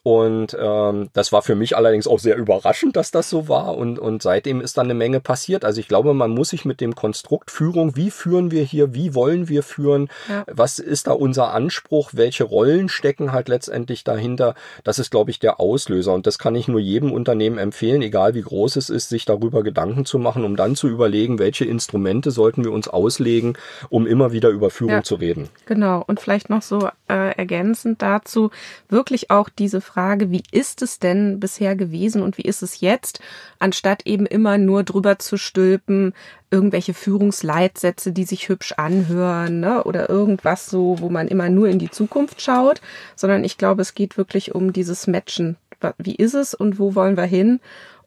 Und 0.05 0.55
ähm, 0.61 1.09
das 1.15 1.33
war 1.33 1.41
für 1.41 1.55
mich 1.55 1.79
allerdings 1.79 2.07
auch 2.07 2.19
sehr 2.19 2.37
überraschend, 2.37 2.95
dass 2.95 3.11
das 3.11 3.31
so 3.31 3.49
war. 3.49 3.75
Und, 3.75 3.99
und 3.99 4.23
seitdem 4.23 4.61
ist 4.61 4.77
dann 4.77 4.85
eine 4.85 4.93
Menge 4.93 5.19
passiert. 5.19 5.65
Also 5.65 5.81
ich 5.81 5.89
glaube, 5.89 6.13
man 6.13 6.31
muss 6.31 6.51
sich 6.51 6.67
mit 6.67 6.83
dem 6.83 6.95
Konstrukt 6.95 7.51
Führung, 7.51 7.97
wie 7.97 8.11
führen 8.11 8.51
wir 8.51 8.65
hier, 8.65 8.93
wie 8.93 9.15
wollen 9.15 9.49
wir 9.49 9.63
führen, 9.63 10.11
ja. 10.29 10.45
was 10.47 10.79
ist 10.79 11.07
da 11.07 11.13
unser 11.13 11.55
Anspruch, 11.55 12.11
welche 12.13 12.45
Rollen 12.45 12.91
stecken 12.91 13.33
halt 13.33 13.49
letztendlich 13.49 14.05
dahinter, 14.05 14.55
das 14.85 14.99
ist, 14.99 15.11
glaube 15.11 15.31
ich, 15.31 15.39
der 15.39 15.59
Auslöser. 15.59 16.13
Und 16.13 16.27
das 16.27 16.39
kann 16.39 16.55
ich 16.55 16.69
nur 16.69 16.81
jedem 16.81 17.11
Unternehmen 17.11 17.57
empfehlen, 17.57 18.03
egal 18.03 18.35
wie 18.35 18.43
groß 18.43 18.77
es 18.77 18.91
ist, 18.91 19.09
sich 19.09 19.25
darüber 19.25 19.63
Gedanken 19.63 20.05
zu 20.05 20.19
machen, 20.19 20.45
um 20.45 20.55
dann 20.55 20.77
zu 20.77 20.87
überlegen, 20.87 21.39
welche 21.39 21.65
Instrumente 21.65 22.31
sollten 22.31 22.63
wir 22.63 22.73
uns 22.73 22.89
auslegen, 22.89 23.57
um 23.89 24.07
immer 24.07 24.33
wieder 24.33 24.51
über 24.51 24.69
Führung 24.69 24.97
ja, 24.97 25.03
zu 25.03 25.15
reden. 25.15 25.49
Genau. 25.65 26.05
Und 26.07 26.21
vielleicht 26.21 26.51
noch 26.51 26.61
so 26.61 26.91
äh, 27.09 27.35
ergänzend 27.39 28.03
dazu, 28.03 28.51
wirklich 28.91 29.31
auch 29.31 29.49
diese 29.49 29.81
Frage, 29.81 29.94
wie 29.97 30.43
ist 30.51 30.83
es 30.83 30.99
denn 30.99 31.41
bisher 31.41 31.77
gewesen 31.77 32.23
und 32.23 32.39
wie 32.39 32.43
ist 32.43 32.63
es 32.63 32.81
jetzt, 32.81 33.21
anstatt 33.59 34.07
eben 34.07 34.27
immer 34.27 34.59
nur 34.59 34.83
drüber 34.83 35.19
zu 35.19 35.37
stülpen, 35.37 36.15
irgendwelche 36.51 36.95
Führungsleitsätze, 36.95 38.13
die 38.13 38.25
sich 38.25 38.49
hübsch 38.49 38.73
anhören 38.73 39.61
ne? 39.61 39.85
oder 39.85 40.09
irgendwas 40.09 40.67
so, 40.67 40.97
wo 41.01 41.09
man 41.09 41.29
immer 41.29 41.49
nur 41.49 41.69
in 41.69 41.79
die 41.79 41.91
Zukunft 41.91 42.41
schaut, 42.41 42.81
sondern 43.17 43.45
ich 43.45 43.59
glaube, 43.59 43.83
es 43.83 43.95
geht 43.95 44.17
wirklich 44.17 44.55
um 44.55 44.73
dieses 44.73 45.07
Matchen. 45.07 45.57
Wie 45.99 46.15
ist 46.15 46.35
es 46.35 46.55
und 46.55 46.79
wo 46.79 46.95
wollen 46.95 47.17
wir 47.17 47.25
hin? 47.25 47.61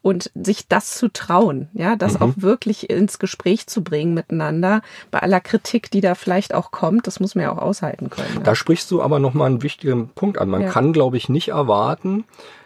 Und 0.08 0.32
sich 0.36 0.70
das 0.70 0.96
zu 0.96 1.10
trauen, 1.10 1.67
ja, 1.74 1.98
das 1.98 2.13
mhm. 2.13 2.22
auch 2.22 2.34
wirklich 2.38 2.89
ins 2.89 3.20
Gespräch 3.20 3.67
zu 3.67 3.84
bringen 3.84 4.13
miteinander, 4.13 4.82
bei 5.12 5.20
aller 5.20 5.41
Kritik, 5.41 5.91
die 5.91 6.00
da 6.00 6.15
vielleicht 6.15 6.54
auch 6.54 6.72
kommt, 6.72 7.08
das 7.08 7.20
muss 7.20 7.36
man 7.36 7.43
ja 7.43 7.52
auch 7.52 7.58
aushalten 7.58 8.10
können. 8.10 8.36
Ja. 8.36 8.39
Da 8.39 8.56
sprichst 8.56 8.89
du 8.89 9.02
aber 9.02 9.20
nochmal 9.20 9.48
einen 9.48 9.63
wichtigen 9.63 10.08
Punkt 10.15 10.38
an. 10.38 10.48
Man 10.48 10.62
ja. 10.62 10.70
kann, 10.70 10.93
glaube 10.93 11.17
ich, 11.17 11.28
nicht 11.28 11.50
erwarten, 11.50 12.24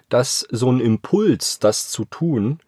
dass 0.10 0.46
so 0.52 0.72
ein 0.72 0.80
Impuls, 0.80 1.58
das 1.58 1.90
zu 1.90 2.06
tun, 2.06 2.60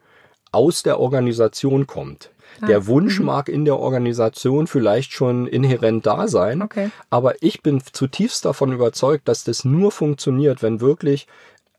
aus 0.51 0.81
der 0.81 0.99
Organisation 0.99 1.85
kommt. 1.85 2.31
Ah, 2.59 2.65
der 2.65 2.87
Wunsch 2.87 3.19
mhm. 3.19 3.27
mag 3.27 3.49
in 3.49 3.65
der 3.65 3.77
Organisation 3.77 4.65
vielleicht 4.65 5.13
schon 5.13 5.45
inhärent 5.45 6.07
da 6.07 6.27
sein, 6.27 6.63
okay. 6.63 6.89
aber 7.11 7.43
ich 7.43 7.61
bin 7.61 7.79
zutiefst 7.91 8.43
davon 8.45 8.71
überzeugt, 8.71 9.27
dass 9.27 9.43
das 9.43 9.65
nur 9.65 9.91
funktioniert, 9.91 10.63
wenn 10.63 10.81
wirklich 10.81 11.27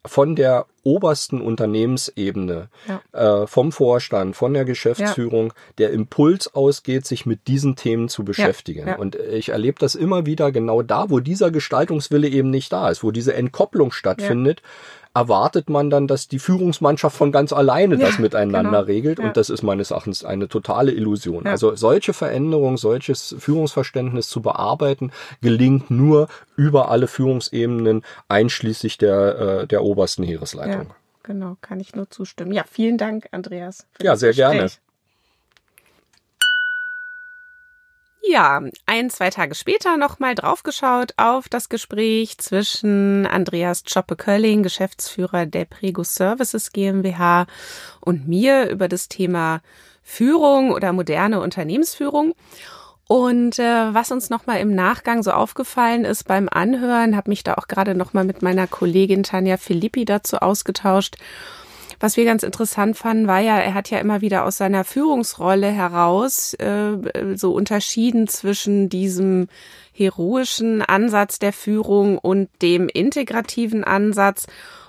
von 0.06 0.36
der 0.36 0.66
obersten 0.82 1.40
Unternehmensebene, 1.40 2.68
ja. 2.86 3.42
äh, 3.42 3.46
vom 3.46 3.72
Vorstand, 3.72 4.36
von 4.36 4.52
der 4.52 4.66
Geschäftsführung, 4.66 5.46
ja. 5.46 5.54
der 5.78 5.90
Impuls 5.92 6.54
ausgeht, 6.54 7.06
sich 7.06 7.24
mit 7.24 7.46
diesen 7.46 7.74
Themen 7.74 8.08
zu 8.08 8.24
beschäftigen. 8.24 8.86
Ja. 8.86 8.96
Und 8.96 9.16
ich 9.16 9.48
erlebe 9.48 9.78
das 9.78 9.94
immer 9.94 10.26
wieder 10.26 10.52
genau 10.52 10.82
da, 10.82 11.08
wo 11.08 11.20
dieser 11.20 11.50
Gestaltungswille 11.50 12.28
eben 12.28 12.50
nicht 12.50 12.72
da 12.72 12.90
ist, 12.90 13.02
wo 13.02 13.12
diese 13.12 13.34
Entkopplung 13.34 13.92
stattfindet 13.92 14.60
erwartet 15.14 15.70
man 15.70 15.90
dann, 15.90 16.08
dass 16.08 16.26
die 16.26 16.40
Führungsmannschaft 16.40 17.16
von 17.16 17.30
ganz 17.30 17.52
alleine 17.52 17.94
ja, 17.94 18.06
das 18.06 18.18
miteinander 18.18 18.70
genau. 18.70 18.80
regelt. 18.80 19.18
Ja. 19.20 19.26
Und 19.26 19.36
das 19.36 19.48
ist 19.48 19.62
meines 19.62 19.92
Erachtens 19.92 20.24
eine 20.24 20.48
totale 20.48 20.92
Illusion. 20.92 21.44
Ja. 21.44 21.52
Also 21.52 21.76
solche 21.76 22.12
Veränderungen, 22.12 22.76
solches 22.76 23.34
Führungsverständnis 23.38 24.28
zu 24.28 24.42
bearbeiten, 24.42 25.12
gelingt 25.40 25.90
nur 25.90 26.28
über 26.56 26.90
alle 26.90 27.06
Führungsebenen, 27.06 28.02
einschließlich 28.28 28.98
der, 28.98 29.38
äh, 29.38 29.66
der 29.66 29.84
obersten 29.84 30.24
Heeresleitung. 30.24 30.88
Genau, 31.22 31.56
kann 31.62 31.80
ich 31.80 31.94
nur 31.94 32.10
zustimmen. 32.10 32.52
Ja, 32.52 32.64
vielen 32.70 32.98
Dank, 32.98 33.28
Andreas. 33.30 33.86
ja, 34.02 34.14
sehr 34.16 34.30
Gespräch. 34.30 34.50
gerne. 34.50 34.70
Ja, 38.26 38.62
ein, 38.86 39.10
zwei 39.10 39.28
Tage 39.28 39.54
später 39.54 39.98
nochmal 39.98 40.34
draufgeschaut 40.34 41.12
auf 41.18 41.48
das 41.50 41.68
Gespräch 41.68 42.38
zwischen 42.38 43.26
Andreas 43.26 43.84
Choppe-Kölling, 43.84 44.62
Geschäftsführer 44.62 45.44
der 45.44 45.66
Prego 45.66 46.04
Services 46.04 46.72
GmbH 46.72 47.46
und 48.00 48.26
mir 48.26 48.70
über 48.70 48.88
das 48.88 49.08
Thema 49.08 49.60
Führung 50.02 50.70
oder 50.70 50.94
moderne 50.94 51.40
Unternehmensführung. 51.40 52.34
Und 53.06 53.58
äh, 53.58 53.92
was 53.92 54.10
uns 54.10 54.30
nochmal 54.30 54.60
im 54.60 54.74
Nachgang 54.74 55.22
so 55.22 55.32
aufgefallen 55.32 56.06
ist 56.06 56.24
beim 56.24 56.48
Anhören, 56.48 57.16
habe 57.16 57.28
mich 57.28 57.44
da 57.44 57.54
auch 57.54 57.68
gerade 57.68 57.94
nochmal 57.94 58.24
mit 58.24 58.40
meiner 58.40 58.66
Kollegin 58.66 59.22
Tanja 59.22 59.58
Filippi 59.58 60.06
dazu 60.06 60.38
ausgetauscht 60.38 61.16
was 62.04 62.18
wir 62.18 62.26
ganz 62.26 62.42
interessant 62.42 62.98
fanden, 62.98 63.26
war 63.26 63.40
ja, 63.40 63.56
er 63.56 63.72
hat 63.72 63.88
ja 63.88 63.98
immer 63.98 64.20
wieder 64.20 64.44
aus 64.44 64.58
seiner 64.58 64.84
Führungsrolle 64.84 65.68
heraus 65.68 66.52
äh, 66.52 66.98
so 67.34 67.54
unterschieden 67.54 68.28
zwischen 68.28 68.90
diesem 68.90 69.48
heroischen 69.90 70.82
Ansatz 70.82 71.38
der 71.38 71.54
Führung 71.54 72.18
und 72.18 72.50
dem 72.60 72.90
integrativen 72.90 73.84
Ansatz. 73.84 74.44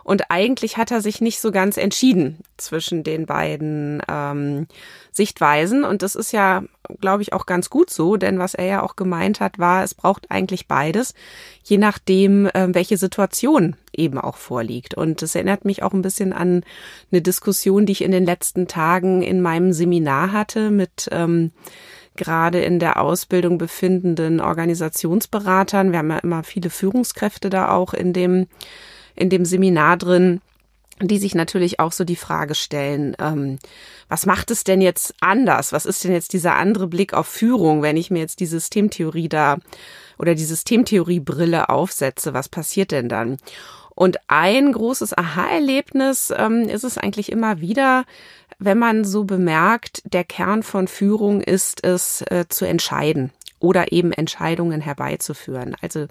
Und 0.05 0.29
eigentlich 0.29 0.77
hat 0.77 0.91
er 0.91 1.01
sich 1.01 1.19
nicht 1.19 1.41
so 1.41 1.51
ganz 1.51 1.77
entschieden 1.77 2.37
zwischen 2.57 3.03
den 3.03 3.25
beiden 3.25 4.03
ähm, 4.07 4.67
Sichtweisen. 5.11 5.83
Und 5.83 6.03
das 6.03 6.13
ist 6.13 6.31
ja, 6.31 6.63
glaube 7.01 7.23
ich, 7.23 7.33
auch 7.33 7.47
ganz 7.47 7.71
gut 7.71 7.89
so, 7.89 8.15
denn 8.15 8.37
was 8.37 8.53
er 8.53 8.65
ja 8.65 8.83
auch 8.83 8.95
gemeint 8.95 9.39
hat, 9.39 9.57
war, 9.57 9.83
es 9.83 9.95
braucht 9.95 10.29
eigentlich 10.29 10.67
beides, 10.67 11.15
je 11.63 11.79
nachdem, 11.79 12.45
äh, 12.45 12.67
welche 12.71 12.97
Situation 12.97 13.77
eben 13.93 14.19
auch 14.19 14.37
vorliegt. 14.37 14.93
Und 14.93 15.23
das 15.23 15.33
erinnert 15.33 15.65
mich 15.65 15.81
auch 15.81 15.93
ein 15.93 16.03
bisschen 16.03 16.33
an 16.33 16.63
eine 17.11 17.23
Diskussion, 17.23 17.87
die 17.87 17.93
ich 17.93 18.03
in 18.03 18.11
den 18.11 18.25
letzten 18.25 18.67
Tagen 18.67 19.23
in 19.23 19.41
meinem 19.41 19.73
Seminar 19.73 20.31
hatte 20.31 20.69
mit 20.69 21.09
ähm, 21.11 21.49
gerade 22.15 22.61
in 22.61 22.77
der 22.77 23.01
Ausbildung 23.01 23.57
befindenden 23.57 24.39
Organisationsberatern. 24.39 25.91
Wir 25.91 25.97
haben 25.97 26.11
ja 26.11 26.19
immer 26.19 26.43
viele 26.43 26.69
Führungskräfte 26.69 27.49
da 27.49 27.71
auch 27.71 27.95
in 27.95 28.13
dem 28.13 28.45
in 29.15 29.29
dem 29.29 29.45
Seminar 29.45 29.97
drin, 29.97 30.41
die 31.01 31.17
sich 31.17 31.35
natürlich 31.35 31.79
auch 31.79 31.91
so 31.91 32.05
die 32.05 32.15
Frage 32.15 32.55
stellen, 32.55 33.15
ähm, 33.19 33.59
was 34.07 34.25
macht 34.25 34.49
es 34.51 34.63
denn 34.63 34.81
jetzt 34.81 35.13
anders? 35.19 35.73
Was 35.73 35.85
ist 35.85 36.03
denn 36.03 36.13
jetzt 36.13 36.31
dieser 36.33 36.55
andere 36.55 36.87
Blick 36.87 37.13
auf 37.13 37.27
Führung, 37.27 37.81
wenn 37.81 37.97
ich 37.97 38.11
mir 38.11 38.19
jetzt 38.19 38.39
die 38.39 38.45
Systemtheorie 38.45 39.27
da 39.27 39.57
oder 40.17 40.35
die 40.35 40.45
Systemtheoriebrille 40.45 41.69
aufsetze? 41.69 42.33
Was 42.33 42.47
passiert 42.47 42.91
denn 42.91 43.09
dann? 43.09 43.37
Und 43.93 44.17
ein 44.27 44.71
großes 44.71 45.17
Aha-Erlebnis 45.17 46.33
ähm, 46.35 46.63
ist 46.69 46.83
es 46.83 46.97
eigentlich 46.97 47.31
immer 47.31 47.59
wieder, 47.59 48.05
wenn 48.59 48.77
man 48.77 49.03
so 49.03 49.25
bemerkt, 49.25 50.01
der 50.05 50.23
Kern 50.23 50.63
von 50.63 50.87
Führung 50.87 51.41
ist 51.41 51.83
es, 51.83 52.21
äh, 52.29 52.45
zu 52.47 52.65
entscheiden 52.65 53.31
oder 53.59 53.91
eben 53.91 54.11
Entscheidungen 54.11 54.81
herbeizuführen. 54.81 55.75
Also 55.81 56.07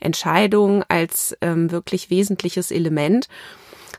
Entscheidungen 0.00 0.84
als 0.88 1.36
ähm, 1.40 1.70
wirklich 1.70 2.10
wesentliches 2.10 2.70
Element 2.70 3.28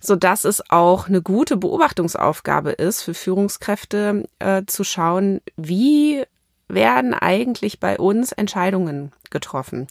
so 0.01 0.15
dass 0.15 0.45
es 0.45 0.63
auch 0.69 1.07
eine 1.07 1.21
gute 1.21 1.57
Beobachtungsaufgabe 1.57 2.71
ist 2.71 3.01
für 3.03 3.13
Führungskräfte 3.13 4.27
äh, 4.39 4.63
zu 4.65 4.83
schauen, 4.83 5.41
wie 5.57 6.23
werden 6.67 7.13
eigentlich 7.13 7.79
bei 7.79 7.97
uns 7.97 8.31
Entscheidungen 8.31 9.11
getroffen. 9.29 9.87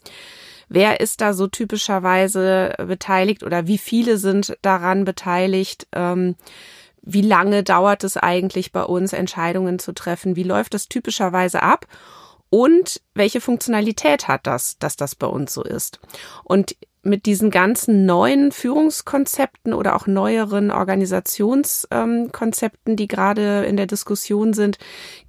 Wer 0.69 1.01
ist 1.01 1.21
da 1.21 1.33
so 1.33 1.47
typischerweise 1.47 2.75
beteiligt 2.79 3.43
oder 3.43 3.67
wie 3.67 3.79
viele 3.79 4.19
sind 4.19 4.57
daran 4.63 5.05
beteiligt? 5.05 5.87
Ähm, 5.93 6.37
wie 7.03 7.23
lange 7.23 7.63
dauert 7.63 8.05
es 8.05 8.17
eigentlich 8.17 8.71
bei 8.71 8.83
uns, 8.83 9.13
Entscheidungen 9.13 9.79
zu 9.79 9.93
treffen? 9.93 10.37
Wie 10.37 10.43
läuft 10.43 10.75
das 10.75 10.89
typischerweise 10.89 11.63
ab? 11.63 11.87
Und 12.51 13.01
welche 13.15 13.41
Funktionalität 13.41 14.29
hat 14.29 14.47
das, 14.47 14.79
dass 14.79 14.97
das 14.97 15.15
bei 15.15 15.27
uns 15.27 15.53
so 15.53 15.63
ist. 15.63 16.01
Und 16.45 16.77
mit 17.03 17.27
diesen 17.27 17.51
ganzen 17.51 18.07
neuen 18.07 18.53
Führungskonzepten 18.53 19.73
oder 19.73 19.97
auch 19.97 20.07
neueren 20.07 20.71
Organisationskonzepten, 20.71 22.93
ähm, 22.93 22.97
die 22.97 23.09
gerade 23.09 23.65
in 23.65 23.77
der 23.77 23.87
Diskussion 23.87 24.53
sind, 24.53 24.79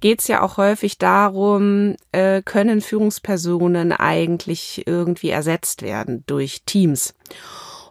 geht 0.00 0.20
es 0.20 0.28
ja 0.28 0.42
auch 0.42 0.56
häufig 0.56 0.98
darum, 0.98 1.96
äh, 2.12 2.42
können 2.42 2.80
Führungspersonen 2.80 3.92
eigentlich 3.92 4.84
irgendwie 4.86 5.30
ersetzt 5.30 5.82
werden 5.82 6.24
durch 6.26 6.62
Teams. 6.66 7.14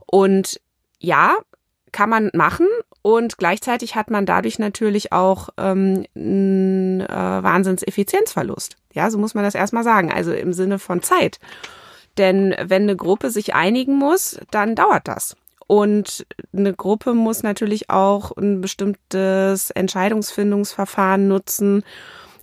Und 0.05 0.59
ja, 0.99 1.35
kann 1.91 2.09
man 2.09 2.29
machen 2.33 2.67
und 3.01 3.37
gleichzeitig 3.37 3.95
hat 3.95 4.09
man 4.09 4.25
dadurch 4.25 4.59
natürlich 4.59 5.11
auch 5.11 5.49
ähm, 5.57 6.05
einen 6.15 7.01
äh, 7.01 7.07
Wahnsinnseffizienzverlust. 7.07 8.75
Ja, 8.93 9.09
so 9.09 9.17
muss 9.17 9.33
man 9.33 9.43
das 9.43 9.55
erstmal 9.55 9.83
sagen. 9.83 10.11
Also 10.11 10.33
im 10.33 10.53
Sinne 10.53 10.79
von 10.79 11.01
Zeit. 11.01 11.39
Denn 12.17 12.55
wenn 12.61 12.83
eine 12.83 12.95
Gruppe 12.95 13.29
sich 13.29 13.55
einigen 13.55 13.95
muss, 13.95 14.39
dann 14.51 14.75
dauert 14.75 15.07
das. 15.07 15.37
Und 15.67 16.25
eine 16.51 16.73
Gruppe 16.73 17.13
muss 17.13 17.43
natürlich 17.43 17.89
auch 17.89 18.35
ein 18.35 18.59
bestimmtes 18.59 19.69
Entscheidungsfindungsverfahren 19.69 21.27
nutzen, 21.27 21.83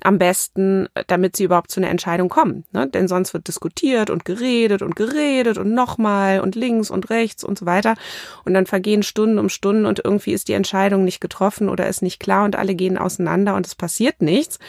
am 0.06 0.18
besten, 0.18 0.88
damit 1.08 1.34
sie 1.34 1.44
überhaupt 1.44 1.72
zu 1.72 1.80
einer 1.80 1.90
Entscheidung 1.90 2.28
kommen. 2.28 2.64
Ne? 2.72 2.86
Denn 2.86 3.08
sonst 3.08 3.34
wird 3.34 3.48
diskutiert 3.48 4.08
und 4.08 4.24
geredet 4.24 4.80
und 4.80 4.94
geredet 4.94 5.58
und 5.58 5.74
nochmal 5.74 6.40
und 6.40 6.54
links 6.54 6.90
und 6.90 7.10
rechts 7.10 7.42
und 7.42 7.58
so 7.58 7.66
weiter. 7.66 7.96
Und 8.44 8.54
dann 8.54 8.66
vergehen 8.66 9.02
Stunden 9.02 9.40
um 9.40 9.48
Stunden 9.48 9.84
und 9.84 10.00
irgendwie 10.04 10.32
ist 10.32 10.46
die 10.46 10.52
Entscheidung 10.52 11.04
nicht 11.04 11.20
getroffen 11.20 11.68
oder 11.68 11.88
ist 11.88 12.02
nicht 12.02 12.20
klar 12.20 12.44
und 12.44 12.54
alle 12.54 12.76
gehen 12.76 12.98
auseinander 12.98 13.56
und 13.56 13.66
es 13.66 13.74
passiert 13.74 14.22
nichts. 14.22 14.60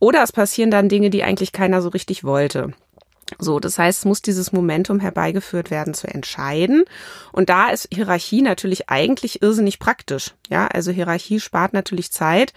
Oder 0.00 0.24
es 0.24 0.32
passieren 0.32 0.72
dann 0.72 0.88
Dinge, 0.88 1.10
die 1.10 1.22
eigentlich 1.22 1.52
keiner 1.52 1.80
so 1.80 1.88
richtig 1.90 2.24
wollte. 2.24 2.72
So, 3.38 3.60
das 3.60 3.78
heißt, 3.78 4.00
es 4.00 4.04
muss 4.04 4.20
dieses 4.20 4.52
Momentum 4.52 4.98
herbeigeführt 4.98 5.70
werden 5.70 5.94
zu 5.94 6.08
entscheiden. 6.08 6.82
Und 7.30 7.50
da 7.50 7.70
ist 7.70 7.88
Hierarchie 7.92 8.42
natürlich 8.42 8.90
eigentlich 8.90 9.42
irrsinnig 9.42 9.78
praktisch. 9.78 10.34
Ja, 10.50 10.66
also 10.66 10.90
Hierarchie 10.90 11.38
spart 11.38 11.72
natürlich 11.72 12.10
Zeit 12.10 12.52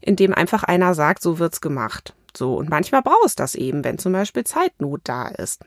indem 0.00 0.34
einfach 0.34 0.62
einer 0.62 0.94
sagt, 0.94 1.22
so 1.22 1.38
wird's 1.38 1.60
gemacht. 1.60 2.14
So, 2.36 2.54
und 2.54 2.68
manchmal 2.68 3.02
brauchst 3.02 3.40
das 3.40 3.54
eben, 3.54 3.82
wenn 3.82 3.98
zum 3.98 4.12
Beispiel 4.12 4.44
Zeitnot 4.44 5.00
da 5.04 5.28
ist. 5.28 5.64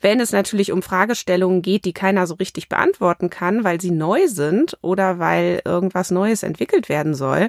Wenn 0.00 0.20
es 0.20 0.32
natürlich 0.32 0.70
um 0.70 0.82
Fragestellungen 0.82 1.62
geht, 1.62 1.86
die 1.86 1.94
keiner 1.94 2.26
so 2.26 2.34
richtig 2.34 2.68
beantworten 2.68 3.30
kann, 3.30 3.64
weil 3.64 3.80
sie 3.80 3.90
neu 3.90 4.28
sind 4.28 4.76
oder 4.82 5.18
weil 5.18 5.62
irgendwas 5.64 6.10
Neues 6.10 6.42
entwickelt 6.42 6.90
werden 6.90 7.14
soll, 7.14 7.48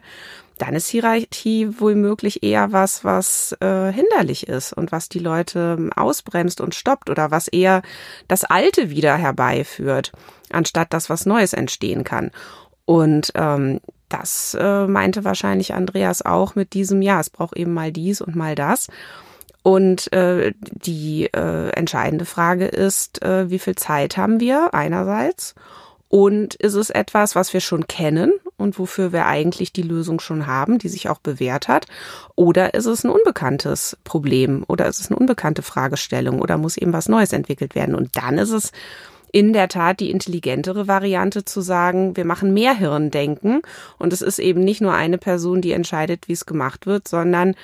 dann 0.57 0.75
ist 0.75 0.87
Hierarchie 0.87 1.69
womöglich 1.79 2.43
eher 2.43 2.71
was, 2.71 3.03
was 3.03 3.57
äh, 3.61 3.91
hinderlich 3.91 4.47
ist 4.47 4.73
und 4.73 4.91
was 4.91 5.09
die 5.09 5.19
Leute 5.19 5.89
ausbremst 5.95 6.61
und 6.61 6.75
stoppt 6.75 7.09
oder 7.09 7.31
was 7.31 7.47
eher 7.47 7.81
das 8.27 8.43
Alte 8.43 8.89
wieder 8.89 9.15
herbeiführt, 9.15 10.11
anstatt 10.51 10.93
dass 10.93 11.09
was 11.09 11.25
Neues 11.25 11.53
entstehen 11.53 12.03
kann. 12.03 12.31
Und 12.85 13.31
ähm, 13.35 13.81
das 14.13 14.55
äh, 14.59 14.87
meinte 14.87 15.23
wahrscheinlich 15.23 15.73
Andreas 15.73 16.23
auch 16.23 16.55
mit 16.55 16.73
diesem, 16.73 17.01
ja, 17.01 17.19
es 17.19 17.29
braucht 17.29 17.57
eben 17.57 17.73
mal 17.73 17.91
dies 17.91 18.21
und 18.21 18.35
mal 18.35 18.55
das. 18.55 18.87
Und 19.63 20.11
äh, 20.11 20.53
die 20.59 21.25
äh, 21.25 21.69
entscheidende 21.69 22.25
Frage 22.25 22.65
ist, 22.65 23.21
äh, 23.21 23.49
wie 23.49 23.59
viel 23.59 23.75
Zeit 23.75 24.17
haben 24.17 24.39
wir 24.39 24.73
einerseits 24.73 25.55
und 26.11 26.55
ist 26.55 26.73
es 26.73 26.89
etwas, 26.89 27.35
was 27.35 27.53
wir 27.53 27.61
schon 27.61 27.87
kennen 27.87 28.33
und 28.57 28.77
wofür 28.77 29.13
wir 29.13 29.27
eigentlich 29.27 29.71
die 29.71 29.81
Lösung 29.81 30.19
schon 30.19 30.45
haben, 30.45 30.77
die 30.77 30.89
sich 30.89 31.07
auch 31.07 31.19
bewährt 31.19 31.69
hat? 31.69 31.85
Oder 32.35 32.73
ist 32.73 32.85
es 32.85 33.05
ein 33.05 33.09
unbekanntes 33.09 33.95
Problem 34.03 34.65
oder 34.67 34.87
ist 34.87 34.99
es 34.99 35.09
eine 35.09 35.17
unbekannte 35.17 35.61
Fragestellung 35.61 36.41
oder 36.41 36.57
muss 36.57 36.75
eben 36.75 36.91
was 36.91 37.07
Neues 37.07 37.31
entwickelt 37.31 37.75
werden? 37.75 37.95
Und 37.95 38.17
dann 38.17 38.39
ist 38.39 38.51
es 38.51 38.73
in 39.31 39.53
der 39.53 39.69
Tat 39.69 39.99
die 39.99 40.11
intelligentere 40.11 40.87
Variante 40.87 41.45
zu 41.45 41.61
sagen, 41.61 42.17
wir 42.17 42.25
machen 42.25 42.53
mehr 42.53 42.75
Hirndenken 42.75 43.61
und 43.97 44.13
es 44.13 44.21
ist 44.21 44.39
eben 44.39 44.63
nicht 44.63 44.81
nur 44.81 44.93
eine 44.93 45.17
Person, 45.17 45.61
die 45.61 45.71
entscheidet, 45.71 46.27
wie 46.27 46.33
es 46.33 46.45
gemacht 46.45 46.85
wird, 46.85 47.07
sondern 47.07 47.55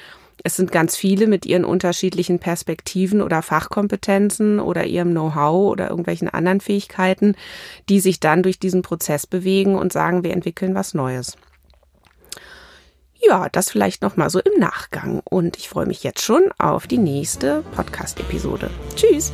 es 0.44 0.56
sind 0.56 0.72
ganz 0.72 0.96
viele 0.96 1.28
mit 1.28 1.46
ihren 1.46 1.66
unterschiedlichen 1.66 2.40
Perspektiven 2.40 3.22
oder 3.22 3.42
Fachkompetenzen 3.42 4.60
oder 4.60 4.86
ihrem 4.86 5.12
Know-how 5.12 5.72
oder 5.72 5.90
irgendwelchen 5.90 6.30
anderen 6.30 6.62
Fähigkeiten, 6.62 7.36
die 7.90 8.00
sich 8.00 8.20
dann 8.20 8.44
durch 8.44 8.60
diesen 8.60 8.82
Prozess 8.82 9.28
bewegen 9.28 9.76
und 9.76 9.92
sagen, 9.92 10.24
wir 10.24 10.32
entwickeln 10.32 10.76
was 10.76 10.94
Neues. 10.94 11.38
Ja, 13.20 13.50
das 13.50 13.72
vielleicht 13.72 14.04
noch 14.04 14.16
mal 14.16 14.30
so 14.30 14.40
im 14.40 14.60
Nachgang 14.60 15.22
und 15.26 15.58
ich 15.58 15.70
freue 15.70 15.88
mich 15.88 16.04
jetzt 16.04 16.22
schon 16.22 16.52
auf 16.60 16.86
die 16.86 17.00
nächste 17.00 17.64
Podcast 17.76 18.20
Episode. 18.20 18.70
Tschüss. 18.96 19.34